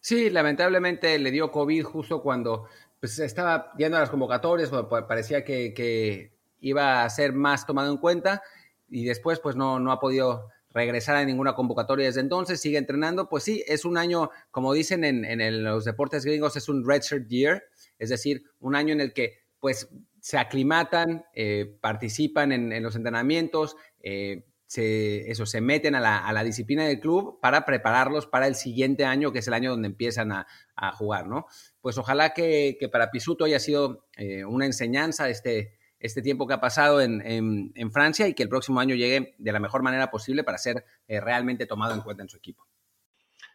Sí, 0.00 0.28
lamentablemente 0.28 1.18
le 1.18 1.30
dio 1.30 1.50
COVID 1.50 1.82
justo 1.82 2.20
cuando 2.20 2.68
pues, 3.00 3.18
estaba 3.20 3.72
yendo 3.78 3.96
a 3.96 4.00
las 4.00 4.10
convocatorias, 4.10 4.68
cuando 4.68 4.90
parecía 5.08 5.42
que 5.42 6.35
iba 6.60 7.04
a 7.04 7.10
ser 7.10 7.32
más 7.32 7.66
tomado 7.66 7.90
en 7.90 7.98
cuenta 7.98 8.42
y 8.88 9.04
después 9.04 9.40
pues 9.40 9.56
no, 9.56 9.80
no 9.80 9.92
ha 9.92 10.00
podido 10.00 10.48
regresar 10.70 11.16
a 11.16 11.24
ninguna 11.24 11.54
convocatoria 11.54 12.06
desde 12.06 12.20
entonces, 12.20 12.60
sigue 12.60 12.76
entrenando, 12.76 13.30
pues 13.30 13.44
sí, 13.44 13.64
es 13.66 13.86
un 13.86 13.96
año, 13.96 14.30
como 14.50 14.74
dicen 14.74 15.04
en, 15.04 15.24
en 15.24 15.64
los 15.64 15.86
deportes 15.86 16.24
gringos, 16.24 16.54
es 16.56 16.68
un 16.68 16.86
redshirt 16.86 17.26
year, 17.28 17.64
es 17.98 18.10
decir, 18.10 18.44
un 18.60 18.76
año 18.76 18.92
en 18.92 19.00
el 19.00 19.14
que 19.14 19.38
pues 19.58 19.88
se 20.20 20.38
aclimatan, 20.38 21.24
eh, 21.34 21.78
participan 21.80 22.52
en, 22.52 22.72
en, 22.72 22.82
los 22.82 22.94
entrenamientos, 22.96 23.76
eh, 24.00 24.44
se, 24.66 25.30
eso, 25.30 25.46
se 25.46 25.60
meten 25.60 25.94
a 25.94 26.00
la, 26.00 26.18
a 26.18 26.32
la, 26.32 26.42
disciplina 26.42 26.84
del 26.84 27.00
club 27.00 27.38
para 27.40 27.64
prepararlos 27.64 28.26
para 28.26 28.46
el 28.46 28.56
siguiente 28.56 29.04
año, 29.04 29.32
que 29.32 29.38
es 29.38 29.46
el 29.46 29.54
año 29.54 29.70
donde 29.70 29.86
empiezan 29.86 30.32
a, 30.32 30.46
a 30.74 30.92
jugar, 30.92 31.26
¿no? 31.28 31.46
Pues 31.80 31.96
ojalá 31.96 32.34
que, 32.34 32.76
que 32.78 32.88
para 32.88 33.10
Pisuto 33.10 33.44
haya 33.44 33.60
sido 33.60 34.08
eh, 34.16 34.44
una 34.44 34.66
enseñanza 34.66 35.28
este, 35.28 35.75
este 35.98 36.22
tiempo 36.22 36.46
que 36.46 36.54
ha 36.54 36.60
pasado 36.60 37.00
en, 37.00 37.22
en, 37.24 37.92
Francia 37.92 38.28
y 38.28 38.34
que 38.34 38.42
el 38.42 38.48
próximo 38.48 38.80
año 38.80 38.94
llegue 38.94 39.34
de 39.38 39.52
la 39.52 39.60
mejor 39.60 39.82
manera 39.82 40.10
posible 40.10 40.44
para 40.44 40.58
ser 40.58 40.84
eh, 41.08 41.20
realmente 41.20 41.66
tomado 41.66 41.94
en 41.94 42.02
cuenta 42.02 42.22
en 42.22 42.28
su 42.28 42.36
equipo. 42.36 42.66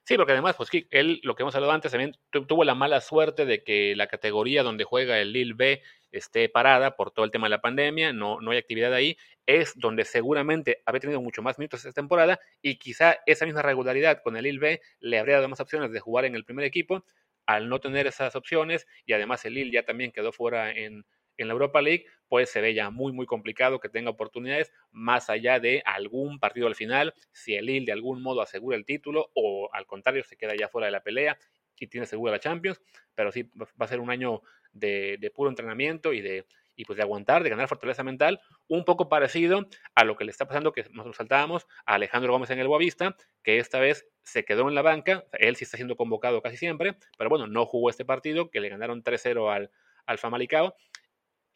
Sí, 0.03 0.17
porque 0.17 0.33
además, 0.33 0.55
pues 0.55 0.69
él, 0.89 1.19
lo 1.23 1.35
que 1.35 1.43
hemos 1.43 1.53
hablado 1.53 1.73
antes, 1.73 1.91
también 1.91 2.17
tuvo 2.31 2.63
la 2.63 2.73
mala 2.73 3.01
suerte 3.01 3.45
de 3.45 3.63
que 3.63 3.95
la 3.95 4.07
categoría 4.07 4.63
donde 4.63 4.83
juega 4.83 5.19
el 5.19 5.31
Lille 5.31 5.53
B 5.53 5.81
esté 6.11 6.49
parada 6.49 6.95
por 6.95 7.11
todo 7.11 7.23
el 7.23 7.31
tema 7.31 7.45
de 7.45 7.51
la 7.51 7.61
pandemia, 7.61 8.11
no, 8.11 8.41
no 8.41 8.51
hay 8.51 8.57
actividad 8.57 8.93
ahí, 8.93 9.15
es 9.45 9.73
donde 9.77 10.03
seguramente 10.03 10.81
habría 10.85 11.01
tenido 11.01 11.21
mucho 11.21 11.41
más 11.41 11.59
minutos 11.59 11.81
esta 11.81 12.01
temporada 12.01 12.39
y 12.61 12.77
quizá 12.77 13.19
esa 13.25 13.45
misma 13.45 13.61
regularidad 13.61 14.21
con 14.23 14.35
el 14.35 14.43
Lille 14.43 14.59
B 14.59 14.81
le 14.99 15.19
habría 15.19 15.35
dado 15.35 15.49
más 15.49 15.59
opciones 15.59 15.91
de 15.91 15.99
jugar 15.99 16.25
en 16.25 16.35
el 16.35 16.45
primer 16.45 16.65
equipo. 16.65 17.05
Al 17.45 17.69
no 17.69 17.79
tener 17.79 18.07
esas 18.07 18.35
opciones 18.35 18.87
y 19.05 19.13
además 19.13 19.45
el 19.45 19.53
Lille 19.53 19.71
ya 19.71 19.83
también 19.83 20.11
quedó 20.11 20.31
fuera 20.31 20.71
en, 20.71 21.05
en 21.43 21.47
la 21.47 21.53
Europa 21.53 21.81
League, 21.81 22.05
pues 22.27 22.49
se 22.49 22.61
ve 22.61 22.73
ya 22.73 22.89
muy, 22.89 23.11
muy 23.11 23.25
complicado 23.25 23.79
que 23.79 23.89
tenga 23.89 24.09
oportunidades 24.09 24.71
más 24.91 25.29
allá 25.29 25.59
de 25.59 25.81
algún 25.85 26.39
partido 26.39 26.67
al 26.67 26.75
final, 26.75 27.13
si 27.31 27.55
el 27.55 27.65
Lille 27.65 27.85
de 27.85 27.91
algún 27.91 28.21
modo 28.21 28.41
asegura 28.41 28.77
el 28.77 28.85
título 28.85 29.31
o 29.33 29.69
al 29.73 29.85
contrario 29.85 30.23
se 30.23 30.37
queda 30.37 30.55
ya 30.55 30.69
fuera 30.69 30.87
de 30.87 30.91
la 30.91 31.03
pelea 31.03 31.37
y 31.81 31.87
tiene 31.87 32.05
segura 32.05 32.31
la 32.31 32.39
Champions, 32.39 32.79
pero 33.15 33.31
sí 33.31 33.49
va 33.59 33.85
a 33.85 33.87
ser 33.87 33.99
un 33.99 34.11
año 34.11 34.41
de, 34.71 35.17
de 35.19 35.31
puro 35.31 35.49
entrenamiento 35.49 36.13
y 36.13 36.21
de, 36.21 36.45
y 36.75 36.85
pues 36.85 36.97
de 36.97 37.03
aguantar, 37.03 37.43
de 37.43 37.49
ganar 37.49 37.67
fortaleza 37.67 38.03
mental, 38.03 38.39
un 38.67 38.85
poco 38.85 39.09
parecido 39.09 39.67
a 39.95 40.03
lo 40.03 40.15
que 40.15 40.23
le 40.23 40.31
está 40.31 40.47
pasando, 40.47 40.71
que 40.71 40.85
nos 40.91 41.15
saltábamos 41.15 41.67
a 41.85 41.95
Alejandro 41.95 42.31
Gómez 42.31 42.49
en 42.51 42.59
el 42.59 42.67
Boavista, 42.67 43.15
que 43.43 43.57
esta 43.57 43.79
vez 43.79 44.07
se 44.23 44.45
quedó 44.45 44.69
en 44.69 44.75
la 44.75 44.81
banca, 44.81 45.25
él 45.33 45.55
sí 45.55 45.63
está 45.63 45.77
siendo 45.77 45.95
convocado 45.95 46.41
casi 46.41 46.57
siempre, 46.57 46.97
pero 47.17 47.29
bueno, 47.29 47.47
no 47.47 47.65
jugó 47.65 47.89
este 47.89 48.05
partido, 48.05 48.51
que 48.51 48.59
le 48.59 48.69
ganaron 48.69 49.03
3-0 49.03 49.51
al, 49.51 49.71
al 50.05 50.17
Famalicao, 50.17 50.75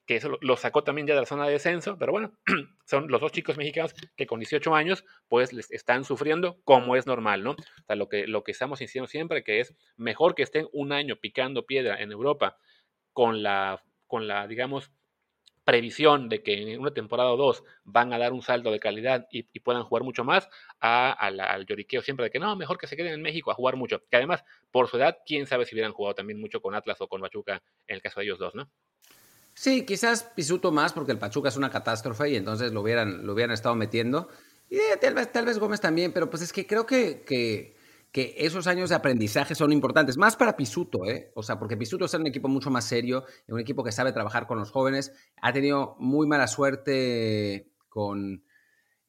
que 0.05 0.17
eso 0.17 0.37
lo 0.41 0.57
sacó 0.57 0.83
también 0.83 1.07
ya 1.07 1.15
de 1.15 1.21
la 1.21 1.25
zona 1.25 1.45
de 1.45 1.53
descenso, 1.53 1.97
pero 1.97 2.11
bueno, 2.11 2.31
son 2.85 3.07
los 3.07 3.21
dos 3.21 3.31
chicos 3.31 3.57
mexicanos 3.57 3.93
que 4.15 4.27
con 4.27 4.39
18 4.39 4.75
años 4.75 5.03
pues 5.27 5.53
les 5.53 5.71
están 5.71 6.03
sufriendo 6.03 6.61
como 6.63 6.95
es 6.95 7.07
normal, 7.07 7.43
¿no? 7.43 7.51
O 7.51 7.85
sea, 7.87 7.95
lo 7.95 8.07
que, 8.07 8.27
lo 8.27 8.43
que 8.43 8.51
estamos 8.51 8.79
diciendo 8.79 9.07
siempre 9.07 9.43
que 9.43 9.59
es 9.59 9.75
mejor 9.97 10.35
que 10.35 10.43
estén 10.43 10.67
un 10.73 10.91
año 10.91 11.15
picando 11.17 11.65
piedra 11.65 12.01
en 12.01 12.11
Europa 12.11 12.57
con 13.13 13.41
la, 13.43 13.83
con 14.07 14.27
la 14.27 14.47
digamos, 14.47 14.91
previsión 15.65 16.29
de 16.29 16.43
que 16.43 16.73
en 16.73 16.79
una 16.79 16.93
temporada 16.93 17.31
o 17.31 17.37
dos 17.37 17.63
van 17.83 18.13
a 18.13 18.19
dar 18.19 18.31
un 18.31 18.43
salto 18.43 18.71
de 18.71 18.79
calidad 18.79 19.27
y, 19.31 19.43
puedan 19.59 19.83
jugar 19.83 20.03
mucho 20.03 20.23
más, 20.23 20.47
a, 20.79 21.11
al 21.11 21.65
lloriqueo 21.65 22.01
siempre 22.03 22.25
de 22.25 22.29
que 22.29 22.39
no, 22.39 22.55
mejor 22.55 22.77
que 22.77 22.85
se 22.85 22.95
queden 22.95 23.13
en 23.13 23.21
México 23.23 23.49
a 23.49 23.55
jugar 23.55 23.75
mucho. 23.75 24.03
Que 24.09 24.17
además, 24.17 24.43
por 24.71 24.87
su 24.87 24.97
edad, 24.97 25.17
quién 25.25 25.47
sabe 25.47 25.65
si 25.65 25.73
hubieran 25.73 25.91
jugado 25.91 26.13
también 26.13 26.39
mucho 26.39 26.61
con 26.61 26.75
Atlas 26.75 27.01
o 27.01 27.07
con 27.07 27.19
Pachuca 27.19 27.63
en 27.87 27.95
el 27.95 28.01
caso 28.01 28.19
de 28.19 28.27
ellos 28.27 28.37
dos, 28.37 28.53
¿no? 28.53 28.69
Sí, 29.55 29.85
quizás 29.85 30.23
Pisuto 30.35 30.71
más 30.71 30.93
porque 30.93 31.11
el 31.11 31.17
Pachuca 31.17 31.49
es 31.49 31.57
una 31.57 31.71
catástrofe 31.71 32.29
y 32.29 32.35
entonces 32.35 32.71
lo 32.73 32.81
hubieran, 32.81 33.25
lo 33.25 33.33
hubieran 33.33 33.53
estado 33.53 33.75
metiendo. 33.75 34.29
Y 34.69 34.75
eh, 34.75 34.97
tal, 35.01 35.15
vez, 35.15 35.31
tal 35.31 35.45
vez 35.45 35.57
Gómez 35.57 35.81
también, 35.81 36.11
pero 36.11 36.29
pues 36.29 36.43
es 36.43 36.53
que 36.53 36.67
creo 36.67 36.85
que, 36.85 37.23
que 37.25 37.75
que 38.15 38.33
esos 38.37 38.65
años 38.67 38.87
de 38.87 38.95
aprendizaje 38.95 39.55
son 39.55 39.73
importantes, 39.73 40.15
más 40.15 40.37
para 40.37 40.55
Pisuto, 40.55 41.03
¿eh? 41.03 41.33
O 41.35 41.43
sea, 41.43 41.59
porque 41.59 41.75
Pisuto 41.75 42.05
es 42.05 42.13
un 42.13 42.25
equipo 42.25 42.47
mucho 42.47 42.71
más 42.71 42.85
serio, 42.85 43.25
un 43.49 43.59
equipo 43.59 43.83
que 43.83 43.91
sabe 43.91 44.13
trabajar 44.13 44.47
con 44.47 44.57
los 44.57 44.71
jóvenes, 44.71 45.11
ha 45.41 45.51
tenido 45.51 45.97
muy 45.99 46.25
mala 46.25 46.47
suerte 46.47 47.73
con, 47.89 48.45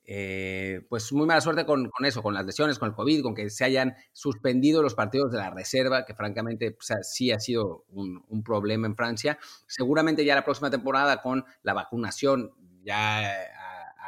eh, 0.09 0.87
pues 0.89 1.13
muy 1.13 1.27
mala 1.27 1.41
suerte 1.41 1.67
con, 1.67 1.91
eso, 2.05 2.23
con 2.23 2.33
las 2.33 2.47
lesiones, 2.47 2.79
con 2.79 2.89
el 2.89 2.95
COVID, 2.95 3.23
con 3.23 3.35
que 3.35 3.51
se 3.51 3.65
hayan 3.65 3.97
suspendido 4.13 4.83
los 4.83 4.95
partidos 4.95 5.33
de 5.33 5.39
la 5.39 5.51
reserva, 5.51 6.05
que 6.05 6.15
francamente 6.15 6.77
sí 7.03 7.33
ha 7.33 7.41
sido 7.41 7.85
un, 7.89 8.43
problema 8.45 8.87
en 8.87 8.95
Francia. 8.95 9.39
Seguramente 9.67 10.25
ya 10.25 10.37
la 10.37 10.45
próxima 10.45 10.71
temporada 10.71 11.21
con 11.23 11.45
la 11.63 11.75
vacunación 11.75 12.53
ya 12.85 13.29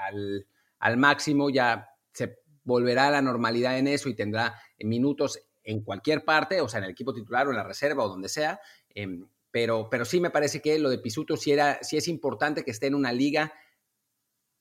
al, 0.07 0.47
al 0.79 0.97
máximo 0.97 1.51
ya 1.51 1.89
se 2.13 2.39
volverá 2.63 3.09
a 3.09 3.11
la 3.11 3.23
normalidad 3.23 3.77
en 3.79 3.89
eso 3.89 4.09
y 4.09 4.15
tendrá 4.15 4.55
minutos 4.79 5.41
en 5.65 5.83
cualquier 5.83 6.25
parte, 6.25 6.61
o 6.61 6.69
sea, 6.69 6.79
en 6.79 6.85
el 6.85 6.91
equipo 6.93 7.13
titular 7.13 7.47
o 7.47 7.51
en 7.51 7.57
la 7.57 7.65
reserva 7.65 8.05
o 8.05 8.09
donde 8.09 8.29
sea. 8.29 8.61
Em, 8.95 9.29
pero, 9.51 9.89
pero 9.91 10.05
sí 10.05 10.21
me 10.21 10.31
parece 10.31 10.61
que 10.61 10.79
lo 10.79 10.91
de 10.91 10.99
Pisuto 10.99 11.37
sí, 11.37 11.53
era, 11.53 11.83
sí 11.83 11.97
es 11.97 12.09
importante 12.09 12.65
que 12.65 12.71
esté 12.71 12.87
en 12.87 12.95
una 12.95 13.13
liga 13.13 13.53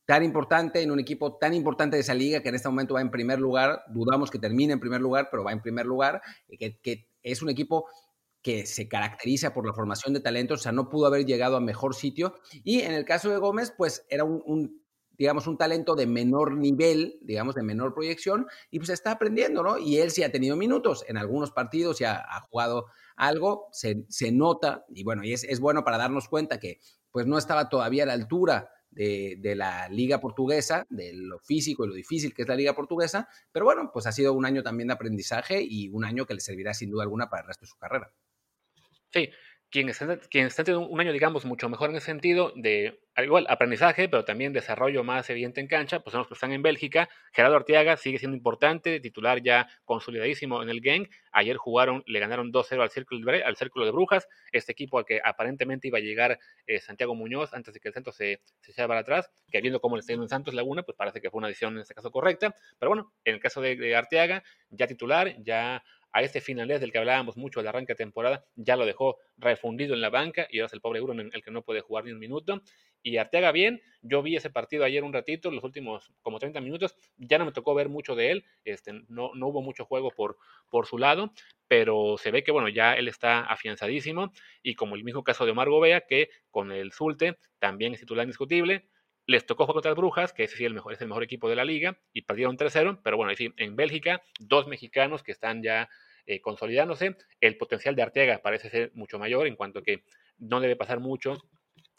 tan 0.08 0.24
importante, 0.24 0.82
en 0.82 0.90
un 0.90 1.00
equipo 1.00 1.38
tan 1.38 1.54
importante 1.54 1.98
de 1.98 2.02
esa 2.02 2.16
liga 2.16 2.42
que 2.42 2.50
en 2.50 2.56
este 2.56 2.68
momento 2.68 2.96
va 2.96 3.02
en 3.02 3.12
primer 3.12 3.40
lugar. 3.40 3.84
Dudamos 3.90 4.32
que 4.32 4.40
termine 4.40 4.74
en 4.74 4.80
primer 4.80 5.02
lugar, 5.02 5.28
pero 5.30 5.44
va 5.44 5.52
en 5.52 5.62
primer 5.62 5.86
lugar. 5.86 6.22
Que, 6.58 6.80
que 6.80 7.10
es 7.22 7.44
un 7.44 7.50
equipo 7.50 7.86
que 8.42 8.66
se 8.66 8.88
caracteriza 8.88 9.54
por 9.54 9.68
la 9.68 9.74
formación 9.74 10.16
de 10.16 10.22
talentos, 10.22 10.62
o 10.62 10.64
sea, 10.64 10.72
no 10.72 10.90
pudo 10.90 11.06
haber 11.06 11.26
llegado 11.26 11.58
a 11.58 11.62
mejor 11.62 11.94
sitio. 11.94 12.34
Y 12.64 12.82
en 12.82 12.94
el 12.94 13.06
caso 13.06 13.30
de 13.30 13.38
Gómez, 13.38 13.74
pues 13.78 14.06
era 14.10 14.24
un 14.24 14.82
digamos, 15.18 15.48
un 15.48 15.58
talento 15.58 15.96
de 15.96 16.06
menor 16.06 16.56
nivel, 16.56 17.18
digamos, 17.22 17.56
de 17.56 17.64
menor 17.64 17.94
proyección, 17.94 18.46
y 18.70 18.78
pues 18.78 18.90
está 18.90 19.12
aprendiendo, 19.12 19.64
¿no? 19.64 19.80
Y 19.80 19.98
él 19.98 20.12
sí 20.12 20.24
ha 20.24 20.32
tenido 20.32 20.56
minutos 20.56 21.04
en 21.08 21.18
algunos 21.18 21.52
partidos, 21.52 22.00
ya 22.00 22.24
ha, 22.30 22.42
jugado 22.42 22.86
algo, 23.16 23.68
se, 23.72 24.06
nota, 24.32 24.86
y 24.94 25.04
bueno, 25.04 25.24
y 25.24 25.34
es, 25.34 25.60
bueno 25.60 25.84
para 25.84 25.98
darnos 25.98 26.30
cuenta 26.30 26.60
que 26.60 26.80
pues 27.12 27.26
no 27.26 27.40
estaba 27.40 27.68
todavía 27.68 28.04
a 28.04 28.06
la 28.06 28.14
altura 28.14 28.70
de, 28.92 29.54
la 29.56 29.90
liga 29.90 30.20
portuguesa, 30.20 30.86
de 30.90 31.14
lo 31.14 31.40
físico 31.40 31.86
y 31.86 31.90
lo 31.90 31.94
difícil 31.94 32.34
que 32.34 32.44
es 32.44 32.48
la 32.48 32.56
liga 32.56 32.74
portuguesa, 32.74 33.28
pero 33.52 33.66
bueno, 33.66 33.90
pues 33.94 34.08
ha 34.08 34.12
sido 34.12 34.34
un 34.34 34.46
año 34.46 34.64
también 34.64 34.88
de 34.88 34.94
aprendizaje 34.94 35.62
y 35.62 35.90
un 35.90 36.06
año 36.06 36.26
que 36.26 36.34
le 36.34 36.40
servirá 36.40 36.74
sin 36.74 36.90
duda 36.90 37.04
alguna 37.04 37.30
para 37.30 37.42
el 37.42 37.48
resto 37.48 37.66
de 37.66 37.70
su 37.70 37.78
carrera. 37.78 38.12
Sí, 39.12 39.30
quien 39.70 39.90
está, 39.90 40.18
quien 40.30 40.48
está 40.48 40.64
teniendo 40.64 40.88
un 40.88 41.00
año, 41.00 41.12
digamos, 41.12 41.46
mucho 41.46 41.68
mejor 41.68 41.90
en 41.90 41.98
ese 41.98 42.06
sentido 42.06 42.54
de, 42.56 43.00
igual, 43.18 43.46
aprendizaje, 43.50 44.08
pero 44.08 44.24
también 44.24 44.54
desarrollo 44.54 45.04
más 45.04 45.30
evidente 45.30 45.60
en 45.60 45.68
cancha, 45.68 46.00
pues 46.00 46.12
son 46.12 46.20
los 46.20 46.28
que 46.28 46.36
están 46.36 46.54
en 46.54 46.62
Bélgica. 46.62 47.10
Gerardo 47.34 47.58
Arteaga 47.58 47.98
sigue 47.98 48.18
siendo 48.18 48.38
importante, 48.38 49.00
titular 49.02 49.42
ya 49.44 49.68
consolidadísimo 49.84 50.64
en 50.64 50.70
el 50.70 50.80
gang. 50.80 51.08
Ayer 51.32 51.58
jugaron, 51.58 52.04
le 52.06 52.20
ganaron 52.20 52.52
2-0 52.52 52.82
al 52.82 52.90
Círculo, 52.90 53.32
de, 53.32 53.44
al 53.44 53.58
Círculo 53.58 53.86
de 53.86 53.92
Brujas, 53.92 54.28
este 54.52 54.72
equipo 54.72 55.00
al 55.00 55.06
que 55.06 55.20
aparentemente 55.24 55.90
iba 55.90 55.98
a 55.98 56.02
llegar 56.02 56.40
eh, 56.66 56.80
Santiago 56.80 57.14
Muñoz 57.14 57.54
antes 57.54 57.74
de 57.74 57.80
que 57.82 57.90
el 57.90 57.94
Santos 57.94 58.16
se, 58.16 58.42
se 58.62 58.72
echara 58.72 58.88
para 58.88 59.02
atrás, 59.02 59.30
que 59.52 59.60
viendo 59.60 59.82
cómo 59.82 59.98
le 59.98 60.00
está 60.00 60.14
yendo 60.14 60.24
en 60.24 60.30
Santos 60.30 60.54
Laguna, 60.54 60.84
pues 60.84 60.96
parece 60.96 61.20
que 61.20 61.30
fue 61.30 61.40
una 61.40 61.48
decisión 61.48 61.74
en 61.76 61.82
este 61.82 61.94
caso 61.94 62.10
correcta. 62.12 62.56
Pero 62.80 62.90
bueno, 62.90 63.12
en 63.26 63.34
el 63.34 63.40
caso 63.42 63.60
de, 63.60 63.76
de 63.76 63.96
Arteaga, 63.96 64.44
ya 64.70 64.88
titular, 64.88 65.36
ya 65.44 65.84
a 66.12 66.22
este 66.22 66.42
finalés 66.42 66.82
del 66.82 66.92
que 66.92 66.98
hablábamos 66.98 67.38
mucho 67.38 67.60
al 67.60 67.68
arranque 67.68 67.94
de 67.94 67.98
temporada, 67.98 68.46
ya 68.56 68.76
lo 68.76 68.86
dejó 68.86 69.18
refundido 69.38 69.94
en 69.94 70.02
la 70.02 70.10
banca 70.10 70.48
y 70.50 70.60
ahora 70.60 70.68
es 70.68 70.74
el 70.74 70.82
pobre 70.82 71.00
en 71.00 71.30
el 71.34 71.44
que 71.44 71.52
no 71.52 71.64
puede 71.64 71.82
jugar 71.82 72.06
ni 72.06 72.12
un 72.12 72.20
minuto. 72.20 72.62
Y 73.04 73.18
Arteaga 73.18 73.52
bien, 73.52 73.82
yo 74.02 74.22
vi 74.22 74.36
ese 74.36 74.50
partido 74.50 74.84
ayer 74.84 75.04
un 75.04 75.14
ratito, 75.14 75.52
los 75.52 75.64
últimos 75.64 76.12
como 76.22 76.40
30 76.40 76.60
minutos, 76.62 76.96
ya 77.18 77.38
no 77.38 77.46
me 77.46 77.52
tocó 77.52 77.74
ver 77.74 77.90
mucho 77.90 78.16
de 78.16 78.32
él, 78.32 78.46
este, 78.66 78.94
no, 79.08 79.32
no 79.34 79.48
hubo 79.48 79.62
mucho 79.62 79.86
juego 79.86 80.12
por, 80.12 80.38
por 80.70 80.88
su 80.88 80.98
lado, 80.98 81.32
pero 81.68 82.18
se 82.18 82.32
ve 82.32 82.44
que 82.44 82.52
bueno, 82.52 82.70
ya 82.70 82.96
él 82.96 83.08
está 83.08 83.42
afianzadísimo 83.42 84.34
y 84.64 84.76
como 84.76 84.96
el 84.96 85.04
mismo 85.04 85.24
caso 85.24 85.46
de 85.46 85.52
Omar 85.52 85.70
Gobea, 85.70 86.02
que 86.02 86.30
con 86.50 86.72
el 86.72 86.92
Zulte 86.92 87.38
también 87.60 87.94
es 87.94 88.00
titular 88.00 88.24
indiscutible, 88.24 88.88
les 89.28 89.46
tocó 89.46 89.66
jugar 89.66 89.76
contra 89.76 89.94
Brujas, 89.94 90.34
que 90.34 90.46
ese 90.46 90.58
sí 90.58 90.66
el 90.66 90.74
mejor, 90.74 90.94
es 90.94 91.02
el 91.02 91.08
mejor 91.08 91.24
equipo 91.24 91.50
de 91.50 91.56
la 91.56 91.66
liga, 91.66 92.00
y 92.14 92.22
perdieron 92.22 92.58
3-0, 92.58 93.02
pero 93.04 93.18
bueno, 93.18 93.34
en 93.38 93.76
Bélgica, 93.76 94.24
dos 94.40 94.68
mexicanos 94.68 95.22
que 95.22 95.34
están 95.34 95.62
ya 95.62 95.90
eh, 96.26 96.42
consolidándose. 96.42 97.16
El 97.42 97.58
potencial 97.58 97.96
de 97.96 98.02
Arteaga 98.02 98.40
parece 98.40 98.70
ser 98.70 98.92
mucho 98.96 99.20
mayor 99.20 99.48
en 99.48 99.56
cuanto 99.56 99.84
que 99.84 100.04
no 100.38 100.60
debe 100.60 100.76
pasar 100.76 101.00
mucho 101.00 101.38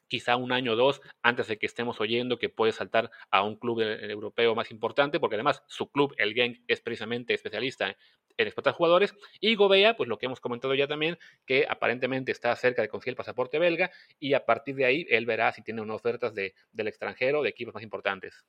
quizá 0.08 0.36
un 0.36 0.52
año 0.52 0.72
o 0.72 0.76
dos 0.76 1.00
antes 1.22 1.46
de 1.46 1.58
que 1.58 1.66
estemos 1.66 2.00
oyendo 2.00 2.38
que 2.38 2.48
puede 2.48 2.72
saltar 2.72 3.10
a 3.30 3.42
un 3.42 3.56
club 3.56 3.80
eh, 3.80 4.10
europeo 4.10 4.54
más 4.54 4.70
importante, 4.70 5.20
porque 5.20 5.36
además 5.36 5.62
su 5.66 5.90
club, 5.90 6.14
el 6.18 6.34
Genk, 6.34 6.60
es 6.66 6.80
precisamente 6.80 7.34
especialista 7.34 7.94
en 8.38 8.46
explotar 8.46 8.72
jugadores. 8.72 9.14
Y 9.40 9.54
Gobea, 9.54 9.96
pues 9.96 10.08
lo 10.08 10.18
que 10.18 10.26
hemos 10.26 10.40
comentado 10.40 10.74
ya 10.74 10.86
también, 10.86 11.18
que 11.44 11.66
aparentemente 11.68 12.32
está 12.32 12.54
cerca 12.56 12.82
de 12.82 12.88
conseguir 12.88 13.12
el 13.12 13.16
pasaporte 13.16 13.58
belga 13.58 13.90
y 14.18 14.34
a 14.34 14.46
partir 14.46 14.76
de 14.76 14.84
ahí 14.84 15.06
él 15.10 15.26
verá 15.26 15.52
si 15.52 15.62
tiene 15.62 15.82
unas 15.82 15.96
ofertas 15.96 16.34
de, 16.34 16.54
del 16.72 16.88
extranjero, 16.88 17.42
de 17.42 17.50
equipos 17.50 17.74
más 17.74 17.82
importantes. 17.82 18.44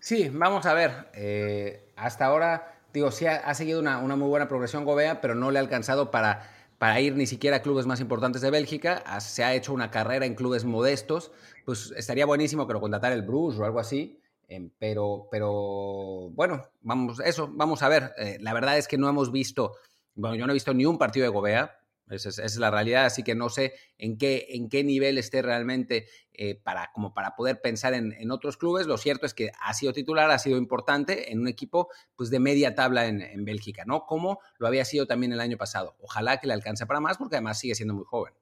Sí, 0.00 0.28
vamos 0.32 0.66
a 0.66 0.74
ver. 0.74 1.08
Eh, 1.14 1.92
hasta 1.96 2.26
ahora, 2.26 2.80
digo, 2.92 3.10
sí 3.10 3.26
ha, 3.26 3.52
seguido 3.54 3.80
una, 3.80 3.98
una 3.98 4.16
muy 4.16 4.28
buena 4.28 4.48
progresión 4.48 4.84
Gobea, 4.84 5.20
pero 5.20 5.34
no 5.34 5.50
le 5.50 5.58
ha 5.58 5.62
alcanzado 5.62 6.10
para 6.10 6.57
para 6.78 7.00
ir 7.00 7.16
ni 7.16 7.26
siquiera 7.26 7.56
a 7.56 7.62
clubes 7.62 7.86
más 7.86 8.00
importantes 8.00 8.40
de 8.40 8.50
Bélgica, 8.50 9.02
se 9.20 9.42
ha 9.44 9.54
hecho 9.54 9.72
una 9.72 9.90
carrera 9.90 10.26
en 10.26 10.34
clubes 10.34 10.64
modestos, 10.64 11.32
pues 11.64 11.92
estaría 11.96 12.24
buenísimo 12.24 12.66
que 12.66 12.72
lo 12.72 12.80
contratara 12.80 13.14
el 13.14 13.22
Bruce 13.22 13.60
o 13.60 13.64
algo 13.64 13.80
así, 13.80 14.20
em, 14.46 14.70
pero, 14.78 15.28
pero 15.30 16.30
bueno, 16.30 16.62
vamos, 16.80 17.20
eso, 17.20 17.50
vamos 17.52 17.82
a 17.82 17.88
ver. 17.88 18.12
Eh, 18.16 18.38
la 18.40 18.54
verdad 18.54 18.78
es 18.78 18.86
que 18.86 18.96
no 18.96 19.08
hemos 19.08 19.32
visto, 19.32 19.74
bueno, 20.14 20.36
yo 20.36 20.46
no 20.46 20.52
he 20.52 20.54
visto 20.54 20.72
ni 20.72 20.86
un 20.86 20.98
partido 20.98 21.24
de 21.24 21.30
Gobea, 21.30 21.77
esa 22.10 22.42
es, 22.42 22.56
la 22.56 22.70
realidad, 22.70 23.04
así 23.04 23.22
que 23.22 23.34
no 23.34 23.48
sé 23.48 23.74
en 23.98 24.18
qué, 24.18 24.46
en 24.50 24.68
qué 24.68 24.84
nivel 24.84 25.18
esté 25.18 25.42
realmente 25.42 26.06
eh, 26.32 26.54
para, 26.54 26.90
como 26.92 27.14
para 27.14 27.34
poder 27.36 27.60
pensar 27.60 27.94
en, 27.94 28.30
otros 28.30 28.56
clubes. 28.56 28.86
Lo 28.86 28.96
cierto 28.96 29.26
es 29.26 29.34
que 29.34 29.50
ha 29.60 29.74
sido 29.74 29.92
titular, 29.92 30.30
ha 30.30 30.38
sido 30.38 30.58
importante 30.58 31.32
en 31.32 31.40
un 31.40 31.48
equipo 31.48 31.88
pues, 32.16 32.30
de 32.30 32.40
media 32.40 32.74
tabla 32.74 33.06
en, 33.06 33.44
Bélgica, 33.44 33.84
¿no? 33.86 34.06
Como 34.06 34.40
lo 34.58 34.66
había 34.66 34.84
sido 34.84 35.06
también 35.06 35.32
el 35.32 35.40
año 35.40 35.56
pasado. 35.56 35.96
Ojalá 36.00 36.38
que 36.38 36.46
le 36.46 36.54
alcance 36.54 36.86
para 36.86 37.00
más, 37.00 37.18
porque 37.18 37.36
además 37.36 37.58
sigue 37.58 37.74
siendo 37.74 37.94
muy 37.94 38.04
joven. 38.04 38.34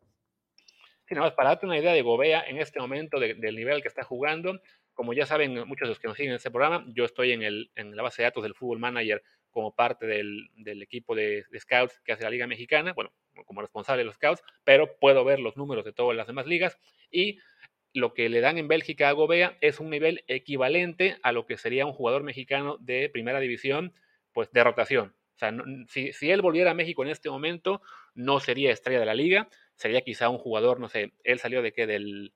Sí, 1.08 1.14
nada 1.14 1.28
más 1.28 1.34
para 1.34 1.50
darte 1.50 1.66
una 1.66 1.78
idea 1.78 1.92
de 1.92 2.02
Gobea 2.02 2.42
en 2.48 2.58
este 2.58 2.80
momento 2.80 3.20
del 3.20 3.54
nivel 3.54 3.80
que 3.80 3.88
está 3.88 4.02
jugando, 4.02 4.60
como 4.96 5.12
ya 5.12 5.26
saben 5.26 5.54
muchos 5.68 5.86
de 5.86 5.90
los 5.90 6.00
que 6.00 6.08
nos 6.08 6.16
siguen 6.16 6.32
en 6.32 6.36
este 6.36 6.50
programa, 6.50 6.84
yo 6.88 7.04
estoy 7.04 7.32
en, 7.32 7.42
el, 7.42 7.70
en 7.76 7.94
la 7.94 8.02
base 8.02 8.22
de 8.22 8.28
datos 8.28 8.42
del 8.42 8.54
Fútbol 8.54 8.78
Manager 8.78 9.22
como 9.50 9.74
parte 9.74 10.06
del, 10.06 10.50
equipo 10.82 11.14
de, 11.14 11.44
scouts 11.58 12.00
que 12.04 12.12
hace 12.12 12.24
la 12.24 12.30
Liga 12.30 12.46
Mexicana, 12.46 12.92
bueno, 12.94 13.12
como 13.44 13.60
responsable 13.60 14.00
de 14.00 14.06
los 14.06 14.16
scouts, 14.16 14.42
pero 14.64 14.98
puedo 14.98 15.24
ver 15.24 15.40
los 15.40 15.56
números 15.56 15.84
de 15.84 15.92
todas 15.92 16.16
las 16.16 16.26
demás 16.26 16.46
ligas 16.46 16.78
y 17.10 17.38
lo 17.92 18.14
que 18.14 18.28
le 18.28 18.40
dan 18.40 18.58
en 18.58 18.68
Bélgica 18.68 19.08
a 19.08 19.12
Gobea 19.12 19.56
es 19.60 19.80
un 19.80 19.90
nivel 19.90 20.24
equivalente 20.28 21.16
a 21.22 21.32
lo 21.32 21.46
que 21.46 21.56
sería 21.56 21.86
un 21.86 21.92
jugador 21.92 22.22
mexicano 22.22 22.76
de 22.78 23.08
primera 23.08 23.40
división, 23.40 23.94
pues 24.32 24.50
de 24.52 24.62
rotación. 24.62 25.16
O 25.34 25.38
sea, 25.38 25.54
si, 25.88 26.12
si, 26.12 26.30
él 26.30 26.42
volviera 26.42 26.70
a 26.70 26.74
México 26.74 27.02
en 27.02 27.10
este 27.10 27.30
momento, 27.30 27.82
no 28.14 28.40
sería 28.40 28.72
estrella 28.72 29.00
de 29.00 29.06
la 29.06 29.14
liga, 29.14 29.48
sería 29.74 30.00
quizá 30.00 30.28
un 30.28 30.38
jugador, 30.38 30.80
no 30.80 30.88
sé, 30.88 31.12
él 31.24 31.38
salió 31.38 31.62
de 31.62 31.72
qué, 31.72 31.86
del, 31.86 32.32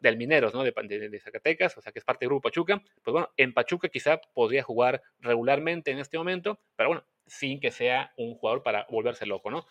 del 0.00 0.16
Mineros, 0.16 0.54
¿no? 0.54 0.62
De, 0.62 0.72
de, 0.72 1.20
Zacatecas, 1.20 1.76
o 1.76 1.82
sea, 1.82 1.92
que 1.92 1.98
es 1.98 2.04
parte 2.04 2.24
del 2.24 2.28
grupo 2.28 2.48
Pachuca. 2.48 2.82
Pues 3.02 3.12
bueno, 3.12 3.30
en 3.36 3.52
Pachuca 3.52 3.88
quizá 3.88 4.20
podría 4.34 4.62
jugar 4.62 5.02
regularmente 5.18 5.90
en 5.90 5.98
este 5.98 6.18
momento, 6.18 6.60
pero 6.76 6.90
bueno, 6.90 7.04
sin 7.26 7.58
que 7.58 7.70
sea 7.70 8.12
un 8.16 8.34
jugador 8.34 8.62
para 8.62 8.86
volverse 8.90 9.26
loco, 9.26 9.50
¿no? 9.50 9.66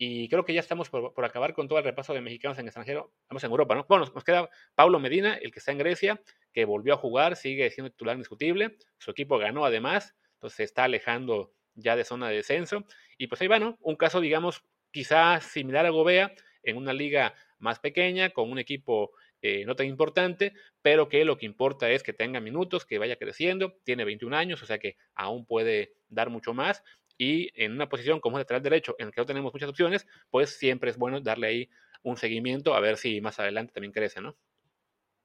Y 0.00 0.28
creo 0.28 0.44
que 0.44 0.54
ya 0.54 0.60
estamos 0.60 0.88
por, 0.90 1.12
acabar 1.24 1.54
con 1.54 1.66
todo 1.66 1.80
el 1.80 1.84
repaso 1.84 2.14
de 2.14 2.20
mexicanos 2.20 2.56
en 2.58 2.66
extranjero. 2.66 3.12
Estamos 3.22 3.42
en 3.42 3.50
Europa, 3.50 3.74
¿no? 3.74 3.84
Bueno, 3.88 4.06
nos, 4.14 4.24
queda 4.24 4.48
Pablo 4.76 5.00
Medina, 5.00 5.34
el 5.34 5.50
que 5.50 5.58
está 5.58 5.72
en 5.72 5.78
Grecia, 5.78 6.22
que 6.52 6.64
volvió 6.64 6.94
a 6.94 6.96
jugar, 6.96 7.34
sigue 7.34 7.68
siendo 7.70 7.90
titular 7.90 8.14
indiscutible. 8.14 8.76
Su 8.98 9.10
equipo 9.10 9.38
ganó 9.38 9.64
además, 9.64 10.14
entonces 10.34 10.56
se 10.58 10.62
está 10.62 10.84
alejando 10.84 11.52
ya 11.74 11.96
de 11.96 12.04
zona 12.04 12.28
de 12.28 12.36
descenso. 12.36 12.84
Y 13.18 13.26
pues 13.26 13.40
ahí 13.40 13.48
va, 13.48 13.58
¿no? 13.58 13.76
Un 13.80 13.96
caso, 13.96 14.20
digamos, 14.20 14.62
quizás 14.92 15.44
similar 15.44 15.84
a 15.84 15.90
Gobea, 15.90 16.32
en 16.62 16.76
una 16.76 16.92
liga 16.92 17.34
más 17.58 17.80
pequeña, 17.80 18.30
con 18.30 18.52
un 18.52 18.60
equipo 18.60 19.10
eh, 19.42 19.64
no 19.64 19.74
tan 19.74 19.86
importante, 19.86 20.52
pero 20.80 21.08
que 21.08 21.24
lo 21.24 21.38
que 21.38 21.46
importa 21.46 21.90
es 21.90 22.04
que 22.04 22.12
tenga 22.12 22.38
minutos, 22.38 22.86
que 22.86 22.98
vaya 22.98 23.16
creciendo, 23.16 23.76
tiene 23.84 24.04
21 24.04 24.36
años, 24.36 24.62
o 24.62 24.66
sea 24.66 24.78
que 24.78 24.96
aún 25.14 25.44
puede 25.44 25.94
dar 26.08 26.30
mucho 26.30 26.54
más 26.54 26.84
y 27.18 27.50
en 27.62 27.72
una 27.72 27.88
posición 27.88 28.20
como 28.20 28.38
lateral 28.38 28.62
derecho 28.62 28.94
en 28.98 29.06
la 29.06 29.12
que 29.12 29.20
no 29.20 29.26
tenemos 29.26 29.52
muchas 29.52 29.68
opciones, 29.68 30.06
pues 30.30 30.56
siempre 30.56 30.90
es 30.90 30.96
bueno 30.96 31.20
darle 31.20 31.46
ahí 31.48 31.70
un 32.02 32.16
seguimiento 32.16 32.74
a 32.74 32.80
ver 32.80 32.96
si 32.96 33.20
más 33.20 33.38
adelante 33.40 33.72
también 33.72 33.92
crece, 33.92 34.20
¿no? 34.20 34.36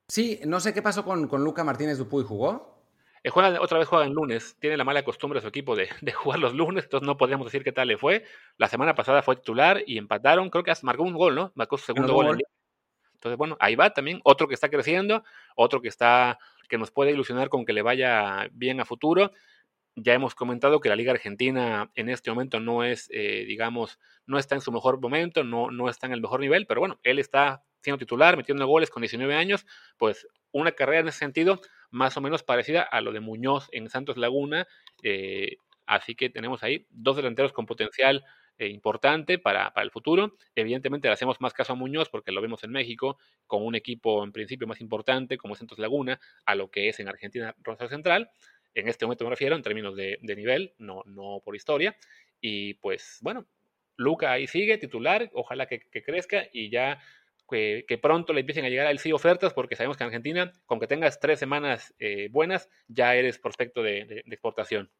Sí, 0.08 0.40
no 0.44 0.60
sé 0.60 0.74
qué 0.74 0.82
pasó 0.82 1.04
con, 1.04 1.28
con 1.28 1.42
Luca 1.42 1.64
Martínez 1.64 1.96
Dupuy, 1.96 2.24
¿jugó? 2.24 2.74
Eh, 3.22 3.30
juega, 3.30 3.58
otra 3.60 3.78
vez 3.78 3.88
juega 3.88 4.04
en 4.04 4.12
lunes, 4.12 4.56
tiene 4.58 4.76
la 4.76 4.84
mala 4.84 5.02
costumbre 5.02 5.38
de 5.38 5.42
su 5.42 5.48
equipo 5.48 5.74
de, 5.74 5.88
de, 6.02 6.12
jugar 6.12 6.40
los 6.40 6.52
lunes, 6.54 6.84
entonces 6.84 7.06
no 7.06 7.16
podríamos 7.16 7.46
decir 7.46 7.64
qué 7.64 7.72
tal 7.72 7.88
le 7.88 7.96
fue. 7.96 8.24
La 8.58 8.68
semana 8.68 8.94
pasada 8.94 9.22
fue 9.22 9.36
titular 9.36 9.82
y 9.86 9.96
empataron, 9.96 10.50
creo 10.50 10.64
que 10.64 10.74
marcó 10.82 11.04
un 11.04 11.14
gol, 11.14 11.34
¿no? 11.34 11.52
Marcó 11.54 11.78
su 11.78 11.86
segundo 11.86 12.12
gol. 12.12 12.26
gol. 12.26 12.42
Entonces, 13.14 13.38
bueno, 13.38 13.56
ahí 13.60 13.74
va 13.76 13.88
también, 13.94 14.20
otro 14.24 14.46
que 14.46 14.54
está 14.54 14.68
creciendo, 14.68 15.24
otro 15.56 15.80
que 15.80 15.88
está, 15.88 16.38
que 16.68 16.76
nos 16.76 16.90
puede 16.90 17.12
ilusionar 17.12 17.48
con 17.48 17.64
que 17.64 17.72
le 17.72 17.80
vaya 17.80 18.48
bien 18.52 18.80
a 18.80 18.84
futuro. 18.84 19.32
Ya 19.96 20.14
hemos 20.14 20.34
comentado 20.34 20.80
que 20.80 20.88
la 20.88 20.96
Liga 20.96 21.12
Argentina 21.12 21.90
en 21.94 22.08
este 22.08 22.30
momento 22.30 22.58
no 22.58 22.82
es, 22.82 23.08
eh, 23.12 23.44
digamos, 23.46 24.00
no 24.26 24.38
está 24.38 24.56
en 24.56 24.60
su 24.60 24.72
mejor 24.72 25.00
momento, 25.00 25.44
no, 25.44 25.70
no 25.70 25.88
está 25.88 26.06
en 26.06 26.12
el 26.12 26.20
mejor 26.20 26.40
nivel, 26.40 26.66
pero 26.66 26.80
bueno, 26.80 26.98
él 27.04 27.18
está 27.18 27.62
siendo 27.80 27.98
titular, 27.98 28.36
metiendo 28.36 28.66
goles 28.66 28.90
con 28.90 29.02
19 29.02 29.34
años, 29.34 29.66
pues 29.96 30.26
una 30.50 30.72
carrera 30.72 31.00
en 31.00 31.08
ese 31.08 31.18
sentido 31.18 31.60
más 31.90 32.16
o 32.16 32.20
menos 32.20 32.42
parecida 32.42 32.82
a 32.82 33.00
lo 33.00 33.12
de 33.12 33.20
Muñoz 33.20 33.68
en 33.72 33.88
Santos 33.88 34.16
Laguna. 34.16 34.66
Eh, 35.02 35.56
así 35.86 36.14
que 36.16 36.30
tenemos 36.30 36.62
ahí 36.62 36.86
dos 36.90 37.16
delanteros 37.16 37.52
con 37.52 37.66
potencial 37.66 38.24
eh, 38.56 38.68
importante 38.68 39.38
para, 39.38 39.72
para, 39.74 39.84
el 39.84 39.90
futuro. 39.90 40.36
Evidentemente 40.54 41.08
le 41.08 41.14
hacemos 41.14 41.40
más 41.40 41.52
caso 41.52 41.72
a 41.72 41.76
Muñoz 41.76 42.08
porque 42.08 42.32
lo 42.32 42.40
vemos 42.40 42.62
en 42.62 42.70
México 42.70 43.18
con 43.46 43.64
un 43.66 43.74
equipo 43.74 44.22
en 44.22 44.32
principio 44.32 44.66
más 44.68 44.80
importante 44.80 45.36
como 45.36 45.56
Santos 45.56 45.78
Laguna 45.78 46.20
a 46.46 46.54
lo 46.54 46.70
que 46.70 46.88
es 46.88 47.00
en 47.00 47.08
Argentina 47.08 47.54
Rosario 47.62 47.90
Central. 47.90 48.30
En 48.74 48.88
este 48.88 49.04
momento 49.04 49.24
me 49.24 49.30
refiero 49.30 49.56
en 49.56 49.62
términos 49.62 49.96
de, 49.96 50.18
de 50.20 50.36
nivel, 50.36 50.74
no, 50.78 51.02
no 51.06 51.40
por 51.44 51.56
historia. 51.56 51.96
Y 52.40 52.74
pues 52.74 53.18
bueno, 53.22 53.46
Luca 53.96 54.32
ahí 54.32 54.46
sigue, 54.46 54.78
titular, 54.78 55.30
ojalá 55.34 55.66
que, 55.66 55.80
que 55.80 56.02
crezca 56.02 56.44
y 56.52 56.70
ya 56.70 57.00
que, 57.48 57.84
que, 57.86 57.98
pronto 57.98 58.32
le 58.32 58.40
empiecen 58.40 58.64
a 58.64 58.68
llegar 58.68 58.86
al 58.86 58.98
sí 58.98 59.12
ofertas, 59.12 59.52
porque 59.52 59.76
sabemos 59.76 59.96
que 59.96 60.04
en 60.04 60.08
Argentina, 60.08 60.52
con 60.66 60.80
que 60.80 60.86
tengas 60.86 61.20
tres 61.20 61.38
semanas 61.38 61.94
eh, 61.98 62.28
buenas, 62.30 62.68
ya 62.88 63.14
eres 63.14 63.38
prospecto 63.38 63.82
de, 63.82 64.04
de, 64.06 64.14
de, 64.24 64.34
exportación. 64.34 64.90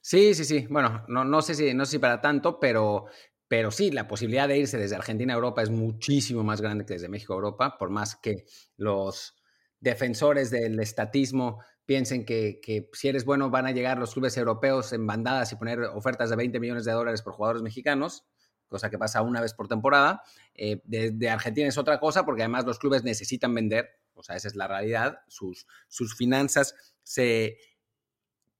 Sí, 0.00 0.34
sí, 0.34 0.44
sí. 0.44 0.66
Bueno, 0.68 1.04
no, 1.08 1.24
no, 1.24 1.40
sé 1.42 1.54
si, 1.54 1.72
no 1.72 1.84
sé 1.84 1.92
si 1.92 1.98
para 1.98 2.20
tanto, 2.20 2.58
pero, 2.58 3.06
pero 3.48 3.70
sí, 3.70 3.90
la 3.90 4.08
posibilidad 4.08 4.48
de 4.48 4.58
irse 4.58 4.76
desde 4.76 4.96
Argentina 4.96 5.32
a 5.32 5.36
Europa 5.36 5.62
es 5.62 5.70
muchísimo 5.70 6.42
más 6.42 6.60
grande 6.60 6.84
que 6.84 6.94
desde 6.94 7.08
México 7.08 7.32
a 7.32 7.36
Europa, 7.36 7.78
por 7.78 7.90
más 7.90 8.16
que 8.16 8.44
los 8.76 9.36
defensores 9.80 10.50
del 10.50 10.78
estatismo 10.80 11.62
piensen 11.86 12.24
que, 12.24 12.60
que, 12.62 12.88
si 12.92 13.08
eres 13.08 13.24
bueno 13.24 13.50
van 13.50 13.66
a 13.66 13.72
llegar 13.72 13.98
los 13.98 14.14
clubes 14.14 14.36
europeos 14.36 14.92
en 14.92 15.06
bandadas 15.06 15.52
y 15.52 15.56
poner 15.56 15.80
ofertas 15.80 16.30
de 16.30 16.36
20 16.36 16.60
millones 16.60 16.84
de 16.84 16.92
dólares 16.92 17.22
por 17.22 17.32
jugadores 17.32 17.62
mexicanos, 17.62 18.24
cosa 18.72 18.90
que 18.90 18.98
pasa 18.98 19.22
una 19.22 19.40
vez 19.40 19.54
por 19.54 19.68
temporada. 19.68 20.22
Eh, 20.54 20.80
de, 20.84 21.30
Argentina 21.30 21.68
es 21.68 21.78
otra 21.78 22.00
cosa 22.00 22.24
porque 22.24 22.42
además 22.42 22.64
los 22.64 22.78
clubes 22.78 23.04
necesitan 23.04 23.54
vender, 23.54 23.90
o 24.14 24.22
sea, 24.22 24.34
esa 24.34 24.48
es 24.48 24.56
la 24.56 24.66
realidad, 24.66 25.18
sus, 25.28 25.66
sus 25.88 26.16
finanzas 26.16 26.74
se 27.02 27.58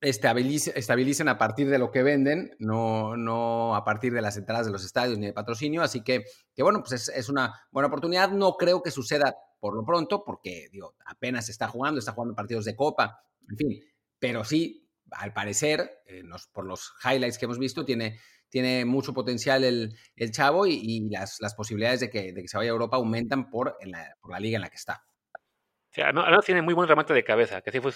estabilicen 0.01 1.29
a 1.29 1.39
partir 1.39 1.69
de 1.71 1.79
lo 1.79 1.93
que 1.93 2.03
venden, 2.03 2.57
no, 2.59 3.17
no 3.17 3.77
a 3.77 3.85
partir 3.85 4.13
de 4.13 4.21
las 4.21 4.37
entradas 4.37 4.67
de 4.67 4.73
los 4.73 4.85
estadios 4.85 5.17
ni 5.19 5.27
de 5.27 5.33
patrocinio, 5.33 5.83
así 5.83 6.03
que, 6.03 6.25
que 6.55 6.63
bueno, 6.63 6.81
pues 6.81 6.93
es, 6.93 7.09
es 7.09 7.29
una 7.29 7.55
buena 7.71 7.87
oportunidad. 7.87 8.31
No 8.31 8.55
creo 8.55 8.83
que 8.83 8.91
suceda 8.91 9.37
por 9.63 9.77
lo 9.77 9.85
pronto, 9.85 10.25
porque 10.25 10.67
digo, 10.73 10.97
apenas 11.07 11.49
está 11.49 11.69
jugando, 11.69 12.01
está 12.01 12.11
jugando 12.11 12.35
partidos 12.35 12.65
de 12.65 12.75
copa, 12.75 13.23
en 13.49 13.57
fin, 13.57 13.81
pero 14.19 14.43
sí, 14.43 14.91
al 15.13 15.33
parecer, 15.33 16.03
eh, 16.05 16.25
nos, 16.25 16.49
por 16.49 16.67
los 16.67 16.93
highlights 17.05 17.39
que 17.39 17.45
hemos 17.45 17.61
visto, 17.61 17.85
tiene, 17.85 18.19
tiene 18.49 18.85
mucho 18.85 19.15
potencial 19.15 19.63
el, 19.63 19.97
el 20.17 20.33
chavo 20.33 20.67
y, 20.67 21.09
las, 21.11 21.41
las, 21.41 21.55
posibilidades 21.55 22.01
de 22.01 22.11
que, 22.11 22.33
de 22.33 22.43
que, 22.43 22.49
se 22.49 22.57
vaya 22.57 22.71
a 22.71 22.73
Europa 22.73 22.97
aumentan 22.97 23.51
por, 23.51 23.77
en 23.79 23.93
la, 23.93 24.17
por 24.21 24.33
la 24.33 24.41
liga 24.41 24.57
en 24.57 24.63
la 24.63 24.69
que 24.69 24.75
está. 24.75 25.05
O 25.05 25.95
sea, 25.95 26.13
tiene 26.45 26.63
muy 26.63 26.75
buen 26.75 26.89
remate 26.89 27.15
de 27.15 27.23
cabeza, 27.23 27.61
que 27.61 27.71
así 27.71 27.79
fue, 27.79 27.93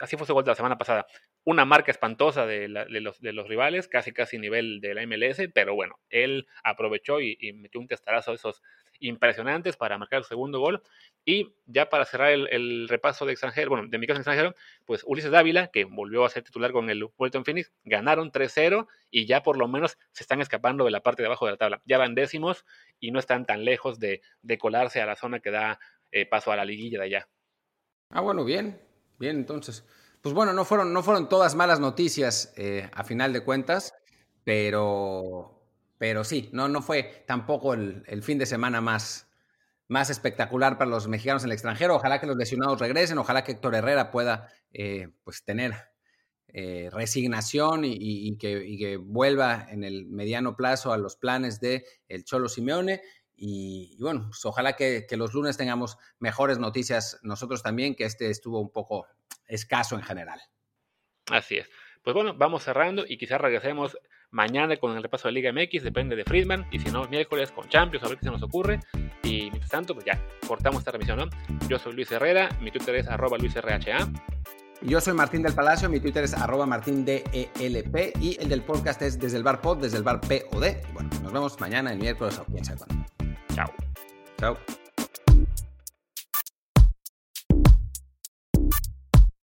así 0.00 0.16
fue 0.16 0.26
su 0.26 0.34
gol 0.34 0.42
de 0.42 0.50
la 0.50 0.56
semana 0.56 0.78
pasada. 0.78 1.06
Una 1.44 1.64
marca 1.64 1.92
espantosa 1.92 2.44
de, 2.44 2.66
los, 2.66 3.20
de, 3.20 3.32
los, 3.32 3.46
rivales, 3.46 3.86
casi 3.86 4.10
casi 4.10 4.36
nivel 4.36 4.80
de 4.80 4.94
la 4.94 5.06
MLS, 5.06 5.48
pero 5.54 5.76
bueno, 5.76 6.00
él 6.08 6.48
aprovechó 6.64 7.20
y, 7.20 7.36
y 7.38 7.52
metió 7.52 7.80
un 7.80 7.86
testarazo 7.86 8.32
de 8.32 8.36
esos 8.36 8.62
impresionantes 9.08 9.76
para 9.76 9.98
marcar 9.98 10.22
su 10.22 10.28
segundo 10.28 10.60
gol. 10.60 10.82
Y 11.24 11.54
ya 11.66 11.88
para 11.88 12.04
cerrar 12.04 12.30
el, 12.30 12.48
el 12.50 12.88
repaso 12.88 13.26
de 13.26 13.32
extranjero, 13.32 13.70
bueno, 13.70 13.88
de 13.88 13.98
mi 13.98 14.06
caso 14.06 14.18
extranjero, 14.18 14.54
pues 14.84 15.02
Ulises 15.06 15.30
Dávila, 15.30 15.68
que 15.68 15.84
volvió 15.84 16.24
a 16.24 16.30
ser 16.30 16.42
titular 16.42 16.72
con 16.72 16.90
el 16.90 17.08
Bolton 17.16 17.44
Phoenix, 17.44 17.72
ganaron 17.84 18.30
3-0 18.30 18.86
y 19.10 19.26
ya 19.26 19.42
por 19.42 19.56
lo 19.56 19.68
menos 19.68 19.98
se 20.12 20.22
están 20.22 20.40
escapando 20.40 20.84
de 20.84 20.90
la 20.90 21.00
parte 21.00 21.22
de 21.22 21.26
abajo 21.26 21.46
de 21.46 21.52
la 21.52 21.58
tabla. 21.58 21.82
Ya 21.84 21.98
van 21.98 22.14
décimos 22.14 22.64
y 23.00 23.10
no 23.10 23.18
están 23.18 23.46
tan 23.46 23.64
lejos 23.64 23.98
de, 23.98 24.22
de 24.42 24.58
colarse 24.58 25.00
a 25.00 25.06
la 25.06 25.16
zona 25.16 25.40
que 25.40 25.50
da 25.50 25.78
eh, 26.10 26.26
paso 26.26 26.52
a 26.52 26.56
la 26.56 26.64
liguilla 26.64 26.98
de 26.98 27.04
allá. 27.04 27.28
Ah, 28.10 28.20
bueno, 28.20 28.44
bien, 28.44 28.80
bien, 29.18 29.36
entonces. 29.36 29.84
Pues 30.20 30.34
bueno, 30.34 30.52
no 30.52 30.64
fueron, 30.64 30.92
no 30.92 31.02
fueron 31.02 31.28
todas 31.28 31.54
malas 31.54 31.80
noticias 31.80 32.54
eh, 32.56 32.88
a 32.94 33.04
final 33.04 33.32
de 33.32 33.42
cuentas, 33.42 33.92
pero, 34.44 35.53
pero 36.04 36.22
sí, 36.22 36.50
no, 36.52 36.68
no 36.68 36.82
fue 36.82 37.24
tampoco 37.26 37.72
el, 37.72 38.02
el, 38.06 38.22
fin 38.22 38.36
de 38.36 38.44
semana 38.44 38.82
más, 38.82 39.26
más 39.88 40.10
espectacular 40.10 40.76
para 40.76 40.90
los 40.90 41.08
mexicanos 41.08 41.44
en 41.44 41.48
el 41.48 41.54
extranjero. 41.54 41.94
Ojalá 41.94 42.20
que 42.20 42.26
los 42.26 42.36
lesionados 42.36 42.78
regresen, 42.78 43.16
ojalá 43.16 43.42
que 43.42 43.52
Héctor 43.52 43.74
Herrera 43.74 44.10
pueda 44.10 44.52
eh, 44.70 45.08
pues 45.24 45.46
tener 45.46 45.72
eh, 46.48 46.90
resignación 46.92 47.86
y, 47.86 48.36
que, 48.36 48.76
que, 48.78 48.98
vuelva 48.98 49.66
en 49.70 49.82
el 49.82 50.04
mediano 50.04 50.56
plazo 50.56 50.92
a 50.92 50.98
los 50.98 51.16
planes 51.16 51.58
de 51.58 51.86
el 52.06 52.26
Cholo 52.26 52.50
Simeone. 52.50 53.00
Y, 53.34 53.96
bueno, 53.98 54.26
pues 54.28 54.44
ojalá 54.44 54.76
que, 54.76 55.06
los 55.12 55.32
lunes 55.32 55.56
tengamos 55.56 55.96
mejores 56.18 56.58
noticias 56.58 57.18
nosotros 57.22 57.62
también, 57.62 57.94
que 57.94 58.04
este 58.04 58.28
estuvo 58.28 58.60
un 58.60 58.70
poco 58.70 59.06
escaso 59.46 59.94
en 59.94 60.02
general. 60.02 60.42
Así 61.30 61.56
es. 61.56 61.70
Pues 62.02 62.12
bueno, 62.12 62.34
vamos 62.34 62.62
cerrando 62.62 63.06
y 63.08 63.16
quizás 63.16 63.40
regresemos 63.40 63.96
mañana 64.34 64.76
con 64.76 64.94
el 64.96 65.02
repaso 65.02 65.28
de 65.28 65.32
Liga 65.32 65.52
MX, 65.52 65.82
depende 65.82 66.16
de 66.16 66.24
Friedman, 66.24 66.66
y 66.70 66.78
si 66.80 66.90
no, 66.90 67.06
miércoles 67.08 67.50
con 67.52 67.68
Champions, 67.68 68.04
a 68.04 68.08
ver 68.08 68.18
qué 68.18 68.24
se 68.24 68.30
nos 68.30 68.42
ocurre. 68.42 68.80
Y 69.22 69.48
mientras 69.50 69.70
tanto, 69.70 69.94
pues 69.94 70.04
ya, 70.04 70.20
cortamos 70.46 70.80
esta 70.80 70.90
remisión, 70.90 71.18
¿no? 71.18 71.28
Yo 71.68 71.78
soy 71.78 71.94
Luis 71.94 72.10
Herrera, 72.12 72.50
mi 72.60 72.70
Twitter 72.70 72.96
es 72.96 73.08
arroba 73.08 73.38
luisrha. 73.38 73.78
Yo 74.82 75.00
soy 75.00 75.14
Martín 75.14 75.42
del 75.42 75.54
Palacio, 75.54 75.88
mi 75.88 76.00
Twitter 76.00 76.24
es 76.24 76.34
arroba 76.34 76.66
martindelp 76.66 77.26
y 77.32 78.36
el 78.38 78.48
del 78.48 78.62
podcast 78.62 79.00
es 79.00 79.18
desde 79.18 79.38
el 79.38 79.42
bar 79.42 79.60
pod, 79.62 79.78
desde 79.78 79.96
el 79.96 80.02
bar 80.02 80.20
POD. 80.20 80.66
Y 80.66 80.92
bueno, 80.92 81.08
nos 81.22 81.32
vemos 81.32 81.58
mañana, 81.60 81.92
el 81.92 81.98
miércoles 81.98 82.38
o 82.38 82.44
quién 82.44 82.64
sabe 82.64 82.80
cuándo. 82.80 83.06
Chao. 83.54 83.72
Chao. 84.38 84.83